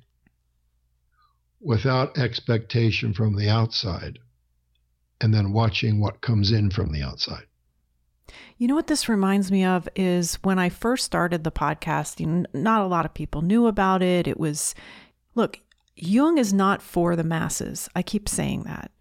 without 1.62 2.18
expectation 2.18 3.14
from 3.14 3.36
the 3.36 3.50
outside, 3.50 4.18
and 5.22 5.32
then 5.32 5.54
watching 5.54 6.02
what 6.02 6.22
comes 6.22 6.52
in 6.52 6.72
from 6.72 6.92
the 6.92 7.04
outside. 7.04 7.46
You 8.58 8.68
know 8.68 8.74
what 8.74 8.88
this 8.88 9.08
reminds 9.08 9.52
me 9.52 9.64
of 9.64 9.88
is 9.96 10.40
when 10.42 10.58
I 10.58 10.70
first 10.70 11.06
started 11.06 11.44
the 11.44 11.52
podcast, 11.52 12.20
you 12.20 12.26
know, 12.26 12.46
not 12.52 12.82
a 12.82 12.88
lot 12.88 13.06
of 13.06 13.14
people 13.14 13.44
knew 13.44 13.68
about 13.68 14.02
it. 14.02 14.28
It 14.28 14.40
was, 14.40 14.74
look, 15.36 15.60
Jung 16.02 16.38
is 16.38 16.54
not 16.54 16.82
for 16.82 17.16
the 17.16 17.24
masses. 17.24 17.90
I 17.96 18.02
keep 18.02 18.30
saying 18.30 18.64
that. 18.64 18.92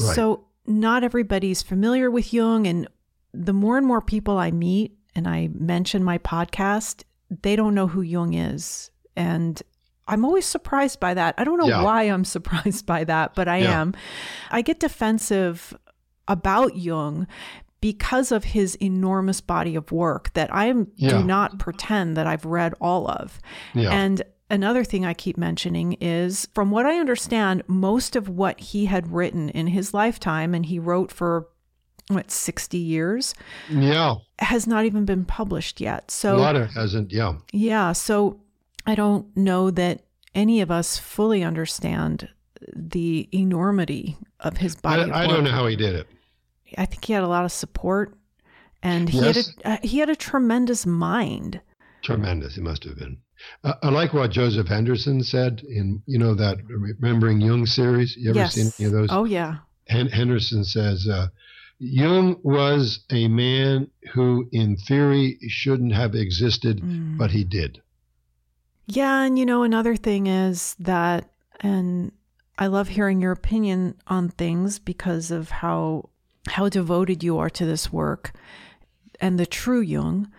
Right. 0.00 0.14
So, 0.14 0.46
not 0.66 1.02
everybody's 1.02 1.62
familiar 1.62 2.10
with 2.10 2.32
Jung. 2.32 2.66
And 2.66 2.88
the 3.32 3.52
more 3.52 3.78
and 3.78 3.86
more 3.86 4.00
people 4.00 4.38
I 4.38 4.50
meet 4.50 4.96
and 5.14 5.26
I 5.26 5.48
mention 5.52 6.04
my 6.04 6.18
podcast, 6.18 7.04
they 7.42 7.56
don't 7.56 7.74
know 7.74 7.88
who 7.88 8.02
Jung 8.02 8.34
is. 8.34 8.90
And 9.16 9.60
I'm 10.06 10.24
always 10.24 10.46
surprised 10.46 11.00
by 11.00 11.14
that. 11.14 11.34
I 11.38 11.44
don't 11.44 11.58
know 11.58 11.66
yeah. 11.66 11.82
why 11.82 12.04
I'm 12.04 12.24
surprised 12.36 12.86
by 12.86 13.04
that, 13.04 13.34
but 13.34 13.48
I 13.48 13.58
yeah. 13.58 13.80
am. 13.80 13.94
I 14.50 14.62
get 14.62 14.80
defensive 14.80 15.76
about 16.28 16.76
Jung 16.76 17.26
because 17.80 18.30
of 18.30 18.44
his 18.44 18.76
enormous 18.76 19.40
body 19.40 19.74
of 19.74 19.90
work 19.90 20.32
that 20.34 20.54
I 20.54 20.72
yeah. 20.94 21.10
do 21.10 21.24
not 21.24 21.58
pretend 21.58 22.16
that 22.16 22.28
I've 22.28 22.44
read 22.44 22.74
all 22.80 23.08
of. 23.08 23.40
And 23.74 24.22
another 24.52 24.84
thing 24.84 25.04
I 25.04 25.14
keep 25.14 25.36
mentioning 25.36 25.94
is 25.94 26.46
from 26.54 26.70
what 26.70 26.86
I 26.86 26.98
understand, 26.98 27.62
most 27.66 28.14
of 28.14 28.28
what 28.28 28.60
he 28.60 28.84
had 28.84 29.12
written 29.12 29.48
in 29.48 29.68
his 29.68 29.92
lifetime, 29.92 30.54
and 30.54 30.66
he 30.66 30.78
wrote 30.78 31.10
for 31.10 31.48
what 32.08 32.30
60 32.30 32.78
years? 32.78 33.34
Yeah. 33.70 34.16
Has 34.38 34.66
not 34.66 34.84
even 34.84 35.04
been 35.04 35.24
published 35.24 35.80
yet 35.80 36.10
so 36.10 36.36
a 36.36 36.38
lot 36.38 36.56
of 36.56 36.70
hasn't 36.70 37.12
yeah. 37.12 37.34
Yeah 37.52 37.92
so 37.92 38.40
i 38.86 38.94
don't 38.94 39.34
know 39.36 39.70
that 39.70 40.02
any 40.34 40.60
of 40.60 40.70
us 40.70 40.98
fully 40.98 41.42
understand 41.44 42.28
the 42.74 43.28
enormity 43.32 44.16
of 44.40 44.56
his 44.56 44.74
body 44.74 45.10
i, 45.10 45.24
I 45.24 45.26
don't 45.26 45.44
know 45.44 45.50
how 45.50 45.66
he 45.66 45.76
did 45.76 45.94
it. 45.94 46.06
I 46.76 46.86
think 46.86 47.04
he 47.04 47.12
had 47.12 47.22
a 47.22 47.28
lot 47.28 47.44
of 47.44 47.52
support 47.52 48.16
and 48.82 49.08
he 49.08 49.20
yes. 49.20 49.36
had 49.36 49.46
a, 49.64 49.68
uh, 49.68 49.76
he 49.82 49.98
had 49.98 50.10
a 50.10 50.16
tremendous 50.16 50.84
mind. 50.84 51.60
Tremendous. 52.02 52.56
He 52.56 52.60
must 52.60 52.82
have 52.82 52.98
been 52.98 53.18
uh, 53.64 53.74
I 53.82 53.90
like 53.90 54.12
what 54.12 54.30
Joseph 54.30 54.68
Henderson 54.68 55.22
said 55.22 55.62
in 55.68 56.02
you 56.06 56.18
know 56.18 56.34
that 56.34 56.58
Remembering 56.68 57.40
Jung 57.40 57.66
series. 57.66 58.16
You 58.16 58.30
ever 58.30 58.38
yes. 58.38 58.54
seen 58.54 58.72
any 58.78 58.86
of 58.86 58.92
those? 58.92 59.08
Oh 59.10 59.24
yeah. 59.24 59.58
Henderson 59.88 60.64
says 60.64 61.06
uh, 61.08 61.28
Jung 61.78 62.38
was 62.44 63.00
a 63.10 63.26
man 63.26 63.90
who, 64.12 64.48
in 64.52 64.76
theory, 64.76 65.38
shouldn't 65.48 65.92
have 65.92 66.14
existed, 66.14 66.80
mm. 66.80 67.18
but 67.18 67.32
he 67.32 67.42
did. 67.42 67.82
Yeah, 68.86 69.22
and 69.22 69.38
you 69.38 69.44
know 69.44 69.64
another 69.64 69.96
thing 69.96 70.28
is 70.28 70.76
that, 70.78 71.30
and 71.60 72.12
I 72.56 72.68
love 72.68 72.88
hearing 72.88 73.20
your 73.20 73.32
opinion 73.32 73.96
on 74.06 74.28
things 74.28 74.78
because 74.78 75.30
of 75.30 75.50
how 75.50 76.10
how 76.48 76.68
devoted 76.68 77.22
you 77.22 77.38
are 77.38 77.50
to 77.50 77.64
this 77.64 77.92
work 77.92 78.32
and 79.20 79.38
the 79.38 79.46
true 79.46 79.80
Jung. 79.80 80.30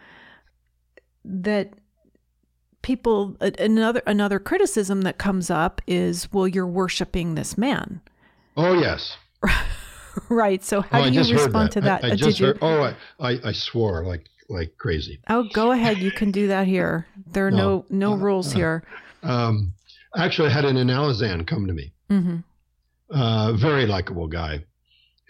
That 1.26 1.74
people 2.84 3.36
another 3.42 4.02
another 4.06 4.40
criticism 4.40 5.02
that 5.02 5.18
comes 5.18 5.50
up 5.50 5.82
is 5.88 6.32
well 6.32 6.48
you're 6.48 6.68
worshiping 6.68 7.34
this 7.34 7.58
man 7.58 8.02
oh 8.56 8.74
yes 8.74 9.18
right. 10.30 10.64
So 10.64 10.82
how 10.82 11.02
oh, 11.02 11.10
do 11.10 11.22
you 11.22 11.34
respond 11.34 11.72
to 11.72 11.82
that? 11.82 12.04
I, 12.04 12.10
I 12.10 12.12
Uh, 12.12 12.16
just 12.16 12.38
Did 12.38 12.40
you? 12.40 12.46
heard, 12.48 12.58
oh, 12.62 12.82
I, 12.84 12.96
I, 13.20 13.40
I 13.46 13.52
swore 13.52 14.04
like 14.06 14.26
like 14.50 14.78
crazy. 14.78 15.20
Oh, 15.30 15.48
go 15.54 15.72
ahead. 15.72 16.00
You 16.00 16.12
can 16.12 16.32
do 16.32 16.48
that 16.48 16.68
here. 16.68 17.08
There 17.32 17.48
are 17.48 17.52
no 17.52 17.86
no 17.90 18.14
Uh, 18.14 18.18
rules 18.18 18.54
uh, 18.54 18.58
here. 18.58 18.84
Um, 19.24 19.74
actually, 20.16 20.50
I 20.50 20.54
had 20.54 20.66
an 20.66 20.76
analysand 20.76 21.48
come 21.48 21.68
to 21.68 21.74
me, 21.74 21.94
mm-hmm. 22.10 22.38
a 23.10 23.54
very 23.58 23.86
likable 23.86 24.28
guy 24.28 24.66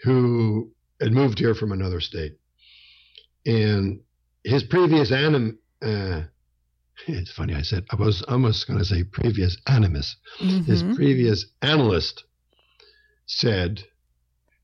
who 0.02 0.70
had 1.00 1.12
moved 1.12 1.38
here 1.38 1.54
from 1.54 1.72
another 1.72 2.00
state. 2.00 2.32
And 3.46 4.00
his 4.42 4.64
previous 4.64 5.12
anim, 5.12 5.58
uh, 5.80 6.22
it's 7.06 7.32
funny, 7.32 7.54
I 7.54 7.62
said, 7.62 7.84
I 7.90 7.96
was 7.96 8.22
almost 8.28 8.66
going 8.66 8.78
to 8.78 8.84
say 8.84 9.04
previous 9.04 9.56
animus. 9.66 10.16
His 10.38 10.82
hmm 10.82 10.94
previous 10.94 11.46
analyst 11.62 12.24
said, 13.26 13.82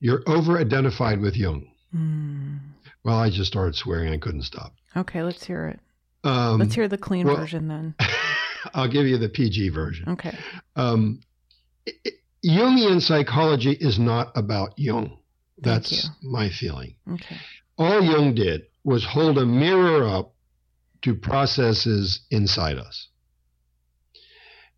You're 0.00 0.22
over 0.26 0.58
identified 0.58 1.20
with 1.20 1.36
Jung. 1.36 1.66
Mm. 1.94 2.58
Well, 3.04 3.16
I 3.18 3.30
just 3.30 3.50
started 3.50 3.74
swearing. 3.74 4.12
I 4.12 4.18
couldn't 4.18 4.42
stop. 4.42 4.74
Okay, 4.96 5.22
let's 5.22 5.44
hear 5.44 5.66
it. 5.68 5.80
Um, 6.22 6.58
Let's 6.58 6.74
hear 6.74 6.86
the 6.88 6.98
clean 6.98 7.26
well- 7.26 7.36
version 7.36 7.68
then. 7.68 7.94
I'll 8.74 8.88
give 8.90 9.06
you 9.06 9.16
the 9.16 9.28
PG 9.30 9.70
version. 9.70 10.06
Okay. 10.10 10.36
Um, 10.76 11.20
i- 11.88 11.92
i- 12.06 12.10
Jungian 12.44 13.00
psychology 13.00 13.72
is 13.72 13.98
not 13.98 14.32
about 14.36 14.78
Jung. 14.78 15.18
That's 15.58 16.08
my 16.22 16.48
feeling. 16.50 16.96
Okay. 17.10 17.36
All 17.78 18.02
Jung 18.02 18.34
did 18.34 18.62
was 18.84 19.04
hold 19.04 19.36
a 19.38 19.44
mirror 19.46 20.06
up 20.06 20.34
to 21.02 21.14
processes 21.14 22.20
inside 22.30 22.78
us. 22.78 23.08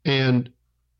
And 0.04 0.50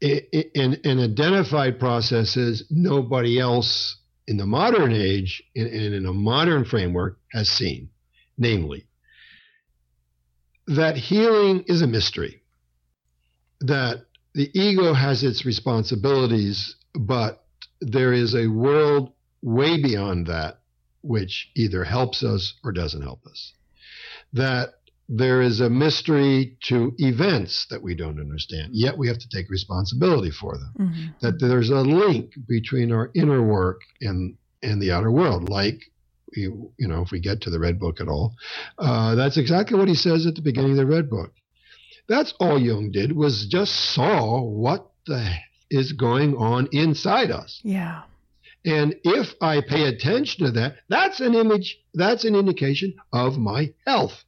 in, 0.01 0.75
in 0.85 1.01
identified 1.01 1.79
processes, 1.79 2.65
nobody 2.71 3.39
else 3.39 3.97
in 4.27 4.37
the 4.37 4.47
modern 4.47 4.93
age 4.93 5.43
and 5.55 5.69
in, 5.69 5.93
in 5.93 6.07
a 6.07 6.13
modern 6.13 6.65
framework 6.65 7.19
has 7.33 7.49
seen. 7.49 7.91
Namely, 8.39 8.87
that 10.67 10.97
healing 10.97 11.65
is 11.67 11.83
a 11.83 11.87
mystery, 11.87 12.43
that 13.61 14.07
the 14.35 14.51
ego 14.59 14.95
has 14.95 15.23
its 15.23 15.45
responsibilities, 15.45 16.77
but 16.95 17.45
there 17.81 18.13
is 18.13 18.35
a 18.35 18.47
world 18.49 19.13
way 19.43 19.81
beyond 19.81 20.27
that 20.27 20.61
which 21.03 21.51
either 21.55 21.85
helps 21.85 22.23
us 22.23 22.55
or 22.65 22.73
doesn't 22.73 23.03
help 23.03 23.27
us. 23.27 23.53
That 24.33 24.75
there 25.15 25.43
is 25.43 25.61
a 25.61 25.69
mystery 25.69 26.57
to 26.63 26.93
events 26.99 27.67
that 27.71 27.83
we 27.83 27.95
don't 27.95 28.19
understand, 28.19 28.71
yet 28.73 28.97
we 28.97 29.09
have 29.09 29.19
to 29.19 29.29
take 29.29 29.51
responsibility 29.51 30.31
for 30.31 30.57
them. 30.57 30.73
hmm 30.77 31.07
That 31.21 31.39
there's 31.39 31.71
a 31.71 31.83
link 31.83 32.33
between 32.49 32.93
our 32.93 33.11
inner 33.15 33.43
work 33.43 33.81
and 34.01 34.37
and 34.63 34.81
the 34.81 34.93
outer 34.93 35.11
world, 35.11 35.49
like 35.49 35.81
you, 36.35 36.73
you 36.79 36.89
know, 36.89 37.03
if 37.03 37.11
we 37.11 37.21
get 37.21 37.43
to 37.43 37.51
the 37.51 37.59
red 37.59 37.79
book 37.79 38.01
at 38.01 38.09
all, 38.09 38.35
uh, 38.79 39.15
that's 39.15 39.37
exactly 39.37 39.77
what 39.77 39.89
he 39.89 39.95
says 39.95 40.25
at 40.25 40.35
the 40.35 40.41
beginning 40.41 40.71
of 40.71 40.77
the 40.77 40.87
red 40.87 41.11
book. 41.11 41.33
That's 42.09 42.33
all 42.41 42.59
Jung 42.59 42.91
did 42.91 43.13
was 43.13 43.47
just 43.47 43.75
saw 43.75 44.41
what 44.41 44.91
the 45.07 45.35
is 45.71 45.93
going 45.93 46.37
on 46.37 46.69
inside 46.73 47.31
us. 47.31 47.61
Yeah. 47.63 48.03
And 48.65 48.95
if 49.03 49.35
I 49.41 49.61
pay 49.61 49.87
attention 49.87 50.47
to 50.47 50.53
that, 50.53 50.77
that's 50.89 51.21
an 51.21 51.35
image, 51.35 51.79
that's 51.95 52.25
an 52.25 52.37
indication 52.37 52.95
of 53.13 53.37
my 53.37 53.73
health. 53.87 54.25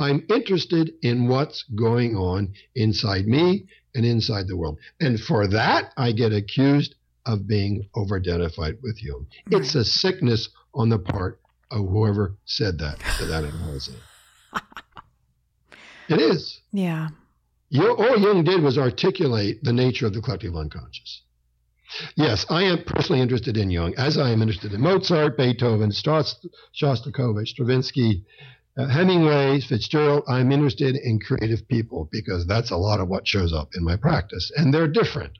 I'm 0.00 0.24
interested 0.30 0.92
in 1.02 1.28
what's 1.28 1.62
going 1.74 2.16
on 2.16 2.54
inside 2.74 3.26
me 3.26 3.66
and 3.94 4.04
inside 4.04 4.48
the 4.48 4.56
world. 4.56 4.78
And 5.00 5.20
for 5.20 5.46
that, 5.48 5.92
I 5.96 6.12
get 6.12 6.32
accused 6.32 6.94
of 7.26 7.46
being 7.46 7.88
over 7.94 8.16
identified 8.16 8.78
with 8.82 9.02
Jung. 9.02 9.26
It's 9.50 9.74
a 9.74 9.84
sickness 9.84 10.48
on 10.74 10.88
the 10.88 10.98
part 10.98 11.40
of 11.70 11.86
whoever 11.88 12.36
said 12.46 12.78
that 12.78 12.98
to 13.18 13.26
that 13.26 13.44
analysis. 13.44 13.96
it 16.08 16.20
is. 16.20 16.60
Yeah. 16.72 17.08
You, 17.68 17.94
all 17.94 18.18
Jung 18.18 18.42
did 18.42 18.62
was 18.62 18.78
articulate 18.78 19.62
the 19.62 19.72
nature 19.72 20.06
of 20.06 20.14
the 20.14 20.20
collective 20.22 20.56
unconscious. 20.56 21.22
Yes, 22.16 22.46
I 22.48 22.62
am 22.64 22.84
personally 22.84 23.20
interested 23.20 23.56
in 23.56 23.70
Jung, 23.70 23.94
as 23.96 24.16
I 24.16 24.30
am 24.30 24.42
interested 24.42 24.72
in 24.72 24.80
Mozart, 24.80 25.36
Beethoven, 25.36 25.90
Shostakovich, 25.90 27.48
Stravinsky, 27.48 28.24
uh, 28.76 28.86
Hemingway, 28.86 29.60
Fitzgerald. 29.60 30.24
I'm 30.28 30.52
interested 30.52 30.96
in 30.96 31.20
creative 31.20 31.66
people 31.68 32.08
because 32.10 32.46
that's 32.46 32.70
a 32.70 32.76
lot 32.76 33.00
of 33.00 33.08
what 33.08 33.26
shows 33.26 33.52
up 33.52 33.70
in 33.74 33.84
my 33.84 33.96
practice, 33.96 34.50
and 34.56 34.72
they're 34.72 34.88
different. 34.88 35.38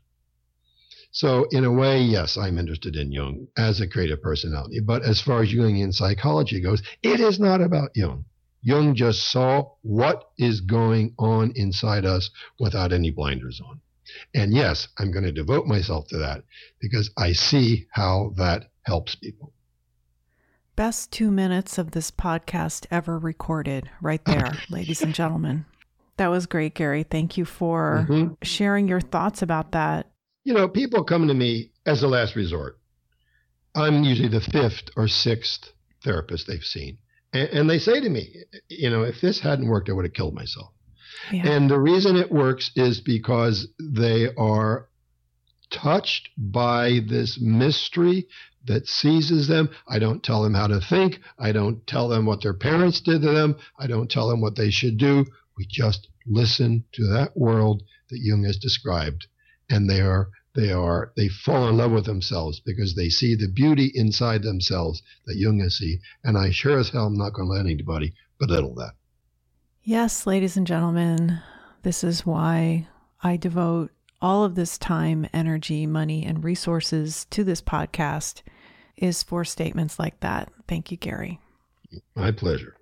So, 1.12 1.46
in 1.50 1.64
a 1.64 1.72
way, 1.72 2.00
yes, 2.02 2.36
I'm 2.36 2.58
interested 2.58 2.94
in 2.94 3.10
Jung 3.10 3.48
as 3.56 3.80
a 3.80 3.88
creative 3.88 4.22
personality. 4.22 4.80
But 4.80 5.02
as 5.02 5.20
far 5.20 5.42
as 5.42 5.48
Jungian 5.48 5.92
psychology 5.92 6.60
goes, 6.60 6.82
it 7.02 7.18
is 7.18 7.40
not 7.40 7.60
about 7.60 7.90
Jung. 7.96 8.24
Jung 8.62 8.94
just 8.94 9.30
saw 9.30 9.72
what 9.82 10.30
is 10.38 10.60
going 10.60 11.14
on 11.18 11.52
inside 11.56 12.04
us 12.04 12.30
without 12.58 12.92
any 12.92 13.10
blinders 13.10 13.60
on. 13.60 13.80
And 14.34 14.52
yes, 14.52 14.88
I'm 14.98 15.12
going 15.12 15.24
to 15.24 15.32
devote 15.32 15.66
myself 15.66 16.06
to 16.08 16.18
that 16.18 16.44
because 16.80 17.10
I 17.16 17.32
see 17.32 17.86
how 17.90 18.34
that 18.36 18.70
helps 18.82 19.14
people. 19.14 19.52
Best 20.80 21.12
two 21.12 21.30
minutes 21.30 21.76
of 21.76 21.90
this 21.90 22.10
podcast 22.10 22.86
ever 22.90 23.18
recorded, 23.18 23.90
right 24.00 24.24
there, 24.24 24.50
ladies 24.70 25.02
and 25.02 25.14
gentlemen. 25.14 25.66
That 26.16 26.28
was 26.28 26.46
great, 26.46 26.74
Gary. 26.74 27.02
Thank 27.02 27.36
you 27.36 27.44
for 27.44 28.06
Mhm. 28.08 28.38
sharing 28.42 28.88
your 28.88 29.02
thoughts 29.02 29.42
about 29.42 29.72
that. 29.72 30.10
You 30.42 30.54
know, 30.54 30.68
people 30.68 31.04
come 31.04 31.28
to 31.28 31.34
me 31.34 31.72
as 31.84 32.02
a 32.02 32.08
last 32.08 32.34
resort. 32.34 32.78
I'm 33.74 34.04
usually 34.04 34.30
the 34.30 34.40
fifth 34.40 34.88
or 34.96 35.06
sixth 35.06 35.70
therapist 36.02 36.46
they've 36.46 36.64
seen. 36.64 36.96
And, 37.34 37.50
and 37.50 37.68
they 37.68 37.78
say 37.78 38.00
to 38.00 38.08
me, 38.08 38.34
you 38.70 38.88
know, 38.88 39.02
if 39.02 39.20
this 39.20 39.38
hadn't 39.38 39.68
worked, 39.68 39.90
I 39.90 39.92
would 39.92 40.06
have 40.06 40.14
killed 40.14 40.32
myself. 40.32 40.72
Yeah. 41.30 41.46
And 41.46 41.68
the 41.70 41.78
reason 41.78 42.16
it 42.16 42.32
works 42.32 42.70
is 42.74 43.02
because 43.02 43.68
they 43.78 44.34
are 44.34 44.88
touched 45.70 46.30
by 46.38 47.00
this 47.06 47.38
mystery 47.38 48.26
that 48.66 48.86
seizes 48.86 49.48
them. 49.48 49.70
I 49.88 49.98
don't 49.98 50.22
tell 50.22 50.42
them 50.42 50.54
how 50.54 50.66
to 50.66 50.80
think. 50.80 51.20
I 51.38 51.52
don't 51.52 51.86
tell 51.86 52.08
them 52.08 52.26
what 52.26 52.42
their 52.42 52.54
parents 52.54 53.00
did 53.00 53.22
to 53.22 53.32
them. 53.32 53.56
I 53.78 53.86
don't 53.86 54.10
tell 54.10 54.28
them 54.28 54.40
what 54.40 54.56
they 54.56 54.70
should 54.70 54.98
do. 54.98 55.24
We 55.56 55.66
just 55.66 56.08
listen 56.26 56.84
to 56.92 57.06
that 57.08 57.36
world 57.36 57.82
that 58.10 58.20
Jung 58.20 58.44
has 58.44 58.56
described. 58.56 59.26
And 59.68 59.88
they 59.88 60.00
are 60.00 60.30
they 60.54 60.72
are 60.72 61.12
they 61.16 61.28
fall 61.28 61.68
in 61.68 61.76
love 61.76 61.92
with 61.92 62.06
themselves 62.06 62.60
because 62.60 62.94
they 62.94 63.08
see 63.08 63.36
the 63.36 63.48
beauty 63.48 63.92
inside 63.94 64.42
themselves 64.42 65.02
that 65.26 65.36
Jung 65.36 65.60
has 65.60 65.78
seen. 65.78 66.00
And 66.24 66.36
I 66.36 66.50
sure 66.50 66.78
as 66.78 66.90
hell 66.90 67.06
am 67.06 67.16
not 67.16 67.34
going 67.34 67.48
to 67.48 67.54
let 67.54 67.66
anybody 67.66 68.14
belittle 68.38 68.74
that. 68.74 68.92
Yes, 69.82 70.26
ladies 70.26 70.56
and 70.56 70.66
gentlemen, 70.66 71.40
this 71.82 72.04
is 72.04 72.26
why 72.26 72.88
I 73.22 73.36
devote 73.36 73.92
all 74.22 74.44
of 74.44 74.54
this 74.54 74.78
time, 74.78 75.26
energy, 75.32 75.86
money, 75.86 76.24
and 76.24 76.44
resources 76.44 77.26
to 77.30 77.44
this 77.44 77.62
podcast 77.62 78.42
is 78.96 79.22
for 79.22 79.44
statements 79.44 79.98
like 79.98 80.20
that. 80.20 80.50
Thank 80.68 80.90
you, 80.90 80.96
Gary. 80.96 81.40
My 82.14 82.30
pleasure. 82.30 82.76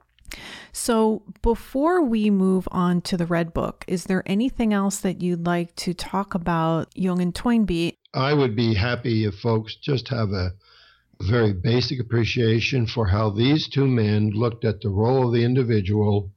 So, 0.73 1.23
before 1.41 2.03
we 2.03 2.29
move 2.29 2.69
on 2.71 3.01
to 3.03 3.17
the 3.17 3.25
Red 3.25 3.55
Book, 3.55 3.85
is 3.89 4.05
there 4.05 4.23
anything 4.27 4.75
else 4.75 5.01
that 5.01 5.23
you'd 5.23 5.47
like 5.47 5.75
to 5.77 5.95
talk 5.95 6.35
about 6.35 6.89
Jung 6.95 7.23
and 7.23 7.35
Toynbee? 7.35 7.95
I 8.13 8.35
would 8.35 8.55
be 8.55 8.75
happy 8.75 9.25
if 9.25 9.37
folks 9.37 9.77
just 9.77 10.09
have 10.09 10.31
a 10.31 10.53
very 11.21 11.53
basic 11.53 11.99
appreciation 12.01 12.87
for 12.87 13.07
how 13.07 13.31
these 13.31 13.69
two 13.69 13.87
men 13.87 14.31
looked 14.31 14.65
at 14.65 14.81
the 14.81 14.89
role 14.89 15.27
of 15.27 15.35
the 15.35 15.45
individual 15.45 16.31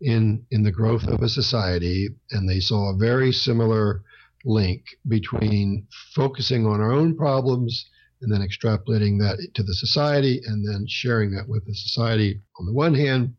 in 0.00 0.44
in 0.50 0.62
the 0.62 0.72
growth 0.72 1.06
of 1.06 1.22
a 1.22 1.28
society 1.28 2.08
and 2.30 2.48
they 2.48 2.58
saw 2.58 2.90
a 2.90 2.96
very 2.96 3.30
similar 3.30 4.02
link 4.44 4.82
between 5.08 5.86
focusing 6.14 6.66
on 6.66 6.80
our 6.80 6.92
own 6.92 7.16
problems 7.16 7.86
and 8.20 8.32
then 8.32 8.40
extrapolating 8.40 9.18
that 9.18 9.38
to 9.54 9.62
the 9.62 9.74
society 9.74 10.40
and 10.46 10.66
then 10.68 10.84
sharing 10.88 11.30
that 11.32 11.48
with 11.48 11.64
the 11.66 11.74
society 11.74 12.40
on 12.58 12.66
the 12.66 12.72
one 12.72 12.94
hand 12.94 13.34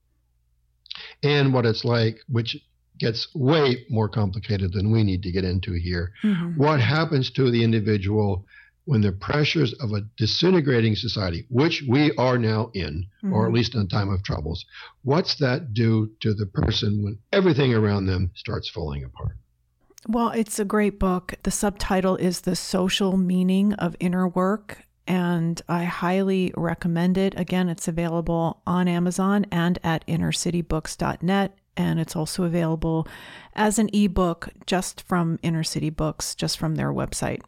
and 1.24 1.54
what 1.54 1.66
it's 1.66 1.86
like 1.86 2.18
which 2.28 2.58
gets 2.99 3.28
way 3.34 3.86
more 3.89 4.08
complicated 4.08 4.72
than 4.72 4.91
we 4.91 5.04
need 5.04 5.24
to 5.24 5.32
get 5.32 5.43
into 5.43 5.74
here 5.74 6.12
Mhm. 6.24 6.56
what 6.58 6.80
happens 6.80 7.32
to 7.32 7.49
the 7.49 7.64
individual 7.64 8.45
when 8.86 8.99
the 9.01 9.14
pressures 9.14 9.72
of 9.76 9.93
a 9.93 10.01
disintegrating 10.18 10.93
society, 10.93 11.45
which 11.49 11.82
we 11.88 12.12
are 12.18 12.38
now 12.38 12.70
in, 12.74 13.06
or 13.32 13.45
at 13.45 13.51
Mhm. 13.51 13.56
least 13.56 13.76
in 13.76 13.80
a 13.82 13.88
time 13.88 14.10
of 14.10 14.22
troubles, 14.24 14.66
what's 15.04 15.36
that 15.36 15.74
do 15.74 16.12
to 16.20 16.34
the 16.34 16.45
person 16.47 17.01
when 17.01 17.18
everything 17.32 17.74
around 17.74 18.08
them 18.08 18.30
starts 18.36 18.68
falling 18.70 19.06
apart? 19.06 19.38
Well, 20.08 20.30
it's 20.32 20.60
a 20.60 20.66
great 20.66 20.99
book. 20.99 21.36
The 21.43 21.51
subtitle 21.51 22.18
is 22.18 22.41
The 22.41 22.58
Social 22.58 23.16
Meaning 23.16 23.74
of 23.76 23.95
Inner 24.01 24.28
Work, 24.28 24.80
and 25.08 25.62
I 25.70 25.86
highly 25.86 26.51
recommend 26.58 27.18
it. 27.18 27.39
Again, 27.39 27.70
it's 27.70 27.88
available 27.88 28.62
on 28.68 28.89
Amazon 28.89 29.45
and 29.49 29.80
at 29.82 30.06
innercitybooks.net, 30.06 31.58
and 31.78 31.99
it's 32.01 32.18
also 32.18 32.43
available 32.43 33.08
as 33.56 33.80
an 33.80 33.89
ebook 33.93 34.49
just 34.66 35.01
from 35.04 35.39
Inner 35.41 35.64
City 35.64 35.89
Books, 35.89 36.36
just 36.36 36.58
from 36.58 36.76
their 36.76 36.91
website. 36.91 37.41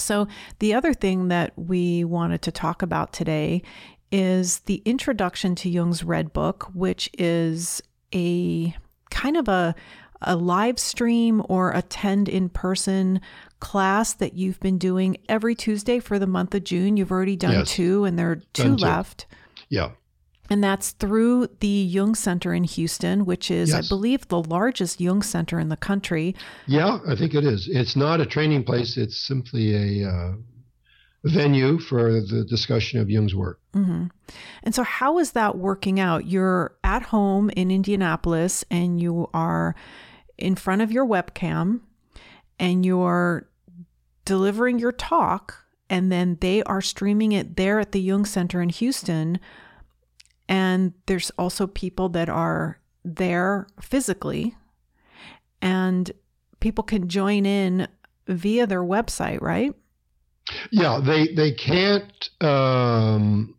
So, 0.00 0.26
the 0.58 0.74
other 0.74 0.92
thing 0.92 1.28
that 1.28 1.52
we 1.56 2.02
wanted 2.02 2.42
to 2.42 2.50
talk 2.50 2.82
about 2.82 3.12
today 3.12 3.62
is 4.10 4.60
the 4.60 4.82
introduction 4.84 5.54
to 5.56 5.70
Jung's 5.70 6.02
Red 6.02 6.32
Book, 6.32 6.70
which 6.74 7.08
is 7.16 7.80
a 8.12 8.74
kind 9.10 9.36
of 9.36 9.48
a, 9.48 9.74
a 10.22 10.34
live 10.36 10.78
stream 10.78 11.42
or 11.48 11.72
attend 11.72 12.28
in 12.28 12.48
person 12.48 13.20
class 13.60 14.12
that 14.14 14.34
you've 14.34 14.60
been 14.60 14.78
doing 14.78 15.16
every 15.28 15.54
Tuesday 15.54 15.98
for 15.98 16.18
the 16.18 16.26
month 16.26 16.54
of 16.54 16.64
June. 16.64 16.96
You've 16.96 17.10
already 17.10 17.36
done 17.36 17.52
Yes. 17.52 17.70
two, 17.70 18.04
and 18.04 18.18
there 18.18 18.30
are 18.30 18.36
two 18.36 18.62
Done 18.64 18.76
two. 18.76 18.84
left. 18.84 19.26
Yeah. 19.68 19.90
And 20.48 20.62
that's 20.62 20.92
through 20.92 21.48
the 21.60 21.66
Jung 21.66 22.14
Center 22.14 22.54
in 22.54 22.62
Houston, 22.64 23.24
which 23.24 23.50
is, 23.50 23.74
I 23.74 23.80
believe, 23.88 24.28
the 24.28 24.40
largest 24.42 25.00
Jung 25.00 25.22
Center 25.22 25.58
in 25.58 25.70
the 25.70 25.76
country. 25.76 26.36
Yeah, 26.66 27.00
I 27.08 27.16
think 27.16 27.34
it 27.34 27.44
is. 27.44 27.68
It's 27.68 27.96
not 27.96 28.20
a 28.20 28.26
training 28.26 28.62
place, 28.62 28.96
it's 28.96 29.16
simply 29.26 30.02
a 30.04 30.08
uh, 30.08 30.32
venue 31.24 31.78
for 31.80 32.20
the 32.20 32.44
discussion 32.48 33.00
of 33.00 33.10
Jung's 33.10 33.34
work. 33.34 33.58
hmm 33.74 34.04
And 34.62 34.74
so, 34.74 34.84
how 34.84 35.18
is 35.18 35.32
that 35.32 35.58
working 35.58 35.98
out? 35.98 36.26
You're 36.26 36.76
at 36.84 37.02
home 37.02 37.50
in 37.50 37.70
Indianapolis 37.72 38.64
and 38.70 39.00
you 39.00 39.28
are 39.34 39.74
in 40.38 40.54
front 40.54 40.82
of 40.82 40.92
your 40.92 41.06
webcam 41.06 41.80
and 42.58 42.84
you're 42.84 43.48
delivering 44.24 44.78
your 44.78 44.92
talk, 44.92 45.64
and 45.88 46.10
then 46.10 46.36
they 46.40 46.62
are 46.64 46.80
streaming 46.80 47.32
it 47.32 47.56
there 47.56 47.78
at 47.78 47.92
the 47.92 48.00
Jung 48.00 48.24
Center 48.24 48.60
in 48.60 48.68
Houston. 48.70 49.38
And 50.48 50.92
there's 51.06 51.30
also 51.38 51.66
people 51.66 52.08
that 52.10 52.28
are 52.28 52.80
there 53.04 53.66
physically, 53.80 54.56
and 55.62 56.10
people 56.60 56.84
can 56.84 57.08
join 57.08 57.46
in 57.46 57.88
via 58.26 58.66
their 58.66 58.82
website, 58.82 59.40
right? 59.40 59.72
Yeah, 60.70 61.00
they 61.04 61.34
they 61.34 61.52
can't 61.52 62.30
um, 62.40 63.56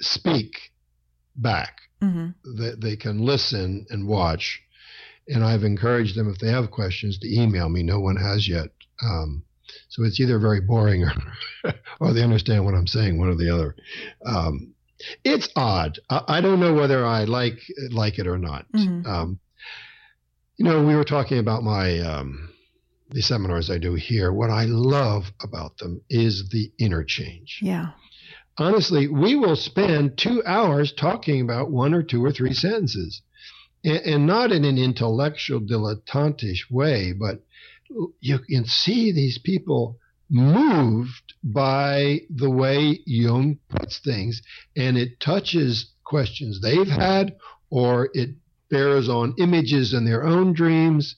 speak 0.00 0.72
back. 1.36 1.80
hmm 2.02 2.28
They, 2.44 2.72
they 2.76 2.96
can 2.96 3.18
listen 3.18 3.86
and 3.90 4.06
watch. 4.06 4.62
And 5.32 5.44
I've 5.44 5.64
encouraged 5.64 6.16
them 6.16 6.30
if 6.30 6.38
they 6.38 6.50
have 6.50 6.70
questions 6.70 7.18
to 7.18 7.34
email 7.34 7.68
me. 7.68 7.82
No 7.82 8.00
one 8.00 8.16
has 8.16 8.48
yet. 8.48 8.68
Um, 9.02 9.44
so 9.88 10.02
it's 10.04 10.20
either 10.20 10.38
very 10.38 10.60
boring 10.60 11.04
or, 11.04 11.12
or 12.00 12.12
they 12.12 12.22
understand 12.22 12.64
what 12.64 12.74
I'm 12.74 12.86
saying, 12.86 13.18
one 13.18 13.28
or 13.28 13.36
the 13.36 13.54
other. 13.54 13.76
Um, 14.26 14.74
it's 15.24 15.48
odd. 15.56 15.98
I, 16.10 16.22
I 16.28 16.40
don't 16.40 16.60
know 16.60 16.74
whether 16.74 17.06
I 17.06 17.24
like 17.24 17.58
like 17.90 18.18
it 18.18 18.26
or 18.26 18.38
not. 18.38 18.66
Mhm. 18.72 19.06
Um, 19.06 19.40
you 20.56 20.64
know, 20.64 20.84
we 20.84 20.94
were 20.94 21.04
talking 21.04 21.38
about 21.38 21.62
my 21.62 22.00
um, 22.00 22.50
the 23.10 23.22
seminars 23.22 23.70
I 23.70 23.78
do 23.78 23.94
here. 23.94 24.32
What 24.32 24.50
I 24.50 24.64
love 24.64 25.32
about 25.42 25.78
them 25.78 26.02
is 26.10 26.48
the 26.50 26.70
interchange. 26.78 27.60
Yeah. 27.62 27.92
Honestly, 28.58 29.08
we 29.08 29.36
will 29.36 29.56
spend 29.56 30.18
two 30.18 30.42
hours 30.44 30.92
talking 30.92 31.40
about 31.40 31.70
one 31.70 31.94
or 31.94 32.02
two 32.02 32.22
or 32.22 32.30
three 32.30 32.52
sentences, 32.52 33.22
and, 33.84 34.26
not 34.26 34.52
in 34.52 34.64
an 34.64 34.78
intellectual 34.78 35.60
dilettantish 35.60 36.70
way, 36.70 37.12
but 37.12 37.42
you 38.20 38.38
can 38.38 38.64
see 38.64 39.12
these 39.12 39.38
people 39.38 39.98
moved 40.28 41.34
by 41.42 42.20
the 42.30 42.50
way 42.50 43.00
Jung 43.06 43.58
puts 43.68 43.98
things, 43.98 44.42
and 44.76 44.96
it 44.96 45.18
touches 45.20 45.92
questions 46.04 46.60
they've 46.60 46.86
had, 46.86 47.36
or 47.70 48.10
it 48.14 48.30
bears 48.68 49.08
on 49.08 49.34
images 49.38 49.92
in 49.92 50.04
their 50.04 50.24
own 50.24 50.52
dreams. 50.52 51.16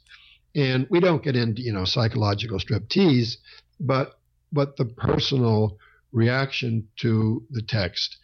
And 0.54 0.86
we 0.90 1.00
don't 1.00 1.22
get 1.22 1.36
into 1.36 1.62
you 1.62 1.72
know 1.72 1.84
psychological 1.84 2.58
striptease, 2.58 3.36
but 3.80 4.18
but 4.52 4.76
the 4.76 4.84
personal 4.84 5.78
reaction 6.12 6.88
to 6.98 7.42
the 7.50 7.62
text 7.62 8.18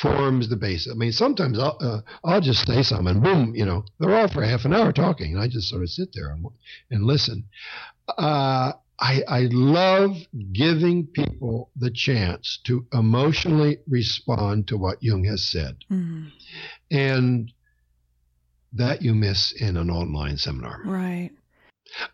forms 0.00 0.48
the 0.48 0.56
basis. 0.56 0.92
I 0.92 0.96
mean, 0.96 1.12
sometimes 1.12 1.58
I'll, 1.58 1.76
uh, 1.80 2.00
I'll 2.24 2.40
just 2.40 2.66
say 2.66 2.82
something, 2.82 3.08
and 3.08 3.22
boom, 3.22 3.54
you 3.54 3.64
know, 3.64 3.84
they're 3.98 4.14
all 4.14 4.28
for 4.28 4.42
half 4.42 4.64
an 4.64 4.74
hour 4.74 4.92
talking, 4.92 5.34
and 5.34 5.42
I 5.42 5.48
just 5.48 5.68
sort 5.68 5.82
of 5.82 5.90
sit 5.90 6.10
there 6.14 6.30
and, 6.30 6.44
and 6.90 7.04
listen. 7.04 7.44
Uh, 8.08 8.72
I, 8.98 9.22
I 9.26 9.48
love 9.50 10.16
giving 10.52 11.06
people 11.06 11.70
the 11.76 11.90
chance 11.90 12.60
to 12.64 12.86
emotionally 12.92 13.78
respond 13.88 14.68
to 14.68 14.76
what 14.76 15.02
Jung 15.02 15.24
has 15.24 15.48
said, 15.48 15.76
hmm 15.88 16.28
and 16.90 17.52
that 18.72 19.02
you 19.02 19.14
miss 19.14 19.52
in 19.52 19.76
an 19.76 19.90
online 19.90 20.36
seminar. 20.36 20.80
Right. 20.84 21.30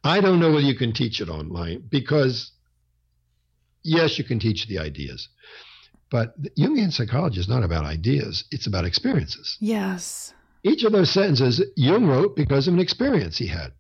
I 0.05 0.21
don't 0.21 0.41
know 0.41 0.53
whether 0.53 0.67
you 0.67 0.75
can 0.75 0.93
teach 0.93 1.21
it 1.21 1.29
online 1.29 1.85
because, 1.91 2.53
yes, 3.83 4.19
you 4.19 4.25
can 4.25 4.39
teach 4.39 4.67
the 4.67 4.79
ideas, 4.79 5.29
but 6.11 6.41
Jungian 6.57 6.93
psychology 6.93 7.41
is 7.41 7.49
not 7.49 7.65
about 7.65 7.85
ideas, 7.85 8.45
it's 8.51 8.67
about 8.67 8.85
experiences. 8.85 9.57
Yes. 9.61 10.33
Each 10.63 10.85
of 10.85 10.93
those 10.93 11.11
sentences 11.11 11.63
Jung 11.77 12.07
wrote 12.07 12.37
because 12.37 12.69
of 12.69 12.75
an 12.75 12.81
experience 12.81 13.39
he 13.39 13.47
had. 13.47 13.73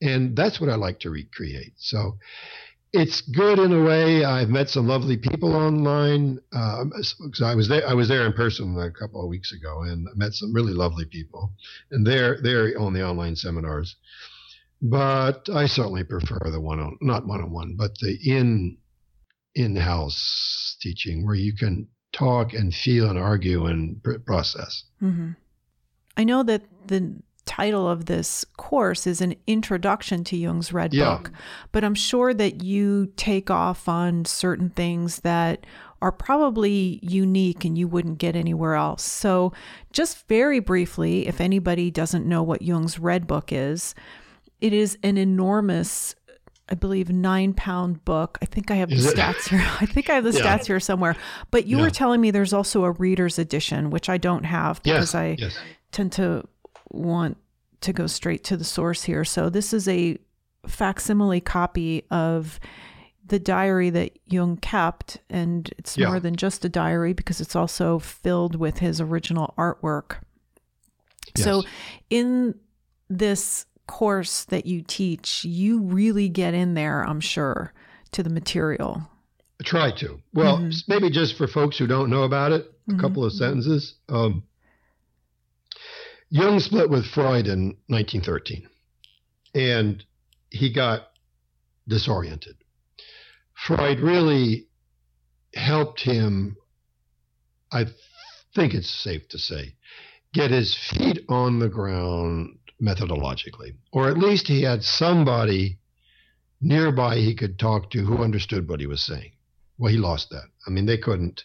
And 0.00 0.34
that's 0.36 0.60
what 0.60 0.70
I 0.70 0.74
like 0.74 1.00
to 1.00 1.10
recreate. 1.10 1.74
So 1.76 2.18
it's 2.92 3.22
good 3.22 3.58
in 3.58 3.72
a 3.72 3.82
way. 3.82 4.24
I've 4.24 4.50
met 4.50 4.68
some 4.68 4.86
lovely 4.86 5.16
people 5.16 5.54
online. 5.54 6.38
Um, 6.52 6.92
so 7.32 7.46
I 7.46 7.54
was 7.54 7.68
there. 7.68 7.88
I 7.88 7.94
was 7.94 8.08
there 8.08 8.26
in 8.26 8.32
person 8.32 8.76
a 8.78 8.90
couple 8.90 9.22
of 9.22 9.28
weeks 9.28 9.52
ago, 9.52 9.82
and 9.82 10.06
I 10.08 10.12
met 10.14 10.34
some 10.34 10.52
really 10.52 10.74
lovely 10.74 11.06
people. 11.06 11.52
And 11.90 12.06
they're 12.06 12.40
they're 12.42 12.78
on 12.78 12.92
the 12.92 13.06
online 13.06 13.36
seminars. 13.36 13.96
But 14.82 15.48
I 15.48 15.66
certainly 15.66 16.04
prefer 16.04 16.38
the 16.50 16.60
one 16.60 16.80
on 16.80 16.98
not 17.00 17.26
one 17.26 17.40
on 17.40 17.50
one, 17.50 17.76
but 17.76 17.96
the 17.98 18.18
in 18.24 18.76
in 19.54 19.76
house 19.76 20.76
teaching 20.80 21.24
where 21.26 21.34
you 21.34 21.54
can 21.54 21.86
talk 22.12 22.52
and 22.52 22.74
feel 22.74 23.08
and 23.08 23.18
argue 23.18 23.66
and 23.66 24.02
pr- 24.02 24.18
process. 24.18 24.84
hmm 25.00 25.30
I 26.16 26.24
know 26.24 26.42
that 26.42 26.62
the 26.86 27.22
title 27.46 27.88
of 27.88 28.04
this 28.04 28.44
course 28.56 29.06
is 29.06 29.20
an 29.20 29.34
introduction 29.46 30.24
to 30.24 30.36
Jung's 30.36 30.72
Red 30.72 30.92
Yeah. 30.92 31.16
Book, 31.16 31.32
but 31.72 31.84
I'm 31.84 31.94
sure 31.94 32.34
that 32.34 32.62
you 32.62 33.12
take 33.16 33.50
off 33.50 33.88
on 33.88 34.26
certain 34.26 34.70
things 34.70 35.20
that 35.20 35.66
are 36.02 36.12
probably 36.12 36.98
unique 37.02 37.64
and 37.64 37.78
you 37.78 37.88
wouldn't 37.88 38.18
get 38.18 38.36
anywhere 38.36 38.74
else. 38.74 39.02
So, 39.02 39.52
just 39.92 40.28
very 40.28 40.60
briefly, 40.60 41.26
if 41.26 41.40
anybody 41.40 41.90
doesn't 41.90 42.26
know 42.26 42.42
what 42.42 42.62
Jung's 42.62 42.98
Red 42.98 43.26
Book 43.26 43.52
is, 43.52 43.94
it 44.60 44.72
is 44.72 44.98
an 45.02 45.16
enormous 45.16 46.14
I 46.72 46.74
believe 46.74 47.10
nine 47.10 47.52
pound 47.52 48.02
book. 48.06 48.38
I 48.40 48.46
think 48.46 48.70
I 48.70 48.76
have 48.76 48.88
the 48.88 48.96
it? 48.96 49.14
stats 49.14 49.48
here. 49.50 49.60
I 49.80 49.84
think 49.84 50.08
I 50.08 50.14
have 50.14 50.24
the 50.24 50.32
Yeah. 50.32 50.40
stats 50.58 50.66
here 50.66 50.80
somewhere. 50.80 51.14
But 51.50 51.66
you 51.66 51.76
Yeah. 51.76 51.82
were 51.84 51.90
telling 51.90 52.20
me 52.22 52.30
there's 52.30 52.54
also 52.54 52.84
a 52.84 52.90
reader's 52.92 53.38
edition, 53.38 53.90
which 53.90 54.08
I 54.08 54.16
don't 54.16 54.44
have 54.44 54.82
because 54.82 55.12
Yes, 55.12 55.14
I 55.14 55.36
yes. 55.38 55.54
tend 55.92 56.12
to 56.12 56.44
want 56.90 57.36
to 57.82 57.92
go 57.92 58.06
straight 58.06 58.42
to 58.44 58.56
the 58.56 58.64
source 58.64 59.02
here. 59.02 59.22
So 59.22 59.50
this 59.50 59.74
is 59.74 59.86
a 59.86 60.16
facsimile 60.66 61.40
copy 61.42 62.04
of 62.10 62.58
the 63.26 63.38
diary 63.38 63.90
that 63.90 64.18
Jung 64.26 64.56
kept, 64.56 65.18
and 65.28 65.68
it's 65.76 65.98
Yeah. 65.98 66.08
more 66.08 66.20
than 66.20 66.36
just 66.36 66.64
a 66.64 66.68
diary 66.70 67.12
because 67.12 67.40
it's 67.40 67.54
also 67.54 67.98
filled 67.98 68.56
with 68.56 68.78
his 68.78 68.98
original 69.00 69.52
artwork. 69.58 70.16
So 71.36 71.64
in 72.08 72.54
this 73.10 73.66
course 73.86 74.44
that 74.44 74.66
you 74.66 74.82
teach, 74.82 75.44
you 75.44 75.80
really 75.80 76.28
get 76.28 76.54
in 76.54 76.74
there, 76.74 77.02
I'm 77.02 77.20
sure, 77.20 77.72
to 78.12 78.22
the 78.22 78.30
material. 78.30 79.02
Try 79.64 79.92
to. 79.92 80.20
Well, 80.32 80.58
Mhm. 80.58 80.88
maybe 80.88 81.10
just 81.10 81.36
for 81.36 81.46
folks 81.46 81.78
who 81.78 81.86
don't 81.86 82.10
know 82.10 82.24
about 82.24 82.52
it, 82.52 82.72
a 82.88 82.92
Mhm. 82.92 83.00
couple 83.00 83.24
of 83.24 83.32
sentences. 83.32 83.94
Um, 84.08 84.42
Jung 86.30 86.58
split 86.60 86.88
with 86.88 87.06
Freud 87.06 87.46
in 87.46 87.76
1913, 87.88 88.68
and 89.54 90.04
he 90.50 90.70
got 90.72 91.10
disoriented. 91.86 92.56
Freud 93.54 94.00
really 94.00 94.68
helped 95.54 96.00
him, 96.00 96.56
I 97.70 97.86
think 98.54 98.74
it's 98.74 98.88
safe 98.90 99.28
to 99.28 99.38
say, 99.38 99.76
get 100.32 100.50
his 100.50 100.74
feet 100.74 101.24
on 101.28 101.58
the 101.58 101.68
ground 101.68 102.58
methodologically, 102.82 103.76
or 103.92 104.08
at 104.08 104.18
least 104.18 104.48
he 104.48 104.62
had 104.62 104.82
somebody 104.82 105.78
nearby 106.60 107.16
he 107.16 107.34
could 107.34 107.58
talk 107.58 107.90
to 107.90 108.04
who 108.04 108.22
understood 108.22 108.68
what 108.68 108.80
he 108.80 108.86
was 108.86 109.02
saying. 109.02 109.32
Well, 109.78 109.92
he 109.92 109.98
lost 109.98 110.30
that. 110.30 110.46
I 110.66 110.70
mean, 110.70 110.86
they 110.86 110.98
couldn't. 110.98 111.44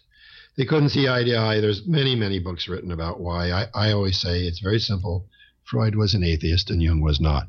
They 0.58 0.66
couldn't 0.66 0.90
see 0.90 1.08
eye 1.08 1.24
to 1.24 1.38
eye. 1.38 1.62
There's 1.62 1.88
many, 1.88 2.16
many 2.16 2.40
books 2.40 2.68
written 2.68 2.92
about 2.92 3.20
why. 3.20 3.52
I, 3.52 3.68
I 3.76 3.92
always 3.92 4.20
say 4.20 4.42
it's 4.42 4.60
very 4.60 4.80
simple. 4.80 5.28
Freud 5.64 5.96
was 5.96 6.14
an 6.14 6.24
atheist 6.24 6.72
and 6.72 6.82
Jung 6.82 7.02
was 7.02 7.20
not. 7.20 7.48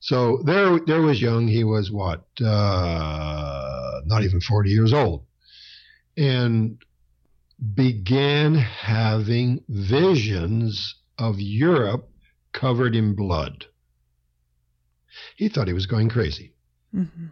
So 0.00 0.42
there, 0.44 0.78
there 0.86 1.02
was 1.02 1.20
Jung. 1.20 1.48
He 1.48 1.64
was 1.64 1.90
what? 1.90 2.24
Uh, 2.42 4.00
not 4.06 4.22
even 4.22 4.40
40 4.40 4.70
years 4.70 4.92
old, 4.92 5.24
and 6.16 6.78
began 7.74 8.54
having 8.54 9.64
visions 9.68 10.94
of 11.18 11.40
Europe 11.40 12.10
covered 12.56 12.96
in 12.96 13.14
blood. 13.14 13.66
He 15.36 15.48
thought 15.48 15.68
he 15.68 15.74
was 15.74 15.86
going 15.86 16.08
crazy. 16.08 16.54
hmm 16.92 17.28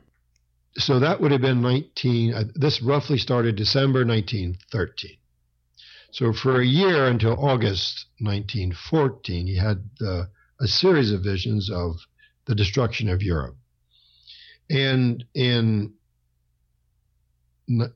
so 0.76 0.98
that 0.98 1.20
would 1.20 1.32
have 1.32 1.40
been 1.40 1.62
19, 1.62 2.34
uh, 2.34 2.44
this 2.54 2.82
roughly 2.82 3.18
started 3.18 3.56
December 3.56 4.04
1913. 4.04 5.16
So 6.10 6.32
for 6.32 6.60
a 6.60 6.66
year 6.66 7.06
until 7.06 7.32
August 7.32 8.06
1914, 8.20 9.46
he 9.46 9.56
had 9.56 9.88
uh, 10.00 10.24
a 10.60 10.66
series 10.66 11.12
of 11.12 11.22
visions 11.22 11.70
of 11.70 11.96
the 12.46 12.54
destruction 12.54 13.08
of 13.08 13.22
Europe. 13.22 13.56
And 14.70 15.24
in 15.34 15.94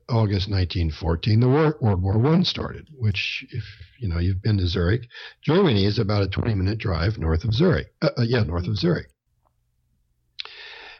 August 0.09 0.49
1914, 0.49 1.39
the 1.39 1.47
war, 1.47 1.77
World 1.79 2.01
War 2.01 2.17
One 2.17 2.43
started, 2.43 2.87
which, 2.97 3.45
if 3.51 3.63
you 3.99 4.07
know 4.07 4.17
you've 4.17 4.41
been 4.41 4.57
to 4.57 4.67
Zurich, 4.67 5.07
Germany 5.43 5.85
is 5.85 5.99
about 5.99 6.23
a 6.23 6.27
20-minute 6.27 6.79
drive 6.79 7.19
north 7.19 7.43
of 7.43 7.53
Zurich. 7.53 7.93
Uh, 8.01 8.09
uh, 8.17 8.23
yeah, 8.23 8.41
north 8.41 8.65
of 8.65 8.77
Zurich. 8.77 9.09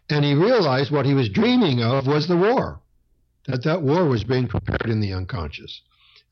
And 0.07 0.23
he 0.23 0.35
realized 0.35 0.91
what 0.91 1.07
he 1.07 1.15
was 1.15 1.29
dreaming 1.29 1.81
of 1.81 2.05
was 2.05 2.27
the 2.27 2.37
war, 2.37 2.81
that 3.47 3.63
that 3.63 3.81
war 3.81 4.05
was 4.07 4.23
being 4.23 4.47
prepared 4.47 4.87
in 4.87 4.99
the 4.99 5.13
unconscious. 5.13 5.81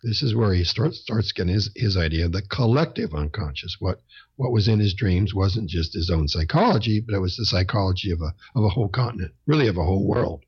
This 0.03 0.21
is 0.21 0.35
where 0.35 0.53
he 0.53 0.63
starts 0.63 0.99
starts 0.99 1.31
getting 1.31 1.55
his, 1.55 1.71
his 1.75 1.97
idea 1.97 2.25
of 2.25 2.33
the 2.33 2.43
collective 2.43 3.15
unconscious. 3.15 3.77
What 3.79 4.03
what 4.35 4.51
was 4.51 4.67
in 4.67 4.79
his 4.79 4.93
dreams 4.93 5.33
wasn't 5.33 5.71
just 5.71 5.95
his 5.95 6.11
own 6.11 6.27
psychology, 6.27 6.99
but 6.99 7.15
it 7.15 7.19
was 7.19 7.35
the 7.35 7.45
psychology 7.45 8.11
of 8.11 8.21
a 8.21 8.35
of 8.55 8.63
a 8.63 8.69
whole 8.69 8.89
continent, 8.89 9.33
really 9.47 9.67
of 9.67 9.77
a 9.77 9.83
whole 9.83 10.05
world. 10.05 10.45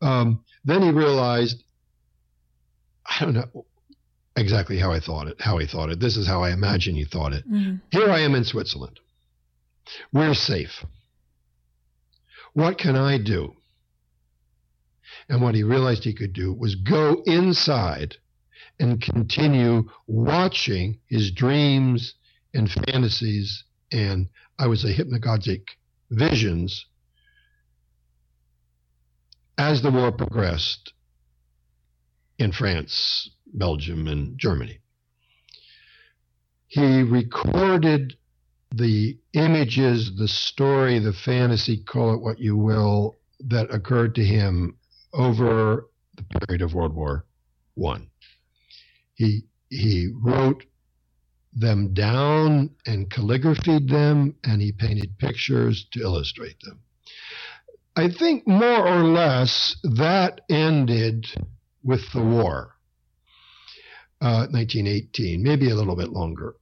Um, 0.00 0.44
then 0.64 0.82
he 0.82 0.90
realized, 0.90 1.62
I 3.04 3.24
don't 3.24 3.34
know 3.34 3.66
exactly 4.36 4.78
how 4.78 4.92
I 4.92 5.00
thought 5.00 5.28
it, 5.28 5.40
how 5.40 5.58
he 5.58 5.66
thought 5.66 5.90
it. 5.90 6.00
This 6.00 6.16
is 6.16 6.26
how 6.26 6.42
I 6.42 6.52
imagine 6.52 6.94
he 6.94 7.04
thought 7.04 7.32
it. 7.32 7.48
Mm-hmm. 7.50 7.76
Here 7.90 8.10
I 8.10 8.20
am 8.20 8.34
in 8.34 8.44
Switzerland. 8.44 9.00
We're 10.12 10.34
safe. 10.34 10.84
What 12.52 12.78
can 12.78 12.96
I 12.96 13.18
do? 13.18 13.54
And 15.28 15.40
what 15.40 15.54
he 15.54 15.62
realized 15.62 16.04
he 16.04 16.14
could 16.14 16.32
do 16.32 16.52
was 16.52 16.74
go 16.74 17.22
inside 17.26 18.16
and 18.78 19.00
continue 19.00 19.88
watching 20.06 20.98
his 21.06 21.30
dreams 21.30 22.14
and 22.54 22.70
fantasies 22.70 23.64
and 23.92 24.28
I 24.58 24.66
would 24.66 24.78
say 24.78 24.94
hypnagogic 24.94 25.62
visions 26.10 26.86
as 29.58 29.82
the 29.82 29.90
war 29.90 30.12
progressed 30.12 30.92
in 32.38 32.52
France, 32.52 33.30
Belgium, 33.46 34.06
and 34.06 34.38
Germany. 34.38 34.80
He 36.68 37.02
recorded 37.02 38.16
the 38.74 39.18
images, 39.32 40.16
the 40.16 40.28
story, 40.28 40.98
the 40.98 41.12
fantasy, 41.12 41.78
call 41.78 42.14
it 42.14 42.20
what 42.20 42.38
you 42.38 42.56
will, 42.56 43.16
that 43.40 43.72
occurred 43.72 44.14
to 44.16 44.24
him 44.24 44.76
over 45.12 45.86
the 46.16 46.24
period 46.46 46.62
of 46.62 46.74
World 46.74 46.94
War 46.94 47.24
One. 47.74 48.10
He 49.14 49.44
he 49.70 50.10
wrote 50.12 50.64
them 51.52 51.94
down 51.94 52.70
and 52.86 53.10
calligraphied 53.10 53.88
them, 53.88 54.36
and 54.44 54.60
he 54.60 54.72
painted 54.72 55.18
pictures 55.18 55.86
to 55.92 56.00
illustrate 56.00 56.60
them. 56.60 56.80
I 57.96 58.08
think 58.08 58.46
more 58.46 58.86
or 58.86 59.04
less 59.04 59.74
that 59.82 60.42
ended 60.50 61.26
with 61.82 62.12
the 62.12 62.22
war, 62.22 62.74
uh, 64.20 64.46
1918, 64.50 65.42
maybe 65.42 65.70
a 65.70 65.74
little 65.74 65.96
bit 65.96 66.10
longer. 66.10 66.54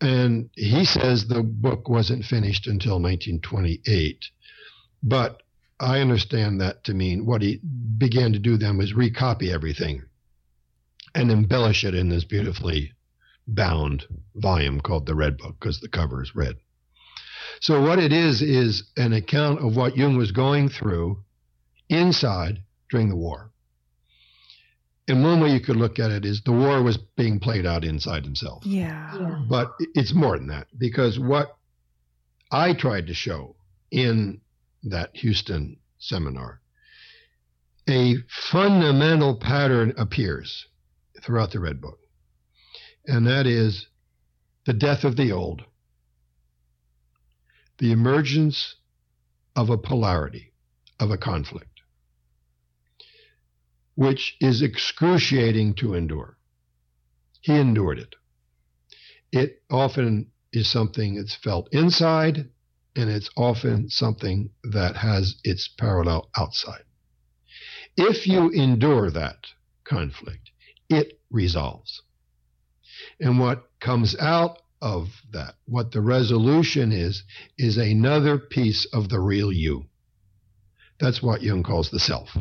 And 0.00 0.50
he 0.54 0.84
says 0.84 1.26
the 1.26 1.42
book 1.42 1.88
wasn't 1.88 2.24
finished 2.24 2.66
until 2.66 3.00
1928. 3.00 4.26
But 5.02 5.42
I 5.80 6.00
understand 6.00 6.60
that 6.60 6.84
to 6.84 6.94
mean 6.94 7.24
what 7.24 7.42
he 7.42 7.60
began 7.98 8.32
to 8.34 8.38
do 8.38 8.56
then 8.56 8.76
was 8.76 8.92
recopy 8.92 9.52
everything 9.52 10.02
and 11.14 11.30
embellish 11.30 11.84
it 11.84 11.94
in 11.94 12.08
this 12.10 12.24
beautifully 12.24 12.92
bound 13.46 14.04
volume 14.34 14.80
called 14.80 15.06
the 15.06 15.14
Red 15.14 15.38
Book 15.38 15.56
because 15.58 15.80
the 15.80 15.88
cover 15.88 16.22
is 16.22 16.34
red. 16.34 16.56
So, 17.60 17.80
what 17.80 17.98
it 17.98 18.12
is, 18.12 18.42
is 18.42 18.84
an 18.96 19.12
account 19.12 19.60
of 19.60 19.76
what 19.76 19.96
Jung 19.96 20.16
was 20.16 20.32
going 20.32 20.68
through 20.68 21.22
inside 21.88 22.62
during 22.90 23.08
the 23.08 23.16
war. 23.16 23.50
And 25.06 25.22
one 25.22 25.40
way 25.40 25.52
you 25.52 25.60
could 25.60 25.76
look 25.76 25.98
at 25.98 26.10
it 26.10 26.24
is 26.24 26.40
the 26.42 26.52
war 26.52 26.82
was 26.82 26.96
being 26.96 27.38
played 27.38 27.66
out 27.66 27.84
inside 27.84 28.24
himself. 28.24 28.64
Yeah. 28.64 29.18
yeah. 29.18 29.44
But 29.48 29.72
it's 29.94 30.14
more 30.14 30.38
than 30.38 30.46
that 30.46 30.68
because 30.78 31.18
what 31.18 31.56
I 32.50 32.72
tried 32.72 33.08
to 33.08 33.14
show 33.14 33.56
in 33.90 34.40
that 34.84 35.10
Houston 35.16 35.76
seminar, 35.98 36.60
a 37.88 38.16
fundamental 38.28 39.36
pattern 39.36 39.92
appears 39.98 40.66
throughout 41.22 41.52
the 41.52 41.60
Red 41.60 41.80
Book, 41.80 41.98
and 43.06 43.26
that 43.26 43.46
is 43.46 43.86
the 44.64 44.72
death 44.72 45.04
of 45.04 45.16
the 45.16 45.32
old 45.32 45.64
the 47.78 47.92
emergence 47.92 48.76
of 49.56 49.70
a 49.70 49.78
polarity, 49.78 50.52
of 51.00 51.10
a 51.10 51.18
conflict, 51.18 51.80
which 53.94 54.36
is 54.40 54.62
excruciating 54.62 55.74
to 55.74 55.94
endure. 55.94 56.36
He 57.40 57.54
endured 57.54 57.98
it. 57.98 58.14
It 59.32 59.62
often 59.70 60.30
is 60.52 60.68
something 60.68 61.16
that's 61.16 61.34
felt 61.34 61.68
inside, 61.72 62.48
and 62.96 63.10
it's 63.10 63.30
often 63.36 63.90
something 63.90 64.50
that 64.62 64.96
has 64.96 65.36
its 65.42 65.68
parallel 65.68 66.30
outside. 66.36 66.84
If 67.96 68.26
you 68.26 68.50
endure 68.50 69.10
that 69.10 69.46
conflict, 69.84 70.50
it 70.88 71.20
resolves. 71.30 72.02
And 73.20 73.38
what 73.38 73.68
comes 73.80 74.16
out 74.16 74.62
of 74.80 75.08
that. 75.32 75.54
What 75.66 75.92
the 75.92 76.00
resolution 76.00 76.92
is, 76.92 77.22
is 77.58 77.76
another 77.76 78.38
piece 78.38 78.84
of 78.86 79.08
the 79.08 79.20
real 79.20 79.52
you. 79.52 79.86
That's 81.00 81.22
what 81.22 81.42
Jung 81.42 81.62
calls 81.62 81.90
the 81.90 82.00
self. 82.00 82.36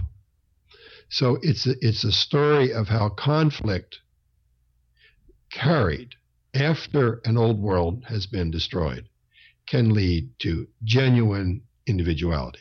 So 1.10 1.38
it's 1.42 1.68
a, 1.68 1.76
it's 1.82 2.04
a 2.04 2.12
story 2.12 2.74
of 2.74 2.88
how 2.88 3.10
conflict 3.10 4.00
carried 5.52 6.16
after 6.54 7.22
an 7.26 7.38
old 7.38 7.60
world 7.60 8.04
has 8.08 8.26
been 8.26 8.52
destroyed 8.52 9.08
can 9.68 9.94
lead 9.94 10.30
to 10.40 10.68
genuine 10.84 11.62
individuality. 11.88 12.60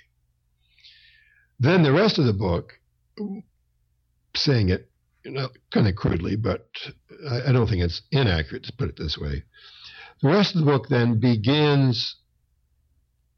Then 1.59 1.83
the 1.83 1.93
rest 1.93 2.19
of 2.19 2.27
the 2.27 2.33
book, 2.33 2.75
saying 4.35 4.69
it 4.69 4.89
you 5.25 5.31
know, 5.31 5.49
kind 5.71 5.87
of 5.87 5.95
crudely, 5.95 6.37
but 6.37 6.67
I, 7.31 7.53
don't 7.53 7.69
think 7.69 7.83
it's 7.83 8.03
inaccurate 8.11 8.65
to 8.65 8.73
put 8.73 8.89
it 8.89 8.97
this 8.97 9.19
way. 9.19 9.45
The 10.23 10.29
rest 10.29 10.55
of 10.55 10.61
the 10.61 10.67
book 10.67 10.89
then 10.89 11.21
begins 11.21 12.17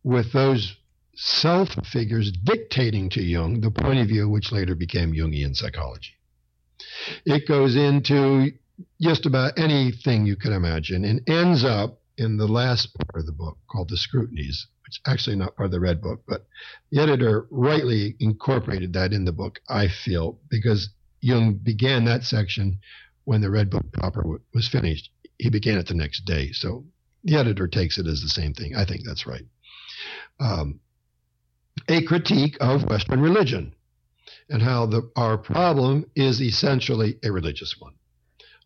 with 0.02 0.32
those 0.32 0.76
self 1.14 1.70
figures 1.86 2.32
dictating 2.32 3.08
to 3.10 3.22
Jung 3.22 3.60
the 3.60 3.70
point 3.70 4.00
of 4.00 4.08
view 4.08 4.28
which 4.28 4.52
later 4.52 4.74
became 4.74 5.12
Jungian 5.12 5.54
psychology. 5.54 6.12
It 7.24 7.46
goes 7.46 7.76
into 7.76 8.50
just 9.00 9.26
about 9.26 9.58
anything 9.58 10.26
you 10.26 10.36
can 10.36 10.52
imagine 10.52 11.04
and 11.04 11.20
ends 11.28 11.64
up 11.64 12.00
in 12.18 12.36
the 12.36 12.48
last 12.48 12.94
part 12.94 13.20
of 13.20 13.26
the 13.26 13.32
book 13.32 13.58
called 13.70 13.88
The 13.88 13.96
Scrutinies, 13.96 14.66
which 14.86 15.00
actually 15.06 15.36
not 15.36 15.56
part 15.56 15.66
of 15.66 15.72
the 15.72 15.80
Red 15.80 16.00
Book, 16.00 16.22
but 16.26 16.46
the 16.90 17.00
editor 17.00 17.46
rightly 17.50 18.16
incorporated 18.20 18.92
that 18.92 19.12
in 19.12 19.24
the 19.24 19.32
book, 19.32 19.60
I 19.68 19.88
feel, 19.88 20.40
because 20.48 20.90
Jung 21.20 21.54
began 21.54 22.04
that 22.04 22.24
section 22.24 22.80
when 23.24 23.40
the 23.40 23.50
Red 23.50 23.70
Book 23.70 23.92
proper 23.92 24.24
was 24.52 24.68
finished. 24.68 25.10
He 25.38 25.50
began 25.50 25.78
it 25.78 25.86
the 25.86 25.94
next 25.94 26.24
day. 26.24 26.52
So 26.52 26.84
the 27.24 27.36
editor 27.36 27.66
takes 27.68 27.98
it 27.98 28.06
as 28.06 28.20
the 28.20 28.28
same 28.28 28.54
thing. 28.54 28.74
I 28.76 28.84
think 28.84 29.02
that's 29.04 29.26
right. 29.26 29.44
Um, 30.38 30.80
a 31.88 32.02
critique 32.02 32.56
of 32.60 32.84
Western 32.84 33.20
religion 33.20 33.74
and 34.48 34.62
how 34.62 34.86
the, 34.86 35.10
our 35.16 35.38
problem 35.38 36.06
is 36.14 36.40
essentially 36.40 37.18
a 37.24 37.32
religious 37.32 37.76
one. 37.78 37.94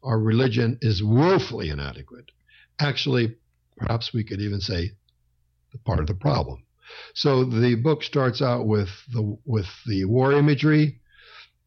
Our 0.02 0.18
religion 0.18 0.78
is 0.80 1.02
woefully 1.02 1.70
inadequate. 1.70 2.30
Actually, 2.78 3.36
perhaps 3.76 4.12
we 4.12 4.24
could 4.24 4.40
even 4.40 4.61
say 4.61 4.92
part 5.84 6.00
of 6.00 6.06
the 6.06 6.14
problem. 6.14 6.64
So 7.14 7.44
the 7.44 7.74
book 7.74 8.02
starts 8.02 8.40
out 8.40 8.66
with 8.66 8.88
the 9.12 9.36
with 9.44 9.66
the 9.86 10.04
war 10.06 10.32
imagery, 10.32 11.00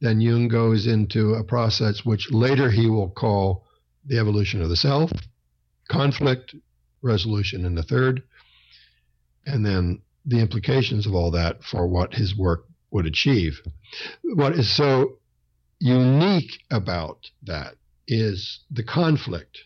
then 0.01 0.19
Jung 0.19 0.47
goes 0.47 0.87
into 0.87 1.35
a 1.35 1.43
process 1.43 2.03
which 2.03 2.31
later 2.31 2.71
he 2.71 2.87
will 2.87 3.09
call 3.09 3.67
the 4.03 4.17
evolution 4.17 4.61
of 4.61 4.69
the 4.69 4.75
self, 4.75 5.11
conflict 5.89 6.55
resolution 7.03 7.65
in 7.65 7.75
the 7.75 7.83
third, 7.83 8.23
and 9.45 9.63
then 9.63 10.01
the 10.25 10.39
implications 10.39 11.05
of 11.05 11.13
all 11.13 11.31
that 11.31 11.63
for 11.63 11.87
what 11.87 12.15
his 12.15 12.35
work 12.35 12.65
would 12.89 13.05
achieve. 13.05 13.61
What 14.23 14.57
is 14.57 14.75
so 14.75 15.19
unique 15.79 16.63
about 16.71 17.29
that 17.43 17.75
is 18.07 18.59
the 18.71 18.83
conflict 18.83 19.59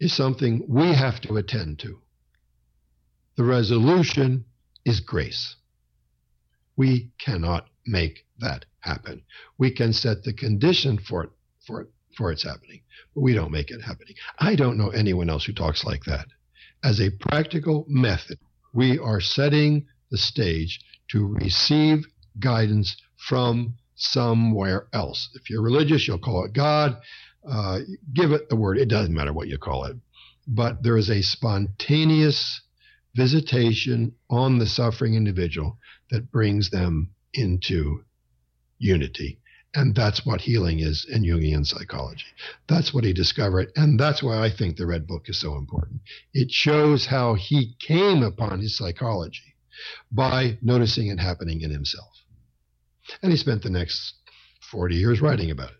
is 0.00 0.12
something 0.12 0.64
we 0.68 0.92
have 0.92 1.20
to 1.20 1.36
attend 1.36 1.78
to. 1.78 2.00
The 3.36 3.44
resolution 3.44 4.44
is 4.84 5.00
grace 5.00 5.54
We 6.76 7.12
cannot 7.18 7.68
make 7.86 8.26
that 8.38 8.64
happen. 8.82 9.22
We 9.58 9.70
can 9.70 9.92
set 9.92 10.22
the 10.22 10.32
condition 10.32 10.98
for 10.98 11.24
it, 11.24 11.30
for 11.66 11.80
it, 11.82 11.88
for 12.16 12.30
its 12.30 12.42
happening, 12.42 12.82
but 13.14 13.22
we 13.22 13.32
don't 13.32 13.52
make 13.52 13.70
it 13.70 13.80
happening. 13.80 14.14
I 14.38 14.54
don't 14.54 14.78
know 14.78 14.90
anyone 14.90 15.30
else 15.30 15.44
who 15.44 15.52
talks 15.52 15.84
like 15.84 16.04
that. 16.04 16.26
As 16.84 17.00
a 17.00 17.10
practical 17.10 17.86
method, 17.88 18.38
we 18.74 18.98
are 18.98 19.20
setting 19.20 19.86
the 20.10 20.18
stage 20.18 20.80
to 21.10 21.26
receive 21.26 22.06
guidance 22.38 22.96
from 23.16 23.74
somewhere 23.94 24.88
else. 24.92 25.30
If 25.34 25.48
you're 25.48 25.62
religious, 25.62 26.06
you'll 26.06 26.18
call 26.18 26.44
it 26.44 26.52
God. 26.52 26.98
Uh, 27.48 27.80
give 28.14 28.32
it 28.32 28.48
the 28.48 28.56
word. 28.56 28.78
It 28.78 28.88
doesn't 28.88 29.14
matter 29.14 29.32
what 29.32 29.48
you 29.48 29.58
call 29.58 29.84
it. 29.84 29.96
But 30.46 30.82
there 30.82 30.96
is 30.96 31.10
a 31.10 31.22
spontaneous 31.22 32.60
visitation 33.14 34.12
on 34.30 34.58
the 34.58 34.66
suffering 34.66 35.14
individual 35.14 35.78
that 36.10 36.30
brings 36.30 36.70
them 36.70 37.10
into 37.34 38.04
unity. 38.82 39.38
And 39.74 39.94
that's 39.94 40.26
what 40.26 40.42
healing 40.42 40.80
is 40.80 41.06
in 41.10 41.22
Jungian 41.22 41.66
psychology. 41.66 42.26
That's 42.68 42.92
what 42.92 43.04
he 43.04 43.14
discovered. 43.14 43.72
And 43.74 43.98
that's 43.98 44.22
why 44.22 44.44
I 44.44 44.50
think 44.50 44.76
the 44.76 44.86
Red 44.86 45.06
Book 45.06 45.28
is 45.28 45.40
so 45.40 45.56
important. 45.56 46.02
It 46.34 46.50
shows 46.50 47.06
how 47.06 47.34
he 47.34 47.74
came 47.78 48.22
upon 48.22 48.60
his 48.60 48.76
psychology 48.76 49.54
by 50.10 50.58
noticing 50.60 51.06
it 51.06 51.18
happening 51.18 51.62
in 51.62 51.70
himself. 51.70 52.12
And 53.22 53.32
he 53.32 53.38
spent 53.38 53.62
the 53.62 53.70
next 53.70 54.14
40 54.70 54.94
years 54.94 55.22
writing 55.22 55.50
about 55.50 55.70
it. 55.70 55.76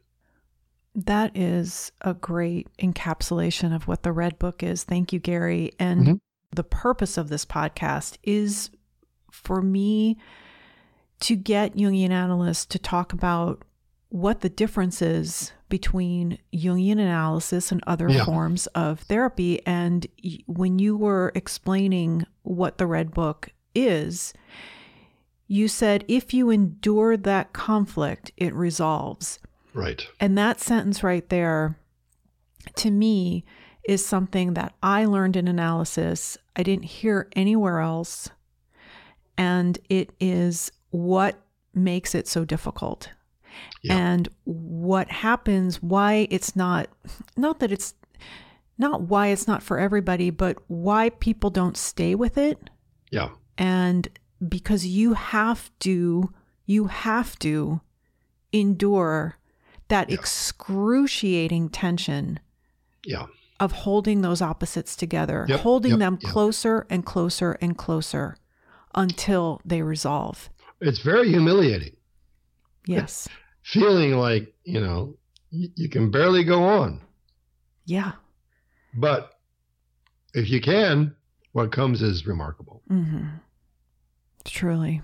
That 0.94 1.36
is 1.36 1.92
a 2.00 2.14
great 2.14 2.68
encapsulation 2.78 3.74
of 3.74 3.86
what 3.86 4.02
the 4.02 4.12
Red 4.12 4.38
Book 4.38 4.62
is. 4.62 4.84
Thank 4.84 5.12
you, 5.12 5.18
Gary. 5.18 5.72
And 5.78 6.00
mm-hmm. 6.00 6.14
the 6.50 6.64
purpose 6.64 7.18
of 7.18 7.28
this 7.28 7.44
podcast 7.44 8.16
is 8.22 8.70
for 9.30 9.60
me 9.60 10.18
to 11.22 11.36
get 11.36 11.76
Jungian 11.76 12.10
analysts 12.10 12.66
to 12.66 12.78
talk 12.78 13.12
about 13.12 13.62
what 14.08 14.40
the 14.40 14.48
difference 14.48 15.00
is 15.00 15.52
between 15.68 16.38
Jungian 16.52 16.94
analysis 16.94 17.72
and 17.72 17.82
other 17.86 18.10
yeah. 18.10 18.24
forms 18.24 18.66
of 18.68 19.00
therapy. 19.00 19.64
And 19.64 20.06
when 20.46 20.78
you 20.78 20.96
were 20.96 21.32
explaining 21.34 22.26
what 22.42 22.76
the 22.76 22.86
Red 22.86 23.12
Book 23.12 23.50
is, 23.74 24.34
you 25.46 25.68
said 25.68 26.04
if 26.08 26.34
you 26.34 26.50
endure 26.50 27.16
that 27.16 27.52
conflict, 27.52 28.32
it 28.36 28.52
resolves. 28.52 29.38
Right. 29.72 30.06
And 30.20 30.36
that 30.36 30.60
sentence 30.60 31.02
right 31.02 31.26
there, 31.28 31.78
to 32.76 32.90
me, 32.90 33.44
is 33.84 34.04
something 34.04 34.54
that 34.54 34.74
I 34.82 35.04
learned 35.04 35.36
in 35.36 35.48
analysis. 35.48 36.36
I 36.56 36.62
didn't 36.62 36.84
hear 36.84 37.28
anywhere 37.32 37.78
else. 37.78 38.28
And 39.38 39.78
it 39.88 40.10
is 40.20 40.70
what 40.92 41.42
makes 41.74 42.14
it 42.14 42.26
so 42.26 42.44
difficult. 42.44 43.10
Yeah. 43.82 43.98
And 43.98 44.28
what 44.44 45.10
happens, 45.10 45.82
why 45.82 46.26
it's 46.30 46.56
not, 46.56 46.88
not 47.36 47.58
that 47.58 47.70
it's, 47.70 47.94
not 48.78 49.02
why 49.02 49.28
it's 49.28 49.46
not 49.46 49.62
for 49.62 49.78
everybody, 49.78 50.30
but 50.30 50.56
why 50.68 51.10
people 51.10 51.50
don't 51.50 51.76
stay 51.76 52.14
with 52.14 52.38
it. 52.38 52.70
Yeah. 53.10 53.28
And 53.58 54.08
because 54.48 54.86
you 54.86 55.14
have 55.14 55.70
to 55.80 56.32
you 56.66 56.86
have 56.86 57.38
to 57.40 57.80
endure 58.52 59.38
that 59.88 60.08
yeah. 60.08 60.14
excruciating 60.14 61.68
tension 61.68 62.40
yeah 63.04 63.26
of 63.60 63.72
holding 63.72 64.22
those 64.22 64.42
opposites 64.42 64.96
together 64.96 65.46
yep, 65.48 65.60
holding 65.60 65.92
yep, 65.92 66.00
them 66.00 66.18
yep. 66.20 66.32
closer 66.32 66.86
and 66.90 67.06
closer 67.06 67.52
and 67.60 67.76
closer 67.78 68.36
until 68.94 69.60
they 69.64 69.82
resolve 69.82 70.50
it's 70.82 71.00
very 71.00 71.28
humiliating 71.28 71.96
yes 72.86 73.28
feeling 73.62 74.16
like 74.16 74.54
you 74.64 74.80
know 74.80 75.16
you, 75.50 75.68
you 75.76 75.88
can 75.88 76.10
barely 76.10 76.44
go 76.44 76.62
on 76.62 77.00
yeah 77.86 78.12
but 78.94 79.34
if 80.34 80.50
you 80.50 80.60
can 80.60 81.14
what 81.52 81.72
comes 81.72 82.02
is 82.02 82.26
remarkable 82.26 82.82
mm-hmm. 82.90 83.26
Truly. 84.44 85.02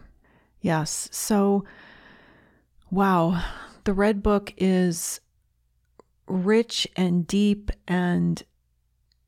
Yes. 0.61 1.09
So, 1.13 1.65
wow. 2.91 3.43
The 3.85 3.93
Red 3.93 4.23
Book 4.23 4.53
is 4.57 5.21
rich 6.27 6.87
and 6.97 7.27
deep 7.27 7.71
and 7.87 8.43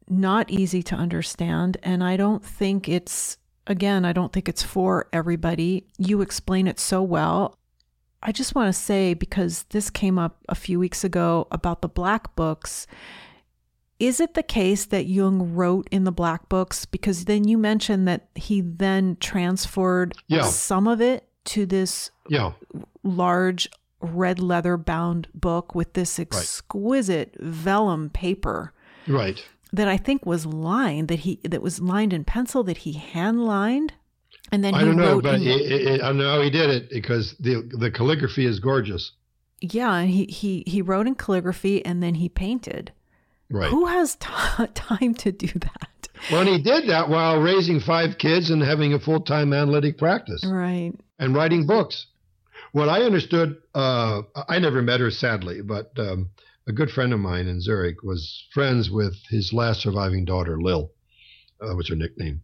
not 0.08 0.50
easy 0.50 0.82
to 0.84 0.94
understand. 0.94 1.78
And 1.82 2.04
I 2.04 2.16
don't 2.16 2.44
think 2.44 2.88
it's, 2.88 3.38
again, 3.70 4.04
I 4.04 4.12
don't 4.12 4.32
think 4.32 4.48
it's 4.48 4.62
for 4.62 5.08
everybody. 5.12 5.86
You 5.96 6.20
explain 6.20 6.66
it 6.66 6.78
so 6.78 7.02
well. 7.02 7.56
I 8.22 8.32
just 8.32 8.54
want 8.54 8.66
to 8.66 8.78
say, 8.78 9.14
because 9.14 9.62
this 9.70 9.88
came 9.88 10.18
up 10.18 10.38
a 10.48 10.54
few 10.54 10.78
weeks 10.78 11.04
ago 11.04 11.46
about 11.50 11.80
the 11.80 11.88
black 11.88 12.34
books, 12.36 12.86
is 13.98 14.18
it 14.18 14.34
the 14.34 14.42
case 14.42 14.86
that 14.86 15.06
Jung 15.06 15.54
wrote 15.54 15.88
in 15.90 16.04
the 16.04 16.12
black 16.12 16.48
books? 16.48 16.84
Because 16.84 17.26
then 17.26 17.46
you 17.46 17.56
mentioned 17.56 18.08
that 18.08 18.28
he 18.34 18.60
then 18.60 19.16
transferred 19.20 20.14
yeah. 20.26 20.42
some 20.42 20.86
of 20.88 21.00
it 21.00 21.28
to 21.44 21.64
this 21.64 22.10
yeah. 22.28 22.52
large 23.04 23.68
red 24.00 24.40
leather 24.40 24.76
bound 24.76 25.28
book 25.32 25.74
with 25.74 25.92
this 25.92 26.18
exquisite 26.18 27.36
right. 27.38 27.48
vellum 27.48 28.10
paper. 28.10 28.72
Right. 29.06 29.42
That 29.72 29.88
I 29.88 29.96
think 29.96 30.26
was 30.26 30.46
lined, 30.46 31.08
that 31.08 31.20
he 31.20 31.40
that 31.44 31.62
was 31.62 31.80
lined 31.80 32.12
in 32.12 32.24
pencil, 32.24 32.64
that 32.64 32.78
he 32.78 32.92
hand 32.92 33.44
lined. 33.44 33.92
And 34.52 34.64
then 34.64 34.74
he 34.74 34.80
I 34.80 34.84
don't 34.84 34.96
know, 34.96 35.20
but 35.20 35.36
in, 35.36 35.42
it, 35.42 35.70
it, 35.70 36.02
I 36.02 36.12
know 36.12 36.42
he 36.42 36.50
did 36.50 36.70
it 36.70 36.90
because 36.90 37.36
the 37.38 37.70
the 37.78 37.90
calligraphy 37.90 38.46
is 38.46 38.58
gorgeous. 38.58 39.12
Yeah, 39.60 39.94
and 39.94 40.10
he 40.10 40.24
he 40.24 40.64
he 40.66 40.82
wrote 40.82 41.06
in 41.06 41.14
calligraphy 41.14 41.84
and 41.84 42.02
then 42.02 42.14
he 42.16 42.28
painted. 42.28 42.92
Right. 43.50 43.70
Who 43.70 43.86
has 43.86 44.16
t- 44.16 44.28
time 44.74 45.14
to 45.14 45.32
do 45.32 45.48
that? 45.48 46.08
Well, 46.30 46.40
and 46.40 46.48
he 46.48 46.62
did 46.62 46.88
that 46.88 47.08
while 47.08 47.40
raising 47.40 47.80
five 47.80 48.18
kids 48.18 48.50
and 48.50 48.62
having 48.62 48.92
a 48.92 49.00
full 49.00 49.20
time 49.20 49.52
analytic 49.52 49.98
practice. 49.98 50.44
Right. 50.46 50.92
And 51.18 51.34
writing 51.34 51.66
books. 51.66 52.06
What 52.72 52.88
I 52.88 53.02
understood, 53.02 53.56
uh, 53.74 54.22
I 54.48 54.58
never 54.60 54.80
met 54.80 55.00
her 55.00 55.10
sadly, 55.10 55.60
but 55.60 55.90
um, 55.98 56.30
a 56.70 56.72
good 56.72 56.90
friend 56.90 57.12
of 57.12 57.20
mine 57.20 57.46
in 57.46 57.60
Zurich 57.60 58.02
was 58.02 58.46
friends 58.54 58.90
with 58.90 59.14
his 59.28 59.52
last 59.52 59.82
surviving 59.82 60.24
daughter, 60.24 60.60
Lil, 60.60 60.90
uh, 61.60 61.74
was 61.74 61.88
her 61.88 61.96
nickname, 61.96 62.42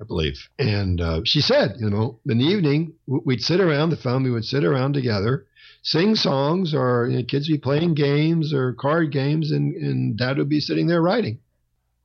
I 0.00 0.04
believe. 0.04 0.48
And 0.58 1.00
uh, 1.00 1.20
she 1.24 1.40
said, 1.40 1.76
you 1.78 1.88
know, 1.88 2.20
in 2.28 2.38
the 2.38 2.44
evening, 2.44 2.92
we'd 3.06 3.42
sit 3.42 3.60
around, 3.60 3.90
the 3.90 3.96
family 3.96 4.30
would 4.30 4.44
sit 4.44 4.64
around 4.64 4.92
together 4.92 5.46
sing 5.82 6.14
songs 6.14 6.74
or 6.74 7.08
you 7.08 7.18
know, 7.18 7.24
kids 7.24 7.48
be 7.48 7.58
playing 7.58 7.94
games 7.94 8.52
or 8.52 8.74
card 8.74 9.12
games 9.12 9.50
and, 9.50 9.74
and 9.74 10.16
dad 10.16 10.38
would 10.38 10.48
be 10.48 10.60
sitting 10.60 10.86
there 10.86 11.02
writing. 11.02 11.38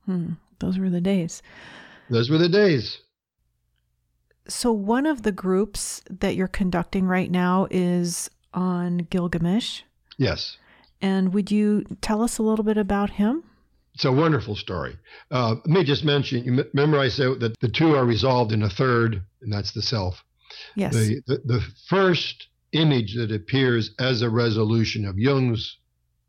Hmm. 0.04 0.32
Those 0.58 0.78
were 0.78 0.90
the 0.90 1.00
days. 1.00 1.42
Those 2.08 2.30
were 2.30 2.38
the 2.38 2.48
days. 2.48 2.98
So, 4.48 4.70
one 4.70 5.06
of 5.06 5.22
the 5.22 5.32
groups 5.32 6.02
that 6.08 6.36
you're 6.36 6.46
conducting 6.46 7.06
right 7.06 7.30
now 7.30 7.66
is 7.70 8.30
on 8.54 8.98
Gilgamesh. 9.10 9.82
Yes. 10.16 10.56
And 11.00 11.34
would 11.34 11.50
you 11.50 11.84
tell 12.00 12.22
us 12.22 12.38
a 12.38 12.42
little 12.42 12.64
bit 12.64 12.76
about 12.78 13.10
him? 13.10 13.44
It's 13.94 14.04
a 14.04 14.12
wonderful 14.12 14.56
story. 14.56 14.96
Uh, 15.30 15.56
let 15.64 15.66
me 15.66 15.84
just 15.84 16.04
mention, 16.04 16.44
you 16.44 16.64
remember 16.74 16.98
I 16.98 17.08
said 17.08 17.40
that 17.40 17.58
the 17.60 17.68
two 17.68 17.94
are 17.94 18.04
resolved 18.04 18.52
in 18.52 18.62
a 18.62 18.68
third, 18.68 19.22
and 19.40 19.52
that's 19.52 19.72
the 19.72 19.82
self. 19.82 20.22
Yes. 20.74 20.94
The, 20.94 21.22
the, 21.26 21.42
the 21.44 21.60
first 21.88 22.48
image 22.72 23.14
that 23.16 23.32
appears 23.32 23.92
as 23.98 24.22
a 24.22 24.28
resolution 24.30 25.06
of 25.06 25.18
Jung's 25.18 25.78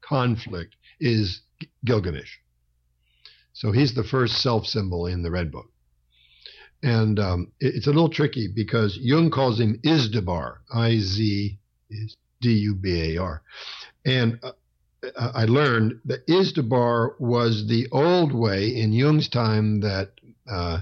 conflict 0.02 0.76
is 1.00 1.42
Gilgamesh. 1.86 2.38
So 3.54 3.72
he's 3.72 3.96
the 3.96 4.04
first 4.04 4.42
self 4.42 4.66
symbol 4.66 5.08
in 5.08 5.24
the 5.24 5.32
Red 5.32 5.52
Book. 5.52 5.72
And 6.84 7.20
um, 7.20 7.52
it, 7.60 7.76
it's 7.76 7.88
a 7.88 7.92
little 7.92 8.10
tricky 8.10 8.48
because 8.48 8.98
Jung 8.98 9.32
calls 9.32 9.60
him 9.60 9.80
Izdubar, 9.84 10.58
I 10.74 10.98
Z 11.00 11.58
D 12.40 12.50
U 12.52 12.76
B 12.76 13.16
A 13.16 13.22
R. 13.22 13.42
And 14.06 14.40
uh, 14.44 14.52
I 15.16 15.46
learned 15.46 16.02
that 16.06 16.26
Izdubar 16.28 17.20
was 17.20 17.68
the 17.68 17.88
old 17.92 18.34
way 18.34 18.76
in 18.76 18.94
Jung's 18.94 19.30
time 19.30 19.82
that 19.82 20.12
uh, 20.50 20.80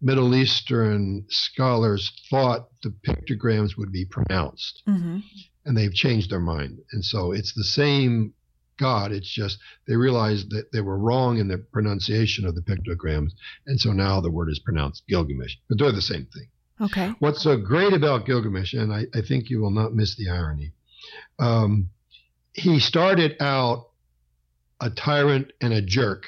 Middle 0.00 0.34
Eastern 0.34 1.26
scholars 1.28 2.10
thought 2.30 2.68
the 2.82 2.94
pictograms 3.06 3.76
would 3.76 3.92
be 3.92 4.04
pronounced, 4.04 4.82
mm-hmm. 4.88 5.18
and 5.64 5.76
they've 5.76 5.92
changed 5.92 6.30
their 6.30 6.40
mind. 6.40 6.78
And 6.92 7.04
so 7.04 7.32
it's 7.32 7.52
the 7.52 7.64
same 7.64 8.32
God. 8.78 9.12
It's 9.12 9.30
just 9.30 9.58
they 9.86 9.96
realized 9.96 10.50
that 10.50 10.72
they 10.72 10.80
were 10.80 10.98
wrong 10.98 11.38
in 11.38 11.48
the 11.48 11.58
pronunciation 11.58 12.46
of 12.46 12.54
the 12.54 12.62
pictograms, 12.62 13.32
and 13.66 13.78
so 13.80 13.92
now 13.92 14.20
the 14.20 14.30
word 14.30 14.50
is 14.50 14.60
pronounced 14.60 15.06
Gilgamesh. 15.08 15.56
But 15.68 15.78
they're 15.78 15.92
the 15.92 16.00
same 16.00 16.26
thing. 16.26 16.48
Okay. 16.80 17.12
What's 17.18 17.42
so 17.42 17.56
great 17.56 17.92
about 17.92 18.24
Gilgamesh, 18.24 18.72
and 18.72 18.92
I, 18.92 19.06
I 19.14 19.20
think 19.20 19.50
you 19.50 19.60
will 19.60 19.72
not 19.72 19.94
miss 19.94 20.14
the 20.14 20.30
irony, 20.30 20.72
um, 21.40 21.90
he 22.58 22.80
started 22.80 23.36
out 23.40 23.88
a 24.80 24.90
tyrant 24.90 25.52
and 25.60 25.72
a 25.72 25.82
jerk 25.82 26.24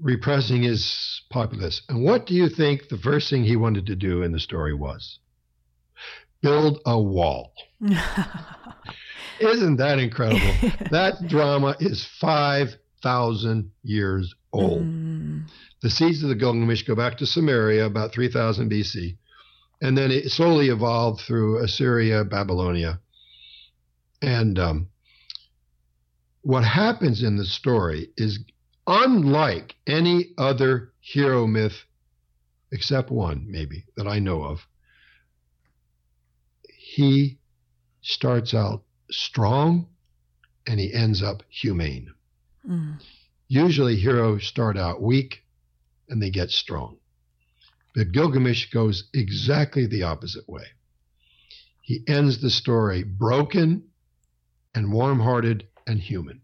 repressing 0.00 0.62
his 0.62 1.22
populace. 1.30 1.82
And 1.88 2.02
what 2.02 2.26
do 2.26 2.34
you 2.34 2.48
think 2.48 2.88
the 2.88 2.98
first 2.98 3.28
thing 3.28 3.44
he 3.44 3.56
wanted 3.56 3.86
to 3.86 3.96
do 3.96 4.22
in 4.22 4.32
the 4.32 4.40
story 4.40 4.74
was? 4.74 5.18
build 6.42 6.80
a 6.86 7.00
wall. 7.00 7.52
Isn't 9.40 9.76
that 9.76 9.98
incredible? 9.98 10.40
that 10.90 11.26
drama 11.26 11.76
is 11.80 12.04
5,000 12.20 13.70
years 13.82 14.34
old. 14.52 14.82
Mm. 14.82 15.44
The 15.82 15.90
seeds 15.90 16.22
of 16.22 16.28
the 16.28 16.34
Gilgamesh 16.34 16.82
go 16.82 16.94
back 16.94 17.18
to 17.18 17.24
Sumeria 17.24 17.86
about 17.86 18.12
3000 18.12 18.70
BC. 18.70 19.16
And 19.80 19.96
then 19.96 20.10
it 20.10 20.30
slowly 20.30 20.68
evolved 20.68 21.22
through 21.22 21.64
Assyria, 21.64 22.24
Babylonia. 22.24 23.00
And 24.22 24.58
um, 24.58 24.88
what 26.42 26.64
happens 26.64 27.22
in 27.22 27.36
the 27.36 27.44
story 27.44 28.10
is 28.16 28.38
unlike 28.86 29.76
any 29.86 30.32
other 30.38 30.92
hero 31.00 31.46
myth, 31.46 31.84
except 32.72 33.10
one, 33.10 33.46
maybe, 33.48 33.84
that 33.96 34.06
I 34.06 34.18
know 34.18 34.42
of. 34.42 34.66
He 36.68 37.38
starts 38.02 38.54
out 38.54 38.82
strong 39.10 39.86
and 40.66 40.80
he 40.80 40.92
ends 40.92 41.22
up 41.22 41.42
humane. 41.48 42.12
Mm. 42.68 43.00
Usually, 43.48 43.96
heroes 43.96 44.46
start 44.46 44.76
out 44.76 45.02
weak 45.02 45.42
and 46.08 46.22
they 46.22 46.30
get 46.30 46.50
strong. 46.50 46.98
But 47.94 48.12
Gilgamesh 48.12 48.70
goes 48.70 49.08
exactly 49.12 49.86
the 49.86 50.04
opposite 50.04 50.48
way. 50.48 50.66
He 51.80 52.04
ends 52.06 52.40
the 52.40 52.50
story 52.50 53.02
broken 53.02 53.89
and 54.74 54.92
warm 54.92 55.20
hearted 55.20 55.66
and 55.86 56.00
human. 56.00 56.40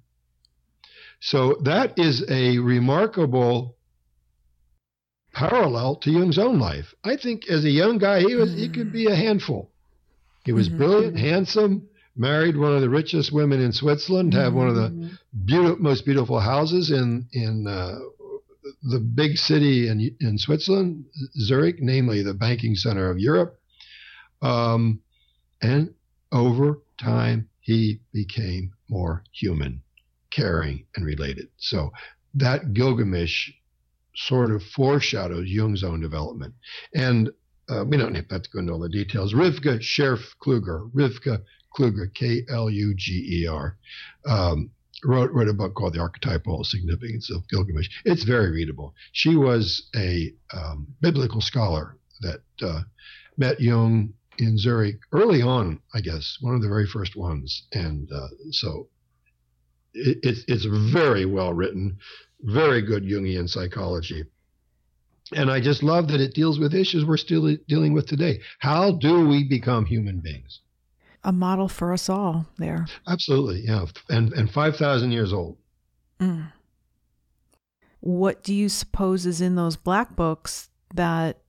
So 1.21 1.59
that 1.65 1.99
is 1.99 2.25
a 2.29 2.59
remarkable 2.59 3.77
parallel 5.33 5.97
to 5.97 6.11
Jung's 6.11 6.39
own 6.39 6.59
life. 6.59 6.95
I 7.05 7.17
think 7.17 7.49
as 7.49 7.65
a 7.65 7.71
young 7.71 7.99
guy, 7.99 8.21
he 8.21 8.35
was 8.35 8.55
he 8.55 8.69
could 8.69 8.93
be 8.93 9.07
a 9.07 9.15
handful. 9.15 9.71
He 10.45 10.53
was 10.53 10.69
mm-hmm. 10.69 10.79
brilliant, 10.79 11.19
handsome, 11.19 11.89
married 12.17 12.57
one 12.57 12.75
of 12.75 12.81
the 12.81 12.89
richest 12.89 13.33
women 13.33 13.61
in 13.61 13.73
Switzerland, 13.73 14.33
mm-hmm. 14.33 14.43
have 14.43 14.55
one 14.55 14.69
of 14.69 14.77
the 14.77 14.89
mm-hmm. 14.89 15.15
beautiful, 15.45 15.83
most 15.83 16.05
beautiful 16.05 16.41
houses 16.41 16.91
in 16.91 17.27
in 17.33 17.67
uh, 17.67 17.99
the 18.83 19.01
big 19.01 19.37
city 19.37 19.89
in 19.89 20.17
in 20.21 20.39
Switzerland, 20.39 21.05
Zurich, 21.39 21.77
namely 21.81 22.23
the 22.23 22.35
banking 22.35 22.75
center 22.75 23.11
of 23.11 23.19
Europe. 23.19 23.59
Um, 24.43 25.01
and 25.63 25.95
over 26.33 26.81
time, 26.99 27.49
he 27.67 27.99
became 28.13 28.71
more 28.89 29.25
human, 29.33 29.83
caring, 30.31 30.87
and 30.95 31.05
related. 31.05 31.49
So 31.57 31.91
that 32.35 32.73
Gilgamesh 32.73 33.51
sort 34.15 34.53
of 34.53 34.63
foreshadows 34.63 35.49
Jung's 35.49 35.83
own 35.83 36.01
development. 36.01 36.55
And 36.95 37.31
uh, 37.69 37.85
we 37.85 37.97
don't 37.97 38.15
have 38.15 38.29
to 38.29 38.51
go 38.53 38.61
into 38.61 38.73
all 38.73 38.79
the 38.79 38.89
details. 38.89 39.35
Rivka 39.35 39.81
Schärf 39.81 40.23
Kluger, 40.41 40.89
Rivka 40.93 41.43
Kluger, 41.77 42.15
K 42.15 42.43
L 42.49 42.71
U 42.71 42.95
G 42.95 43.41
E 43.43 43.49
R, 43.49 43.77
um, 44.29 44.71
wrote, 45.05 45.33
wrote 45.33 45.49
a 45.49 45.53
book 45.53 45.75
called 45.75 45.95
The 45.95 46.01
Archetypal 46.01 46.63
Significance 46.63 47.33
of 47.33 47.49
Gilgamesh. 47.49 47.91
It's 48.05 48.23
very 48.23 48.53
readable. 48.53 48.95
She 49.11 49.35
was 49.35 49.89
a 49.97 50.33
um, 50.55 50.87
biblical 51.01 51.41
scholar 51.41 51.97
that 52.21 52.43
uh, 52.63 52.83
met 53.37 53.61
Jung 53.61 54.15
in 54.39 54.59
Zurich 54.59 54.99
early 55.13 55.43
on, 55.43 55.81
I 55.95 56.01
guess, 56.01 56.39
one 56.41 56.55
of 56.55 56.63
the 56.63 56.69
very 56.69 56.87
first 56.87 57.17
ones. 57.17 57.67
And 57.73 58.11
uh, 58.13 58.29
so 58.51 58.89
it, 59.95 60.19
it, 60.23 60.39
it's 60.49 60.65
very 60.93 61.25
well 61.25 61.53
written, 61.53 61.99
very 62.41 62.83
good 62.83 63.05
Jungian 63.05 63.49
psychology. 63.49 64.25
And 65.33 65.51
I 65.51 65.61
just 65.61 65.83
love 65.83 66.09
that 66.09 66.21
it 66.21 66.35
deals 66.35 66.59
with 66.59 66.75
issues 66.75 67.05
we're 67.05 67.17
still 67.17 67.57
dealing 67.67 67.93
with 67.93 68.07
today. 68.07 68.41
How 68.61 68.93
do 68.93 69.27
we 69.27 69.43
become 69.43 69.85
human 69.85 70.21
beings? 70.21 70.61
a 71.27 71.33
model 71.33 71.69
for 71.69 71.93
us 71.93 72.09
all 72.09 72.47
there. 72.57 72.87
Absolutely, 73.07 73.63
yeah, 73.67 73.85
and 74.09 74.33
and 74.33 74.51
five 74.51 74.77
thousand 74.77 75.11
years 75.11 75.33
old. 75.33 75.59
Mm. 76.21 76.53
What 78.01 78.45
do 78.45 78.55
you 78.55 78.69
suppose 78.69 79.27
is 79.27 79.41
in 79.41 79.57
those 79.57 79.77
black 79.77 80.15
books 80.15 80.71
that 80.95 81.41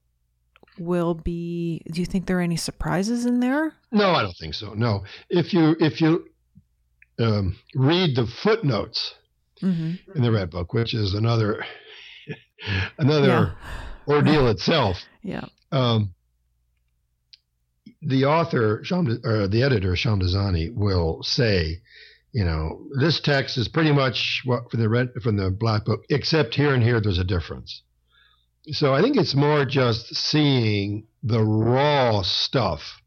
will 0.80 1.14
be? 1.14 1.82
Do 1.90 2.00
you 2.00 2.06
think 2.06 2.26
there 2.26 2.38
are 2.38 2.42
any 2.42 2.56
surprises 2.56 3.26
in 3.26 3.40
there? 3.40 3.74
No, 3.90 4.10
I 4.10 4.22
don't 4.22 4.36
think 4.36 4.54
so. 4.54 4.74
No, 4.74 5.04
if 5.28 5.52
you 5.52 5.76
if 5.80 6.00
you 6.00 6.28
um, 7.18 7.56
read 7.74 8.16
the 8.16 8.26
footnotes 8.26 9.14
mm-hmm. 9.62 10.12
in 10.14 10.22
the 10.22 10.30
red 10.30 10.50
book, 10.50 10.72
which 10.72 10.94
is 10.94 11.14
another 11.14 11.64
another 12.98 13.54
yeah. 14.06 14.14
ordeal 14.14 14.48
itself. 14.48 14.98
Yeah. 15.22 15.46
Um, 15.72 16.14
the 18.00 18.26
author, 18.26 18.82
or 19.24 19.48
the 19.48 19.62
editor, 19.62 19.92
Shamdasani, 19.92 20.72
will 20.72 21.22
say, 21.22 21.80
you 22.32 22.44
know, 22.44 22.86
this 22.98 23.20
text 23.20 23.58
is 23.58 23.68
pretty 23.68 23.92
much 23.92 24.42
what 24.44 24.70
from 24.70 24.80
the 24.80 24.88
red 24.88 25.12
from 25.22 25.36
the 25.36 25.50
black 25.50 25.84
book, 25.84 26.04
except 26.08 26.54
here 26.54 26.74
and 26.74 26.82
here 26.82 27.00
there's 27.00 27.18
a 27.18 27.24
difference. 27.24 27.82
So 28.72 28.94
I 28.94 29.02
think 29.02 29.16
it's 29.16 29.34
more 29.34 29.64
just 29.64 30.14
seeing 30.14 31.06
the 31.22 31.42
raw 31.42 32.22
stuff 32.22 33.00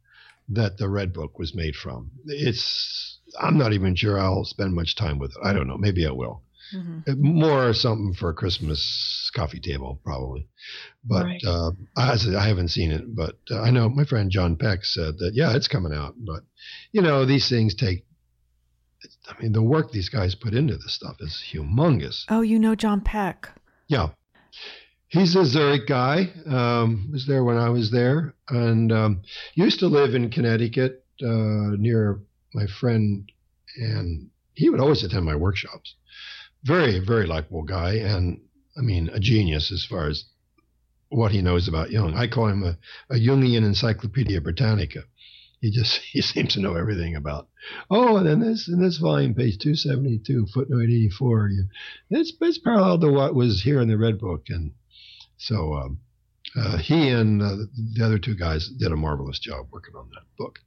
that 0.50 0.78
the 0.78 0.90
red 0.90 1.14
book 1.14 1.40
was 1.40 1.56
made 1.56 1.76
from. 1.76 2.12
It's 2.26 3.20
I'm 3.40 3.58
not 3.58 3.74
even 3.74 3.96
sure 3.96 4.20
I'll 4.20 4.44
spend 4.44 4.74
much 4.74 4.96
time 4.96 5.20
with 5.20 5.32
it. 5.32 5.38
I 5.44 5.54
don't 5.54 5.68
know. 5.68 5.78
Maybe 5.78 6.06
I 6.06 6.12
will. 6.12 6.44
Mm-hmm. 6.74 7.22
More 7.22 7.74
something 7.74 8.14
for 8.14 8.30
a 8.30 8.34
Christmas 8.34 9.30
coffee 9.36 9.60
table, 9.60 10.00
probably. 10.04 10.48
But 11.04 11.26
right. 11.26 11.42
uh, 11.46 11.72
I, 11.98 12.18
I, 12.38 12.48
haven't 12.48 12.70
seen 12.70 12.92
it, 12.92 13.14
but 13.14 13.38
uh, 13.50 13.62
I 13.62 13.72
know 13.72 13.90
my 13.90 14.06
friend 14.06 14.32
John 14.32 14.56
Peck 14.56 14.86
said 14.86 15.18
that, 15.18 15.32
yeah, 15.34 15.56
it's 15.56 15.68
coming 15.68 15.94
out. 15.94 16.16
But, 16.18 16.44
you 16.94 17.02
know, 17.02 17.26
these 17.26 17.50
things 17.50 17.76
take, 17.76 18.06
I 19.28 19.42
mean, 19.42 19.52
the 19.52 19.64
work 19.64 19.92
these 19.92 20.10
guys 20.10 20.36
put 20.36 20.54
into 20.54 20.78
this 20.78 20.94
stuff 20.94 21.18
is 21.20 21.44
humongous. 21.54 22.24
Oh, 22.30 22.42
you 22.42 22.58
know 22.58 22.76
John 22.76 23.02
Peck? 23.02 23.50
Yeah. 23.88 24.10
He's 25.12 25.36
a 25.36 25.46
Zurich 25.46 25.88
guy. 25.88 26.32
Um, 26.46 27.10
was 27.12 27.26
there 27.28 27.44
when 27.44 27.58
I 27.58 27.70
was 27.70 27.92
there, 27.92 28.34
and 28.50 28.92
um, 28.92 29.22
used 29.56 29.80
to 29.80 29.88
live 29.88 30.16
in 30.16 30.32
Connecticut 30.32 31.06
uh, 31.22 31.76
near 31.78 32.20
my 32.54 32.66
friend, 32.80 33.30
and 33.78 34.30
he 34.54 34.70
would 34.70 34.80
always 34.80 35.04
attend 35.04 35.26
my 35.26 35.36
workshops 35.36 35.96
very, 36.64 37.00
very 37.00 37.26
likable 37.26 37.64
guy, 37.64 37.96
and 37.96 38.42
I 38.78 38.82
mean, 38.82 39.10
a 39.10 39.20
genius 39.20 39.72
as 39.72 39.86
far 39.86 40.08
as 40.08 40.26
what 41.10 41.32
he 41.32 41.42
knows 41.42 41.68
about 41.68 41.92
Jung. 41.92 42.14
I 42.14 42.28
call 42.28 42.48
him 42.48 42.64
a, 42.64 42.78
a 43.10 43.16
Jungian 43.16 43.66
Encyclopedia 43.66 44.40
Britannica. 44.42 45.04
He 45.60 45.72
just 45.72 46.00
he 46.12 46.22
seems 46.22 46.54
to 46.54 46.62
know 46.62 46.76
everything 46.76 47.16
about. 47.16 47.50
Oh, 47.90 48.18
and 48.18 48.28
then 48.28 48.40
this 48.40 48.68
in 48.68 48.82
this 48.82 48.98
volume, 48.98 49.34
page 49.34 49.58
two 49.58 49.76
seventy 49.76 50.20
two, 50.20 50.46
footnote 50.54 50.84
eighty 50.84 51.10
four. 51.10 51.50
It's 52.10 52.34
it's 52.40 52.58
parallel 52.60 53.00
to 53.00 53.12
what 53.12 53.36
was 53.36 53.64
here 53.64 53.82
in 53.82 53.88
the 53.88 53.98
Red 53.98 54.20
Book, 54.20 54.46
and 54.50 54.72
so 55.42 55.74
um, 55.74 56.00
uh, 56.56 56.78
he 56.78 57.10
and 57.10 57.42
uh, 57.42 57.56
the 57.96 58.06
other 58.06 58.20
two 58.20 58.36
guys 58.36 58.70
did 58.70 58.92
a 58.92 58.96
marvelous 58.96 59.40
job 59.40 59.68
working 59.72 59.96
on 59.96 60.08
that 60.10 60.24
book. 60.38 60.60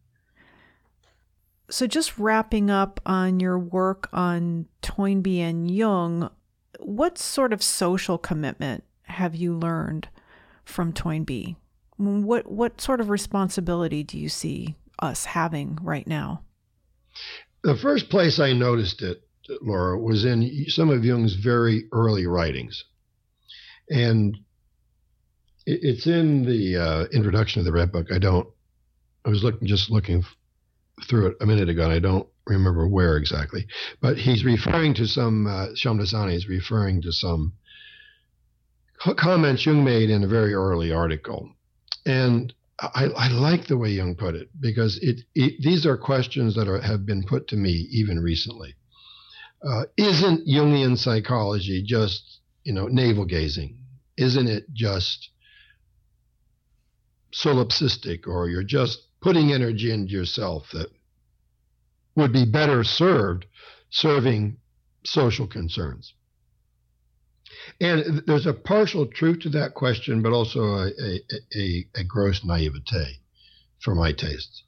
So, 1.71 1.87
just 1.87 2.19
wrapping 2.19 2.71
up 2.71 3.01
on 3.07 3.39
your 3.39 3.59
work 3.59 4.09
on 4.13 4.67
Toynbee 4.83 5.41
and 5.41 5.71
Jung, 5.71 6.29
what 6.81 7.19
sort 7.19 7.53
of 7.53 7.63
social 7.63 8.19
commitment 8.19 8.83
have 9.03 9.37
you 9.37 9.57
learned 9.57 10.09
from 10.65 10.93
Toynbee? 10.93 11.57
What 11.97 12.51
what 12.51 12.81
sort 12.81 13.01
of 13.01 13.09
responsibility 13.09 14.03
do 14.03 14.19
you 14.19 14.29
see 14.29 14.75
us 14.99 15.25
having 15.25 15.79
right 15.81 16.07
now? 16.07 16.43
The 17.63 17.77
first 17.77 18.11
place 18.11 18.41
I 18.41 18.53
noticed 18.53 19.03
it, 19.03 19.23
Laura, 19.63 19.99
was 19.99 20.25
in 20.25 20.67
some 20.67 20.91
of 20.91 21.05
Jung's 21.05 21.35
very 21.35 21.85
early 21.93 22.27
writings, 22.27 22.85
and 23.89 24.37
it's 25.67 26.07
in 26.07 26.45
the 26.45 26.77
uh, 26.77 27.05
introduction 27.13 27.61
of 27.61 27.67
the 27.67 27.73
Red 27.73 27.93
Book. 27.93 28.09
I 28.13 28.19
don't. 28.19 28.49
I 29.25 29.31
was 29.31 29.43
looking 29.43 29.67
just 29.67 29.91
looking 29.91 30.23
through 31.09 31.29
it 31.29 31.37
a 31.41 31.47
minute 31.47 31.69
ago, 31.69 31.85
and 31.85 31.93
I 31.93 31.99
don't 31.99 32.29
remember 32.47 32.87
where 32.87 33.17
exactly. 33.17 33.67
But 34.01 34.19
he's 34.19 34.45
referring 34.45 34.95
to 34.95 35.07
some, 35.07 35.47
uh, 35.47 35.69
Shamdasani 35.75 36.35
is 36.35 36.49
referring 36.49 37.03
to 37.03 37.13
some 37.13 37.55
comments 39.17 39.67
Jung 39.67 39.85
made 39.85 40.11
in 40.11 40.25
a 40.25 40.29
very 40.29 40.55
early 40.55 40.93
article. 40.93 41.51
And 42.07 42.53
I, 42.79 43.07
I 43.17 43.29
like 43.29 43.67
the 43.67 43.79
way 43.79 43.91
Jung 43.91 44.15
put 44.15 44.35
it 44.35 44.49
because 44.59 44.99
it, 45.03 45.21
it 45.35 45.55
these 45.63 45.87
are 45.87 45.97
questions 45.97 46.55
that 46.55 46.69
are, 46.69 46.81
have 46.81 47.07
been 47.07 47.25
put 47.25 47.49
to 47.49 47.57
me 47.57 47.89
even 47.91 48.21
recently. 48.21 48.75
Uh, 49.63 49.85
isn't 49.97 50.47
Jungian 50.47 50.99
psychology 50.99 51.83
just, 51.83 52.41
you 52.65 52.73
know, 52.73 52.87
navel 52.87 53.25
gazing? 53.25 53.79
Isn't 54.17 54.47
it 54.47 54.67
just 54.73 55.31
solipsistic 57.35 58.27
or 58.27 58.49
you're 58.49 58.63
just 58.63 59.09
putting 59.21 59.53
energy 59.53 59.91
into 59.91 60.13
yourself 60.13 60.71
that 60.73 60.89
would 62.15 62.33
be 62.33 62.45
better 62.45 62.85
served 62.85 63.47
serving 63.91 64.57
social 65.05 65.47
concerns. 65.47 66.15
And 67.81 68.23
there's 68.27 68.47
a 68.47 68.53
partial 68.53 69.07
truth 69.07 69.41
to 69.41 69.49
that 69.51 69.75
question, 69.75 70.23
but 70.23 70.33
also 70.33 70.63
a, 70.63 70.87
a, 70.87 71.21
a, 71.57 71.87
a 71.97 72.05
gross 72.05 72.45
naivete. 72.45 73.21
for 73.85 73.95
my 73.95 74.13
tastes. 74.13 74.63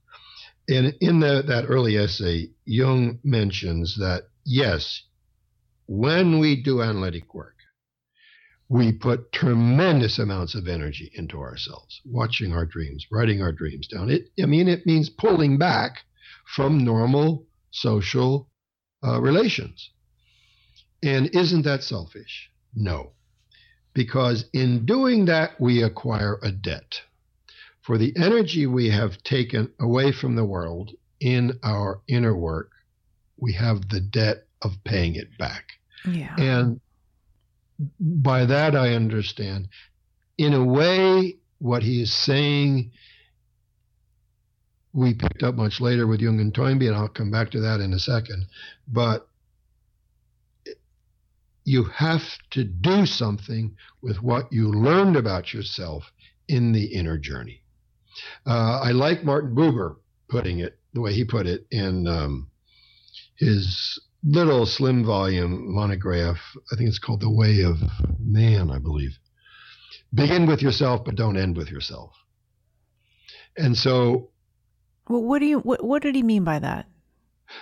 And 0.69 0.95
in 1.01 1.21
the, 1.21 1.43
that 1.47 1.67
early 1.69 1.97
essay, 1.97 2.51
Jung 2.65 3.19
mentions 3.25 3.97
that 3.99 4.25
yes, 4.45 5.03
when 5.87 6.39
we 6.39 6.63
do 6.63 6.83
analytic 6.83 7.35
work, 7.35 7.56
we 8.69 8.93
put 8.93 9.33
tremendous 9.33 10.19
amounts 10.19 10.55
of 10.55 10.67
energy 10.67 11.11
into 11.15 11.39
ourselves, 11.39 12.01
watching 12.05 12.53
our 12.53 12.67
dreams, 12.67 13.07
writing 13.13 13.41
our 13.41 13.53
dreams 13.53 13.87
down. 13.87 14.11
It, 14.11 14.31
I 14.43 14.47
mean, 14.47 14.69
it 14.69 14.87
means 14.87 15.09
pulling 15.09 15.57
back 15.57 15.99
from 16.55 16.85
normal 16.85 17.47
social 17.71 18.49
uh, 19.05 19.21
relations. 19.21 19.91
And 21.03 21.35
isn't 21.35 21.63
that 21.63 21.85
selfish? 21.85 22.51
No. 22.75 23.13
Because 23.95 24.47
in 24.53 24.85
doing 24.85 25.27
that, 25.27 25.61
we 25.61 25.83
acquire 25.83 26.39
a 26.43 26.51
debt. 26.51 27.01
For 27.83 27.99
the 27.99 28.13
energy 28.17 28.67
we 28.67 28.91
have 28.91 29.23
taken 29.23 29.73
away 29.79 30.11
from 30.11 30.35
the 30.35 30.45
world 30.45 30.91
in 31.21 31.59
our 31.63 32.01
inner 32.09 32.37
work, 32.37 32.71
we 33.37 33.53
have 33.53 33.89
the 33.89 34.01
debt 34.01 34.49
of 34.63 34.73
paying 34.85 35.15
it 35.15 35.39
back. 35.39 35.65
Yeah. 36.05 36.35
And 36.37 36.81
by 38.01 38.47
that, 38.47 38.75
I 38.75 38.95
understand, 38.95 39.69
in 40.39 40.55
a 40.55 40.65
way, 40.65 41.37
what 41.59 41.83
he 41.83 42.03
is 42.03 42.13
saying, 42.13 42.93
we 44.93 45.15
picked 45.15 45.43
up 45.43 45.55
much 45.55 45.81
later 45.81 46.07
with 46.07 46.21
Jung 46.21 46.41
and 46.41 46.55
Toynbee, 46.55 46.87
and 46.87 46.97
I'll 46.97 47.09
come 47.09 47.31
back 47.31 47.51
to 47.51 47.61
that 47.61 47.81
in 47.81 47.93
a 47.93 47.99
second. 47.99 48.47
But 48.89 49.29
you 51.65 51.85
have 51.85 52.23
to 52.53 52.65
do 52.65 53.05
something 53.07 53.77
with 54.01 54.23
what 54.23 54.53
you 54.53 54.71
learned 54.71 55.17
about 55.17 55.53
yourself 55.53 56.11
in 56.49 56.73
the 56.73 56.85
inner 56.85 57.19
journey. 57.19 57.63
Uh, 58.47 58.81
I 58.83 58.93
like 58.93 59.25
Martin 59.25 59.55
Buber 59.55 59.97
putting 60.29 60.61
it 60.61 60.79
the 60.95 61.01
way 61.01 61.13
he 61.13 61.25
put 61.25 61.47
it 61.47 61.67
in 61.71 62.07
um, 62.07 62.51
his 63.35 64.01
little 64.25 64.67
slim 64.67 65.05
volume 65.05 65.75
monograph. 65.75 66.39
I 66.73 66.77
think 66.77 66.89
it's 66.89 66.99
called 66.99 67.21
The 67.21 67.31
Way 67.31 67.63
of 67.63 67.77
Man, 68.19 68.71
I 68.71 68.79
believe. 68.79 69.19
Begin 70.15 70.47
with 70.47 70.63
yourself, 70.63 71.05
but 71.05 71.17
don't 71.17 71.37
end 71.37 71.57
with 71.57 71.71
yourself. 71.71 72.13
And 73.57 73.77
so, 73.77 74.31
well, 75.09 75.23
what 75.23 75.41
do 75.41 75.47
you 75.47 75.59
what, 75.61 75.85
what 75.85 76.03
did 76.03 76.15
he 76.15 76.23
mean 76.23 76.45
by 76.45 76.59
that? 76.59 76.87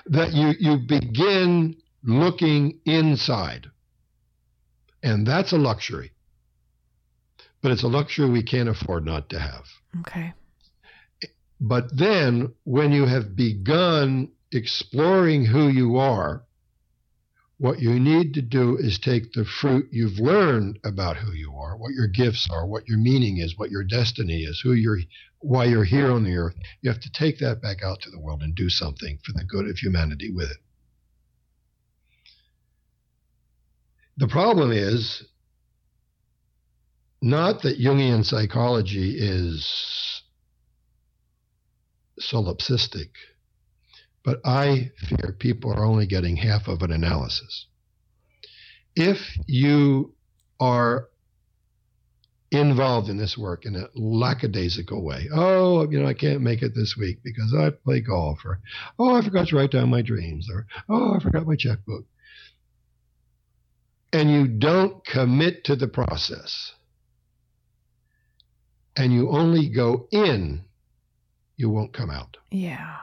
That 0.06 0.32
you 0.32 0.52
you 0.58 0.78
begin 0.78 1.76
looking 2.02 2.80
inside 2.84 3.66
and 5.04 5.26
that's 5.26 5.52
a 5.52 5.58
luxury. 5.58 6.12
But 7.62 7.72
it's 7.72 7.82
a 7.82 7.88
luxury 7.88 8.28
we 8.30 8.42
can't 8.42 8.70
afford 8.70 9.04
not 9.04 9.28
to 9.30 9.38
have. 9.38 9.64
Okay. 10.00 10.32
But 11.60 11.96
then 11.96 12.54
when 12.64 12.90
you 12.90 13.04
have 13.04 13.36
begun 13.36 14.30
exploring 14.54 15.46
who 15.46 15.68
you 15.68 15.96
are, 15.96 16.44
what 17.58 17.80
you 17.80 17.98
need 18.00 18.34
to 18.34 18.42
do 18.42 18.76
is 18.76 18.98
take 18.98 19.32
the 19.32 19.44
fruit 19.44 19.88
you've 19.92 20.18
learned 20.18 20.78
about 20.84 21.16
who 21.16 21.32
you 21.32 21.54
are, 21.54 21.76
what 21.76 21.92
your 21.92 22.08
gifts 22.08 22.48
are, 22.50 22.66
what 22.66 22.88
your 22.88 22.98
meaning 22.98 23.38
is, 23.38 23.56
what 23.56 23.70
your 23.70 23.84
destiny 23.84 24.42
is, 24.42 24.60
who 24.60 24.72
you're 24.72 24.98
why 25.38 25.64
you're 25.64 25.84
here 25.84 26.10
on 26.10 26.24
the 26.24 26.36
earth. 26.36 26.56
You 26.80 26.90
have 26.90 27.02
to 27.02 27.12
take 27.12 27.38
that 27.38 27.60
back 27.60 27.82
out 27.82 28.00
to 28.02 28.10
the 28.10 28.18
world 28.18 28.42
and 28.42 28.54
do 28.54 28.70
something 28.70 29.18
for 29.22 29.32
the 29.32 29.44
good 29.44 29.68
of 29.68 29.76
humanity 29.76 30.30
with 30.32 30.50
it. 30.50 30.56
The 34.16 34.28
problem 34.28 34.72
is 34.72 35.24
not 37.20 37.62
that 37.62 37.78
Jungian 37.78 38.24
psychology 38.24 39.16
is 39.18 40.22
solipsistic, 42.20 43.10
but 44.24 44.40
I 44.44 44.90
fear 45.08 45.36
people 45.38 45.72
are 45.72 45.84
only 45.84 46.06
getting 46.06 46.36
half 46.36 46.68
of 46.68 46.82
an 46.82 46.90
analysis. 46.90 47.66
If 48.96 49.18
you 49.46 50.14
are 50.60 51.08
involved 52.50 53.08
in 53.08 53.16
this 53.16 53.36
work 53.36 53.66
in 53.66 53.74
a 53.74 53.88
lackadaisical 53.96 55.02
way. 55.04 55.28
Oh, 55.34 55.90
you 55.90 56.00
know, 56.00 56.06
I 56.06 56.14
can't 56.14 56.40
make 56.40 56.62
it 56.62 56.72
this 56.72 56.94
week 56.96 57.18
because 57.24 57.52
I 57.52 57.70
play 57.70 58.00
golf, 58.00 58.44
or 58.44 58.60
oh, 58.96 59.16
I 59.16 59.22
forgot 59.22 59.48
to 59.48 59.56
write 59.56 59.72
down 59.72 59.90
my 59.90 60.02
dreams, 60.02 60.48
or 60.48 60.64
oh, 60.88 61.14
I 61.14 61.18
forgot 61.18 61.46
my 61.46 61.56
checkbook 61.56 62.04
and 64.14 64.30
you 64.30 64.46
don't 64.46 65.04
commit 65.04 65.64
to 65.64 65.74
the 65.74 65.88
process, 65.88 66.72
and 68.96 69.12
you 69.12 69.28
only 69.28 69.68
go 69.68 70.06
in, 70.12 70.64
you 71.56 71.68
won't 71.68 71.92
come 71.92 72.10
out. 72.10 72.36
Yeah. 72.52 72.94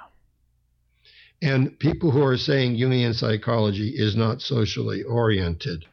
And 1.41 1.77
people 1.79 2.11
who 2.11 2.23
are 2.23 2.37
saying 2.37 2.77
Jungian 2.77 3.15
psychology 3.15 3.89
is 3.89 4.15
not 4.15 4.41
socially 4.41 5.03
oriented 5.03 5.85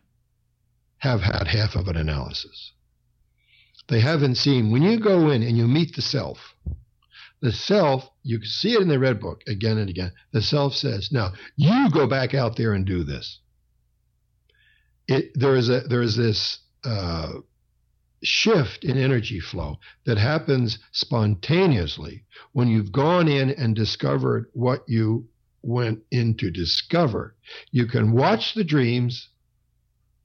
have 0.99 1.23
had 1.23 1.47
half 1.47 1.75
of 1.75 1.89
an 1.89 1.97
analysis. 1.97 2.73
They 3.89 4.01
haven't 4.01 4.35
seen, 4.35 4.71
when 4.71 4.83
you 4.83 4.99
go 4.99 5.31
in 5.31 5.43
and 5.43 5.57
you 5.57 5.67
meet 5.67 5.97
the 5.97 6.03
self, 6.03 6.55
the 7.41 7.53
self, 7.53 8.11
you 8.23 8.39
can 8.39 8.49
see 8.49 8.75
it 8.75 8.83
in 8.83 8.89
the 8.89 8.99
red 8.99 9.21
book 9.21 9.43
again 9.47 9.79
and 9.79 9.89
again. 9.89 10.13
The 10.33 10.43
self 10.43 10.75
says, 10.75 11.11
now 11.11 11.33
you 11.57 11.89
go 11.91 12.07
back 12.07 12.35
out 12.35 12.57
there 12.57 12.75
and 12.75 12.85
do 12.85 13.05
this 13.05 13.39
it, 15.09 15.33
there 15.35 15.57
is 15.57 15.69
a 15.71 15.81
there 15.81 16.03
is 16.03 16.17
this 16.17 16.59
uh, 16.85 17.33
shift 18.23 18.85
in 18.85 18.99
energy 18.99 19.41
flow 19.41 19.79
that 20.05 20.19
happens 20.19 20.79
spontaneously 20.93 22.25
when 22.53 22.69
you've 22.69 22.93
gone 22.93 23.27
in 23.27 23.51
and 23.51 23.75
discovered 23.75 24.47
what 24.53 24.85
you 24.87 25.27
went 25.63 26.01
in 26.11 26.37
to 26.37 26.51
discover. 26.51 27.35
You 27.71 27.87
can 27.87 28.13
watch 28.13 28.55
the 28.55 28.65
dreams, 28.65 29.29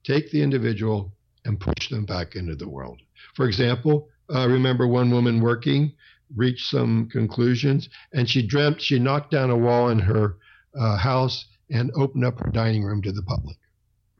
take 0.04 0.30
the 0.30 0.42
individual, 0.42 1.12
and 1.44 1.60
push 1.60 1.88
them 1.90 2.04
back 2.04 2.36
into 2.36 2.56
the 2.56 2.68
world. 2.68 3.00
For 3.34 3.46
example, 3.46 4.08
uh, 4.34 4.48
remember 4.48 4.86
one 4.86 5.10
woman 5.10 5.40
working 5.40 5.92
reached 6.34 6.66
some 6.66 7.08
conclusions, 7.10 7.88
and 8.12 8.28
she 8.28 8.46
dreamt 8.46 8.80
she 8.80 8.98
knocked 8.98 9.30
down 9.30 9.50
a 9.50 9.56
wall 9.56 9.90
in 9.90 9.98
her 9.98 10.36
uh, 10.78 10.96
house 10.96 11.44
and 11.70 11.90
opened 11.94 12.24
up 12.24 12.38
her 12.38 12.50
dining 12.50 12.82
room 12.82 13.02
to 13.02 13.12
the 13.12 13.22
public. 13.22 13.56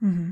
Mm-hmm. 0.03 0.31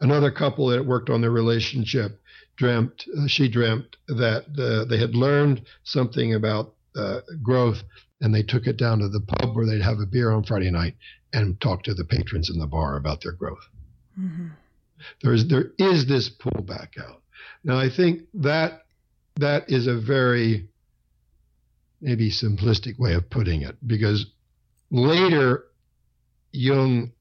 Another 0.00 0.30
couple 0.30 0.68
that 0.68 0.84
worked 0.84 1.10
on 1.10 1.20
their 1.20 1.30
relationship 1.30 2.20
dreamt, 2.56 3.04
uh, 3.18 3.26
she 3.26 3.48
dreamt 3.48 3.96
that 4.08 4.44
uh, 4.58 4.84
they 4.88 4.98
had 4.98 5.14
learned 5.14 5.62
something 5.84 6.34
about 6.34 6.74
uh, 6.96 7.20
growth 7.42 7.82
and 8.24 8.34
they 8.34 8.42
took 8.42 8.66
it 8.66 8.78
down 8.78 9.00
to 9.00 9.08
the 9.10 9.20
pub 9.20 9.54
where 9.54 9.66
they'd 9.66 9.82
have 9.82 10.00
a 10.00 10.06
beer 10.06 10.30
on 10.30 10.42
Friday 10.42 10.70
night 10.70 10.96
and 11.34 11.60
talk 11.60 11.82
to 11.82 11.92
the 11.92 12.06
patrons 12.06 12.48
in 12.48 12.58
the 12.58 12.66
bar 12.66 12.96
about 12.96 13.20
their 13.22 13.32
growth. 13.32 13.68
Mm-hmm. 14.18 14.46
There 15.22 15.34
is 15.34 15.46
there 15.48 15.72
is 15.78 16.06
this 16.06 16.30
pullback 16.30 16.98
out. 16.98 17.20
Now 17.64 17.78
I 17.78 17.90
think 17.90 18.22
that 18.32 18.86
that 19.36 19.68
is 19.68 19.86
a 19.86 20.00
very 20.00 20.68
maybe 22.00 22.30
simplistic 22.30 22.98
way 22.98 23.12
of 23.12 23.28
putting 23.28 23.60
it 23.60 23.76
because 23.86 24.24
later 24.90 25.64
Jung 26.50 27.12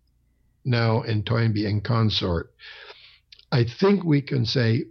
now 0.63 1.01
and 1.01 1.25
Toynbee 1.25 1.65
and 1.65 1.83
consort, 1.83 2.53
I 3.51 3.65
think 3.65 4.05
we 4.05 4.21
can 4.21 4.45
say 4.45 4.85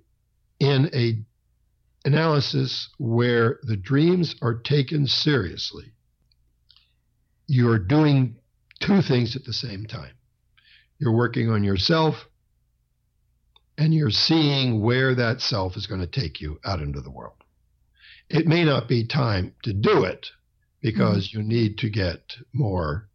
in 0.60 0.90
a 0.92 1.22
analysis 2.04 2.90
where 2.98 3.60
the 3.62 3.76
dreams 3.78 4.34
are 4.42 4.54
taken 4.54 5.06
seriously, 5.06 5.92
you're 7.52 7.78
doing 7.78 8.34
two 8.80 9.02
things 9.02 9.36
at 9.36 9.44
the 9.44 9.52
same 9.52 9.84
time. 9.84 10.14
You're 10.98 11.14
working 11.14 11.50
on 11.50 11.62
yourself 11.62 12.14
and 13.76 13.92
you're 13.92 14.10
seeing 14.10 14.80
where 14.80 15.14
that 15.14 15.42
self 15.42 15.76
is 15.76 15.86
going 15.86 16.00
to 16.00 16.06
take 16.06 16.40
you 16.40 16.58
out 16.64 16.80
into 16.80 17.02
the 17.02 17.10
world. 17.10 17.36
It 18.30 18.46
may 18.46 18.64
not 18.64 18.88
be 18.88 19.06
time 19.06 19.52
to 19.64 19.74
do 19.74 20.04
it 20.04 20.28
because 20.80 21.28
mm-hmm. 21.28 21.40
you 21.40 21.46
need 21.46 21.78
to 21.78 21.90
get 21.90 22.36
more 22.54 23.10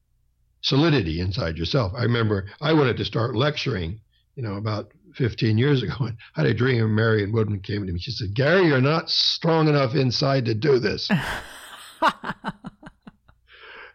solidity 0.62 1.20
inside 1.20 1.58
yourself. 1.58 1.94
I 1.98 2.04
remember 2.04 2.46
I 2.62 2.74
wanted 2.74 2.98
to 2.98 3.06
start 3.06 3.36
lecturing, 3.36 4.02
you 4.36 4.44
know, 4.44 4.58
about 4.58 4.92
15 5.16 5.58
years 5.58 5.82
ago. 5.82 5.96
And 6.00 6.16
I 6.36 6.42
had 6.42 6.50
a 6.52 6.54
dream 6.54 6.84
of 6.84 6.92
Marion 6.92 7.32
Woodman 7.32 7.62
came 7.62 7.88
to 7.88 7.92
me. 7.92 8.00
She 8.00 8.12
said, 8.12 8.36
Gary, 8.36 8.68
you're 8.68 8.82
not 8.82 9.10
strong 9.10 9.68
enough 9.68 9.96
inside 9.96 10.46
to 10.46 10.54
do 10.54 10.78
this. 10.78 11.10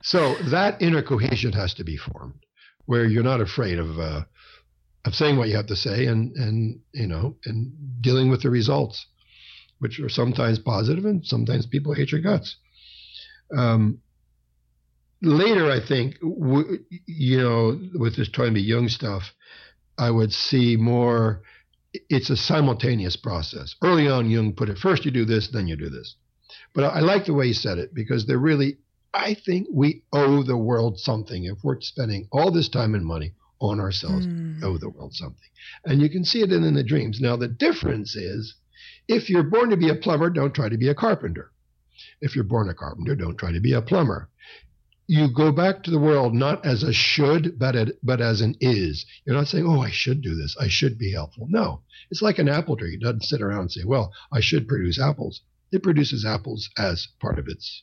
so 0.03 0.35
that 0.51 0.83
inner 0.83 1.03
cohesion 1.03 1.53
has 1.53 1.75
to 1.75 1.85
be 1.85 1.97
formed 1.97 2.45
where 2.87 3.07
you're 3.07 3.23
not 3.23 3.41
afraid 3.41 3.79
of, 3.79 3.99
uh, 3.99 4.23
of 5.05 5.15
saying 5.15 5.37
what 5.37 5.49
you 5.49 5.57
have 5.57 5.67
to 5.69 5.77
say 5.77 6.07
and, 6.07 6.37
and, 6.37 6.81
you 6.93 7.07
know, 7.07 7.37
and 7.45 7.73
dealing 8.01 8.29
with 8.29 8.43
the 8.43 8.51
results, 8.51 9.07
which 9.79 10.01
are 10.01 10.09
sometimes 10.09 10.59
positive 10.59 11.05
and 11.05 11.25
sometimes 11.25 11.67
people 11.67 11.95
hate 11.95 12.13
your 12.13 12.21
guts. 12.21 12.57
Um, 13.57 14.01
later, 15.21 15.71
I 15.71 15.79
think, 15.87 16.21
w- 16.21 16.79
you 17.07 17.41
know, 17.41 17.79
with 17.95 18.17
this 18.17 18.29
Toynbee 18.29 18.63
Jung 18.63 18.89
stuff, 18.89 19.33
I 19.99 20.11
would 20.11 20.33
see 20.33 20.77
more. 20.77 21.43
It's 22.09 22.31
a 22.31 22.37
simultaneous 22.37 23.17
process. 23.17 23.75
Early 23.83 24.09
on, 24.09 24.31
Jung 24.31 24.55
put 24.55 24.71
it 24.71 24.79
first 24.79 25.05
you 25.05 25.11
do 25.11 25.27
this, 25.27 25.49
then 25.49 25.69
you 25.69 25.77
do 25.77 25.91
this. 25.91 26.17
But 26.75 26.85
I 26.85 27.01
like 27.01 27.27
the 27.27 27.35
way 27.35 27.49
he 27.49 27.53
said 27.53 27.79
it 27.79 27.95
because 27.95 28.27
they're 28.27 28.39
really, 28.39 28.79
I 29.15 29.35
think 29.35 29.69
we 29.71 30.03
owe 30.13 30.43
the 30.43 30.57
world 30.57 30.99
something 30.99 31.45
if 31.45 31.59
we're 31.63 31.81
spending 31.81 32.29
all 32.33 32.51
this 32.51 32.69
time 32.69 32.95
and 32.95 33.05
money 33.05 33.33
on 33.61 33.79
ourselves, 33.79 34.27
Mm. 34.27 34.63
owe 34.65 34.79
the 34.79 34.89
world 34.89 35.15
something. 35.15 35.49
And 35.85 36.01
you 36.01 36.09
can 36.09 36.25
see 36.25 36.41
it 36.43 36.51
in, 36.53 36.65
in 36.65 36.75
the 36.75 36.83
dreams. 36.83 37.21
Now, 37.21 37.37
the 37.37 37.49
difference 37.49 38.17
is 38.17 38.55
if 39.09 39.29
you're 39.31 39.43
born 39.45 39.71
to 39.71 39.77
be 39.77 39.89
a 39.91 39.95
plumber, 39.95 40.31
don't 40.31 40.55
try 40.55 40.69
to 40.69 40.79
be 40.79 40.89
a 40.89 40.95
carpenter. 40.95 41.53
If 42.21 42.35
you're 42.35 42.45
born 42.45 42.69
a 42.69 42.75
carpenter, 42.75 43.15
don't 43.15 43.37
try 43.37 43.53
to 43.53 43.61
be 43.61 43.73
a 43.75 43.83
plumber. 43.83 44.29
You 45.07 45.29
go 45.29 45.53
back 45.53 45.83
to 45.83 45.91
the 45.91 45.99
world 45.99 46.33
not 46.35 46.65
as 46.65 46.83
a 46.83 46.93
should, 46.93 47.59
but, 47.59 47.77
at, 47.77 47.89
but 48.03 48.21
as 48.21 48.41
an 48.41 48.57
is. 48.61 49.05
You're 49.25 49.37
not 49.37 49.49
saying, 49.49 49.67
oh, 49.67 49.81
I 49.81 49.91
should 49.91 50.23
do 50.23 50.35
this. 50.35 50.57
I 50.59 50.69
should 50.69 50.99
be 50.99 51.13
helpful. 51.13 51.47
No, 51.51 51.83
it's 52.11 52.23
like 52.23 52.39
an 52.39 52.49
apple 52.49 52.77
tree. 52.77 52.95
It 52.95 53.01
doesn't 53.01 53.25
sit 53.25 53.43
around 53.43 53.61
and 53.61 53.73
say, 53.73 53.85
well, 53.85 54.13
I 54.33 54.41
should 54.41 54.67
produce 54.67 54.99
apples. 55.01 55.43
It 55.71 55.83
produces 55.83 56.25
apples 56.25 56.71
as 56.79 57.09
part 57.21 57.39
of 57.39 57.47
its 57.49 57.83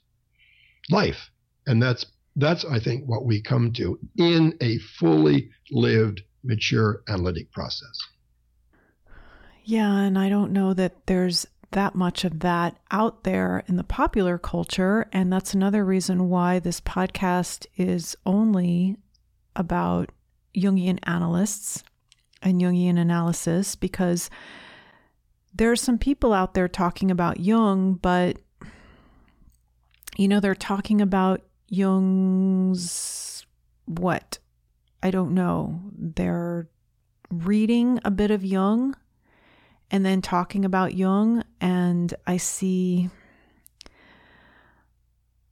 life. 0.89 1.29
And 1.67 1.81
that's, 1.81 2.05
that's 2.35 2.65
I 2.65 2.79
think, 2.79 3.07
what 3.07 3.25
we 3.25 3.41
come 3.41 3.71
to 3.73 3.99
in 4.17 4.55
a 4.61 4.77
fully 4.99 5.49
lived, 5.71 6.21
mature 6.43 7.01
analytic 7.07 7.51
process. 7.51 7.99
Yeah, 9.63 9.99
and 9.99 10.17
I 10.17 10.29
don't 10.29 10.51
know 10.51 10.73
that 10.73 11.05
there's 11.05 11.45
that 11.71 11.93
much 11.93 12.25
of 12.25 12.39
that 12.39 12.77
out 12.89 13.23
there 13.23 13.63
in 13.67 13.75
the 13.75 13.83
popular 13.83 14.39
culture. 14.39 15.07
And 15.11 15.31
that's 15.31 15.53
another 15.53 15.85
reason 15.85 16.29
why 16.29 16.57
this 16.57 16.81
podcast 16.81 17.67
is 17.77 18.15
only 18.25 18.97
about 19.55 20.11
Jungian 20.55 20.97
analysts 21.03 21.83
and 22.41 22.59
Jungian 22.59 22.97
analysis, 22.97 23.75
because 23.75 24.31
there 25.53 25.71
are 25.71 25.75
some 25.75 25.99
people 25.99 26.33
out 26.33 26.53
there 26.53 26.67
talking 26.67 27.11
about 27.11 27.39
Jung, 27.39 27.93
but 27.93 28.39
you 30.19 30.27
know, 30.27 30.41
they're 30.41 30.53
talking 30.53 30.99
about 30.99 31.41
Jung's 31.69 33.45
what? 33.85 34.37
I 35.01 35.11
don't 35.11 35.33
know. 35.33 35.79
They're 35.97 36.67
reading 37.31 37.99
a 38.03 38.11
bit 38.11 38.29
of 38.31 38.43
Jung 38.43 38.95
and 39.89 40.05
then 40.05 40.21
talking 40.21 40.65
about 40.65 40.93
Jung, 40.93 41.43
and 41.61 42.13
I 42.27 42.35
see. 42.37 43.09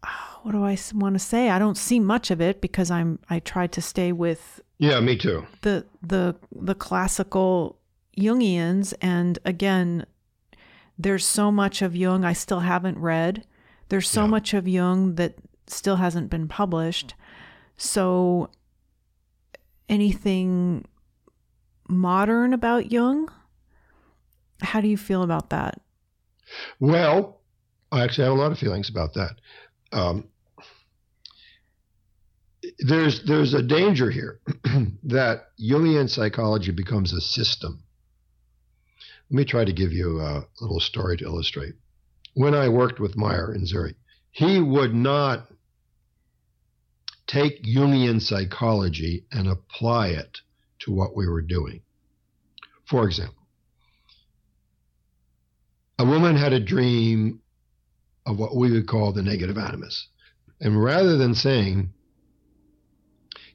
Ah, 0.04 0.40
what 0.44 0.52
do 0.52 0.64
I 0.64 0.78
want 0.94 1.16
to 1.16 1.20
say? 1.20 1.50
I 1.50 1.60
don't 1.60 1.78
see 1.78 2.00
much 2.00 2.30
of 2.30 2.42
it 2.42 2.60
because 2.62 2.92
I'm. 2.92 3.20
I 3.30 3.40
tried 3.40 3.72
to 3.74 3.82
stay 3.82 4.12
with 4.12 4.62
Yeah, 4.80 5.00
me 5.00 5.16
too. 5.18 5.48
the 5.62 5.86
the 6.04 6.36
the 6.52 6.76
classical 6.76 7.80
Jungians, 8.18 8.94
and 9.02 9.40
again, 9.46 10.06
there's 11.00 11.26
so 11.26 11.52
much 11.52 11.82
of 11.82 11.96
Jung 11.96 12.26
I 12.26 12.34
still 12.34 12.60
haven't 12.60 12.98
read. 13.00 13.46
There's 13.90 14.10
so 14.10 14.24
Yeah. 14.24 14.28
much 14.28 14.54
of 14.54 14.68
Jung 14.68 15.16
that 15.16 15.36
still 15.68 15.98
hasn't 15.98 16.30
been 16.30 16.48
published. 16.48 17.14
So, 17.78 18.50
anything 19.90 20.86
modern 21.88 22.54
about 22.54 22.92
Jung? 22.92 23.30
How 24.62 24.82
do 24.82 24.88
you 24.88 24.98
feel 24.98 25.24
about 25.24 25.50
that? 25.52 25.82
Well, 26.80 27.42
I 27.92 28.04
actually 28.04 28.26
have 28.26 28.34
a 28.34 28.42
lot 28.42 28.52
of 28.52 28.60
feelings 28.60 28.90
about 28.90 29.14
that. 29.14 29.40
Um, 29.92 30.28
there's 32.80 33.24
there's 33.24 33.54
a 33.54 33.62
danger 33.62 34.10
here 34.10 34.40
that 35.04 35.48
Jungian 35.60 36.10
psychology 36.10 36.72
becomes 36.72 37.14
a 37.14 37.22
system. 37.22 37.84
Let 39.30 39.38
me 39.38 39.46
try 39.46 39.64
to 39.66 39.74
give 39.74 39.92
you 39.94 40.20
a 40.22 40.46
little 40.62 40.80
story 40.80 41.18
to 41.18 41.26
illustrate. 41.26 41.76
When 42.38 42.54
I 42.54 42.70
worked 42.70 43.00
with 43.00 43.18
Meier 43.18 43.52
in 43.52 43.66
Zurich, 43.66 43.96
he 44.30 44.60
would 44.60 44.94
not 44.94 45.48
take 47.26 47.64
Jungian 47.64 48.22
psychology 48.22 49.26
and 49.32 49.48
apply 49.48 50.10
it 50.10 50.38
to 50.82 50.92
what 50.92 51.16
we 51.16 51.28
were 51.28 51.42
doing. 51.42 51.82
For 52.86 53.08
example, 53.08 53.48
a 55.98 56.06
woman 56.06 56.36
had 56.36 56.54
a 56.54 56.60
dream 56.60 57.42
of 58.24 58.38
what 58.38 58.56
we 58.56 58.72
would 58.72 58.88
call 58.88 59.14
the 59.14 59.24
negative 59.24 59.58
animus. 59.58 60.08
And 60.62 60.80
rather 60.80 61.18
than 61.18 61.34
saying, 61.34 61.90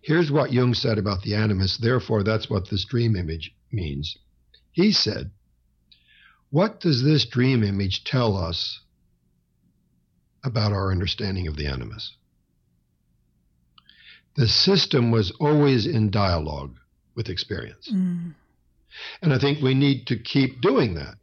here's 0.00 0.32
what 0.32 0.52
Jung 0.52 0.74
said 0.74 0.98
about 0.98 1.22
the 1.22 1.36
animus, 1.36 1.76
therefore 1.76 2.24
that's 2.24 2.50
what 2.50 2.68
this 2.68 2.84
dream 2.84 3.14
image 3.14 3.54
means, 3.70 4.16
he 4.72 4.90
said, 4.90 5.30
what 6.52 6.80
does 6.80 7.02
this 7.02 7.24
dream 7.24 7.64
image 7.64 8.04
tell 8.04 8.36
us 8.36 8.80
about 10.44 10.70
our 10.70 10.92
understanding 10.92 11.48
of 11.48 11.56
the 11.56 11.66
animus? 11.66 12.14
The 14.36 14.46
system 14.46 15.10
was 15.10 15.32
always 15.40 15.86
in 15.86 16.10
dialogue 16.10 16.76
with 17.14 17.30
experience. 17.30 17.90
Mm. 17.90 18.34
And 19.22 19.32
I 19.32 19.38
think 19.38 19.62
we 19.62 19.72
need 19.72 20.06
to 20.08 20.18
keep 20.18 20.60
doing 20.60 20.94
that, 20.94 21.14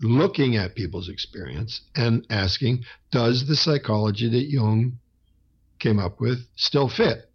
looking 0.00 0.56
at 0.56 0.74
people's 0.74 1.08
experience 1.08 1.80
and 1.94 2.26
asking, 2.28 2.84
does 3.12 3.46
the 3.46 3.54
psychology 3.54 4.28
that 4.28 4.50
Jung 4.50 4.98
came 5.78 6.00
up 6.00 6.20
with 6.20 6.40
still 6.56 6.88
fit? 6.88 7.30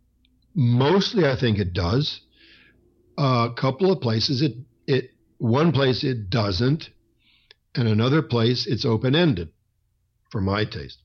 Mostly, 0.55 1.25
I 1.25 1.37
think 1.39 1.57
it 1.57 1.71
does. 1.71 2.19
A 3.17 3.49
couple 3.55 3.93
of 3.93 4.01
places, 4.01 4.41
it, 4.41 4.55
it 4.87 5.11
one 5.37 5.71
place 5.71 6.03
it 6.03 6.29
doesn't, 6.29 6.89
and 7.75 7.87
another 7.87 8.21
place 8.21 8.65
it's 8.67 8.85
open 8.85 9.15
ended, 9.15 9.49
for 10.31 10.41
my 10.41 10.65
taste. 10.65 11.01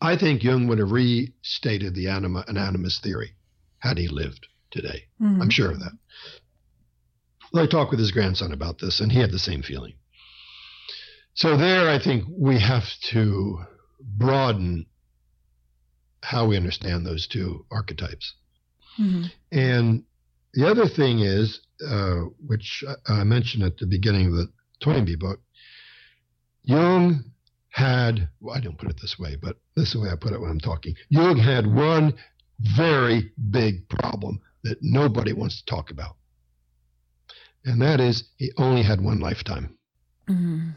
I 0.00 0.16
think 0.16 0.42
Jung 0.42 0.66
would 0.66 0.78
have 0.78 0.90
restated 0.90 1.94
the 1.94 2.08
anima, 2.08 2.44
an 2.48 2.56
animus 2.56 2.98
theory 3.00 3.34
had 3.78 3.98
he 3.98 4.08
lived 4.08 4.46
today. 4.70 5.04
Mhm. 5.20 5.40
I'm 5.40 5.50
sure 5.50 5.70
of 5.70 5.80
that. 5.80 5.92
I 7.54 7.66
talked 7.66 7.90
with 7.92 8.00
his 8.00 8.10
grandson 8.10 8.52
about 8.52 8.78
this, 8.78 9.00
and 9.00 9.12
he 9.12 9.20
had 9.20 9.30
the 9.30 9.38
same 9.38 9.62
feeling. 9.62 9.94
So, 11.34 11.56
there, 11.56 11.88
I 11.88 11.98
think 11.98 12.24
we 12.28 12.58
have 12.58 12.88
to 13.10 13.64
broaden 14.00 14.86
how 16.22 16.46
we 16.46 16.56
understand 16.56 17.06
those 17.06 17.26
two 17.26 17.66
archetypes. 17.70 18.34
Mhm. 18.98 19.30
And 19.52 20.04
the 20.54 20.68
other 20.68 20.88
thing 20.88 21.20
is, 21.20 21.60
uh, 21.86 22.20
which 22.46 22.84
I 23.08 23.20
I 23.20 23.24
mentioned 23.24 23.62
at 23.62 23.76
the 23.78 23.86
beginning 23.86 24.26
of 24.26 24.34
the 24.34 24.52
Toynbee 24.80 25.16
book, 25.16 25.40
Jung 26.64 27.24
had, 27.70 28.28
well, 28.40 28.56
I 28.56 28.60
don't 28.60 28.78
put 28.78 28.90
it 28.90 29.00
this 29.00 29.18
way, 29.18 29.36
but 29.36 29.56
this 29.76 29.88
is 29.88 29.92
the 29.94 30.00
way 30.00 30.10
I 30.10 30.16
put 30.16 30.32
it 30.32 30.40
when 30.40 30.50
I'm 30.50 30.60
talking. 30.60 30.94
Jung 31.08 31.36
had 31.36 31.66
one 31.66 32.14
very 32.60 33.32
big 33.50 33.88
problem 33.88 34.40
that 34.62 34.78
nobody 34.80 35.32
wants 35.32 35.60
to 35.60 35.66
talk 35.66 35.90
about. 35.90 36.16
And 37.64 37.80
that 37.82 38.00
is, 38.00 38.24
he 38.36 38.52
only 38.56 38.82
had 38.82 39.00
one 39.00 39.20
lifetime. 39.20 39.76
Mhm. 40.28 40.74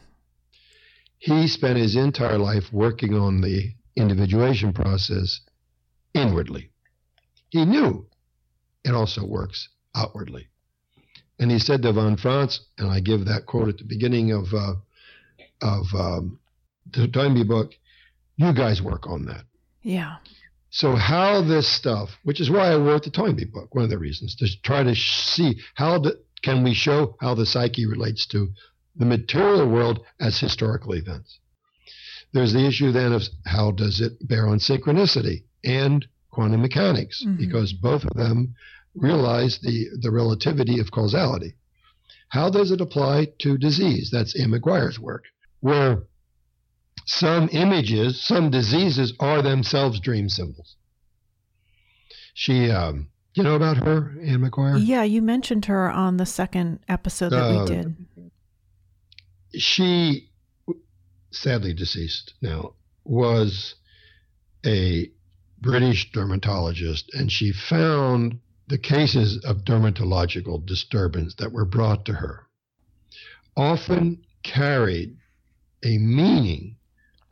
He 1.19 1.47
spent 1.47 1.77
his 1.77 1.95
entire 1.95 2.37
life 2.37 2.71
working 2.71 3.13
on 3.13 3.41
the 3.41 3.73
individuation 3.95 4.73
process 4.73 5.41
inwardly. 6.13 6.71
He 7.49 7.65
knew 7.65 8.07
it 8.83 8.93
also 8.93 9.25
works 9.25 9.69
outwardly. 9.95 10.47
And 11.39 11.51
he 11.51 11.59
said 11.59 11.81
to 11.83 11.93
von 11.93 12.17
Franz, 12.17 12.61
and 12.77 12.89
I 12.89 12.99
give 12.99 13.25
that 13.25 13.45
quote 13.45 13.69
at 13.69 13.77
the 13.77 13.83
beginning 13.83 14.31
of 14.31 14.53
uh, 14.53 14.75
of 15.61 15.85
um, 15.93 16.39
the 16.91 17.07
Toynbee 17.07 17.43
book, 17.47 17.71
you 18.37 18.53
guys 18.53 18.81
work 18.81 19.07
on 19.07 19.25
that. 19.25 19.43
Yeah. 19.81 20.17
So 20.69 20.95
how 20.95 21.41
this 21.41 21.67
stuff, 21.67 22.09
which 22.23 22.39
is 22.41 22.49
why 22.49 22.71
I 22.71 22.77
wrote 22.77 23.03
the 23.03 23.09
Toynbee 23.09 23.45
book, 23.51 23.73
one 23.73 23.83
of 23.83 23.89
the 23.89 23.97
reasons, 23.97 24.35
to 24.35 24.47
try 24.61 24.83
to 24.83 24.95
see 24.95 25.59
how 25.75 25.99
the, 25.99 26.19
can 26.43 26.63
we 26.63 26.73
show 26.73 27.15
how 27.19 27.33
the 27.33 27.45
psyche 27.45 27.85
relates 27.85 28.27
to 28.27 28.49
the 28.95 29.05
material 29.05 29.67
world 29.67 30.05
as 30.19 30.39
historical 30.39 30.93
events. 30.93 31.39
There's 32.33 32.53
the 32.53 32.65
issue 32.67 32.91
then 32.91 33.13
of 33.13 33.23
how 33.45 33.71
does 33.71 34.01
it 34.01 34.27
bear 34.27 34.47
on 34.47 34.59
synchronicity 34.59 35.43
and 35.63 36.05
quantum 36.31 36.61
mechanics, 36.61 37.23
Mhm. 37.25 37.37
because 37.37 37.73
both 37.73 38.03
of 38.03 38.15
them 38.15 38.55
realize 38.95 39.59
the, 39.59 39.87
the 40.01 40.11
relativity 40.11 40.79
of 40.79 40.91
causality. 40.91 41.53
How 42.29 42.49
does 42.49 42.71
it 42.71 42.81
apply 42.81 43.29
to 43.39 43.57
disease? 43.57 44.09
That's 44.11 44.35
Anne 44.39 44.49
Maguire's 44.51 44.99
work, 44.99 45.25
where 45.59 46.03
some 47.05 47.49
images, 47.51 48.21
some 48.21 48.49
diseases 48.49 49.13
are 49.19 49.41
themselves 49.41 49.99
dream 49.99 50.29
symbols. 50.29 50.75
She, 52.33 52.69
um, 52.69 53.09
you 53.33 53.43
know 53.43 53.55
about 53.55 53.77
her, 53.77 54.15
Anne 54.21 54.41
Maguire? 54.41 54.77
Yeah, 54.77 55.03
you 55.03 55.21
mentioned 55.21 55.65
her 55.65 55.89
on 55.89 56.17
the 56.17 56.25
second 56.25 56.79
episode 56.87 57.29
that 57.29 57.43
Uh, 57.43 57.61
we 57.61 57.67
did. 57.67 57.95
She, 59.55 60.29
sadly 61.31 61.73
deceased 61.73 62.33
now, 62.41 62.73
was 63.03 63.75
a 64.65 65.09
British 65.61 66.11
dermatologist, 66.11 67.09
and 67.13 67.31
she 67.31 67.51
found 67.51 68.39
the 68.67 68.77
cases 68.77 69.43
of 69.45 69.63
dermatological 69.63 70.65
disturbance 70.65 71.35
that 71.35 71.51
were 71.51 71.65
brought 71.65 72.05
to 72.05 72.13
her 72.13 72.43
often 73.55 74.23
carried 74.43 75.17
a 75.87 75.97
meaning 75.97 76.75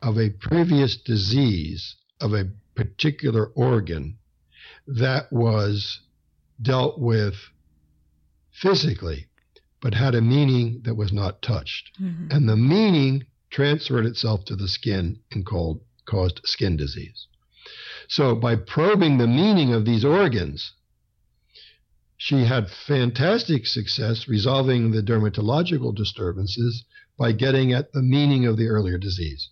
of 0.00 0.16
a 0.16 0.30
previous 0.30 0.96
disease 0.96 1.96
of 2.20 2.32
a 2.32 2.48
particular 2.74 3.46
organ 3.54 4.16
that 4.86 5.30
was 5.30 6.00
dealt 6.62 6.98
with 6.98 7.34
physically, 8.50 9.26
but 9.82 9.92
had 9.92 10.14
a 10.14 10.22
meaning 10.22 10.80
that 10.84 10.94
was 10.94 11.12
not 11.12 11.42
touched. 11.42 11.90
Mm-hmm. 12.00 12.28
And 12.30 12.48
the 12.48 12.56
meaning 12.56 13.26
transferred 13.50 14.06
itself 14.06 14.46
to 14.46 14.56
the 14.56 14.68
skin 14.68 15.18
and 15.32 15.44
called, 15.44 15.82
caused 16.06 16.40
skin 16.44 16.78
disease. 16.78 17.26
So, 18.08 18.34
by 18.34 18.56
probing 18.56 19.18
the 19.18 19.26
meaning 19.26 19.74
of 19.74 19.84
these 19.84 20.04
organs, 20.04 20.72
she 22.16 22.44
had 22.44 22.70
fantastic 22.70 23.66
success 23.66 24.28
resolving 24.28 24.92
the 24.92 25.02
dermatological 25.02 25.94
disturbances 25.94 26.84
by 27.18 27.32
getting 27.32 27.72
at 27.72 27.92
the 27.92 28.02
meaning 28.02 28.46
of 28.46 28.56
the 28.56 28.68
earlier 28.68 28.98
disease. 28.98 29.48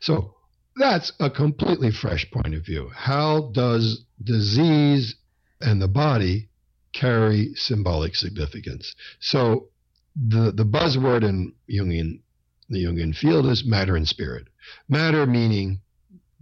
So, 0.00 0.36
that's 0.76 1.12
a 1.20 1.30
completely 1.30 1.90
fresh 1.90 2.30
point 2.30 2.54
of 2.54 2.64
view. 2.64 2.90
How 2.94 3.50
does 3.52 4.04
disease 4.22 5.16
and 5.60 5.80
the 5.80 5.88
body 5.88 6.50
carry 6.92 7.54
symbolic 7.54 8.14
significance? 8.14 8.94
So 9.20 9.68
the, 10.14 10.52
the 10.52 10.64
buzzword 10.64 11.24
in 11.24 11.54
Jungian, 11.70 12.20
the 12.68 12.84
Jungian 12.84 13.16
field 13.16 13.46
is 13.46 13.64
matter 13.64 13.96
and 13.96 14.06
spirit. 14.06 14.48
Matter 14.88 15.26
meaning 15.26 15.80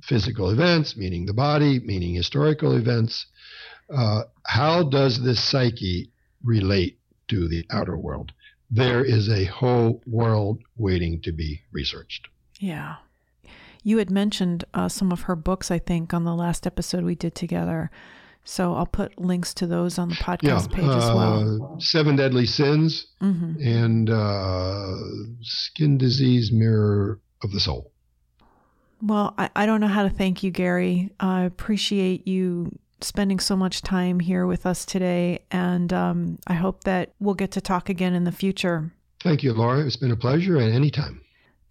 physical 0.02 0.50
events, 0.50 0.96
meaning 0.96 1.26
the 1.26 1.32
body, 1.32 1.80
meaning 1.80 2.14
historical 2.14 2.76
events. 2.76 3.26
Uh, 3.88 4.22
how 4.46 4.82
does 4.82 5.22
this 5.22 5.42
psyche 5.42 6.10
relate 6.42 6.98
to 7.28 7.48
the 7.48 7.64
outer 7.70 7.96
world? 7.96 8.32
There 8.70 9.04
is 9.04 9.28
a 9.28 9.44
whole 9.44 10.02
world 10.06 10.62
waiting 10.76 11.20
to 11.22 11.32
be 11.32 11.62
researched. 11.72 12.28
Yeah. 12.58 12.96
You 13.82 13.98
had 13.98 14.10
mentioned 14.10 14.64
uh, 14.72 14.88
some 14.88 15.12
of 15.12 15.22
her 15.22 15.36
books, 15.36 15.70
I 15.70 15.78
think, 15.78 16.14
on 16.14 16.24
the 16.24 16.34
last 16.34 16.66
episode 16.66 17.04
we 17.04 17.14
did 17.14 17.34
together. 17.34 17.90
So 18.44 18.74
I'll 18.74 18.86
put 18.86 19.18
links 19.18 19.54
to 19.54 19.66
those 19.66 19.98
on 19.98 20.10
the 20.10 20.14
podcast 20.16 20.70
yeah, 20.70 20.76
page 20.76 20.84
as 20.84 21.04
well. 21.04 21.74
Uh, 21.76 21.80
Seven 21.80 22.16
Deadly 22.16 22.46
Sins 22.46 23.06
mm-hmm. 23.22 23.60
and 23.62 24.10
uh, 24.10 24.94
Skin 25.40 25.96
Disease 25.96 26.52
Mirror 26.52 27.20
of 27.42 27.52
the 27.52 27.60
Soul. 27.60 27.90
Well, 29.02 29.34
I, 29.38 29.50
I 29.56 29.66
don't 29.66 29.80
know 29.80 29.86
how 29.86 30.02
to 30.02 30.10
thank 30.10 30.42
you, 30.42 30.50
Gary. 30.50 31.10
I 31.20 31.42
appreciate 31.42 32.26
you 32.26 32.78
spending 33.04 33.38
so 33.38 33.56
much 33.56 33.82
time 33.82 34.20
here 34.20 34.46
with 34.46 34.66
us 34.66 34.84
today. 34.84 35.40
And 35.50 35.92
um, 35.92 36.38
I 36.46 36.54
hope 36.54 36.84
that 36.84 37.12
we'll 37.20 37.34
get 37.34 37.50
to 37.52 37.60
talk 37.60 37.88
again 37.88 38.14
in 38.14 38.24
the 38.24 38.32
future. 38.32 38.92
Thank 39.22 39.42
you, 39.42 39.52
Laura. 39.52 39.84
It's 39.86 39.96
been 39.96 40.10
a 40.10 40.16
pleasure 40.16 40.58
at 40.58 40.72
any 40.72 40.90
time. 40.90 41.20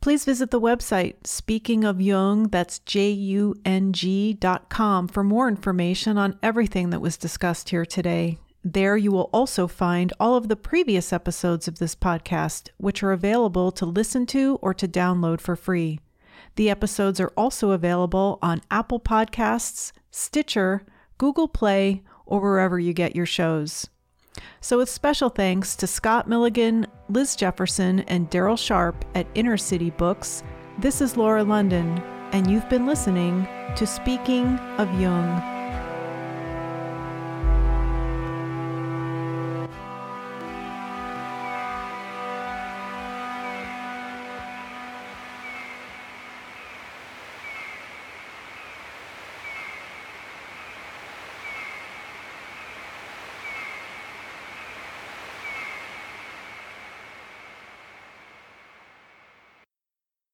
Please 0.02 0.26
visit 0.26 0.52
the 0.52 0.60
website 0.60 1.26
Speaking 1.26 1.86
of 1.86 2.02
Jung, 2.02 2.50
that's 2.50 2.80
J 2.80 3.10
U 3.10 3.56
N 3.64 3.94
G 3.94 4.34
dot 4.34 4.70
com, 4.70 5.08
for 5.08 5.24
more 5.24 5.48
information 5.48 6.18
on 6.18 6.38
everything 6.44 6.90
that 6.90 7.00
was 7.00 7.16
discussed 7.16 7.70
here 7.70 7.86
today. 7.86 8.38
There 8.66 8.98
you 8.98 9.12
will 9.12 9.30
also 9.32 9.68
find 9.68 10.12
all 10.20 10.36
of 10.36 10.48
the 10.48 10.56
previous 10.56 11.14
episodes 11.14 11.68
of 11.68 11.80
this 11.80 11.96
podcast, 11.96 12.70
which 12.78 13.02
are 13.02 13.14
available 13.14 13.72
to 13.74 13.86
listen 13.86 14.26
to 14.28 14.58
or 14.62 14.74
to 14.74 14.88
download 14.88 15.40
for 15.40 15.56
free. 15.56 16.00
The 16.56 16.70
episodes 16.70 17.20
are 17.20 17.32
also 17.38 17.72
available 17.72 18.40
on 18.42 18.62
Apple 18.70 19.00
Podcasts, 19.00 19.92
Stitcher, 20.12 20.86
Google 21.18 21.48
Play, 21.48 22.02
or 22.26 22.40
wherever 22.40 22.80
you 22.80 22.94
get 22.94 23.16
your 23.16 23.26
shows. 23.26 23.88
So, 24.62 24.78
with 24.78 24.90
special 24.90 25.30
thanks 25.30 25.76
to 25.76 25.88
Scott 25.88 26.28
Milligan, 26.28 26.88
Liz 27.10 27.36
Jefferson, 27.36 28.00
and 28.02 28.30
Daryl 28.30 28.58
Sharp 28.58 29.06
at 29.14 29.28
Inner 29.36 29.58
City 29.58 29.92
Books, 29.92 30.44
this 30.80 31.02
is 31.02 31.18
Laura 31.18 31.44
London, 31.44 32.00
and 32.32 32.50
you've 32.50 32.68
been 32.70 32.88
listening 32.88 33.48
to 33.76 33.86
Speaking 33.86 34.58
of 34.78 35.00
Jung. 35.00 35.53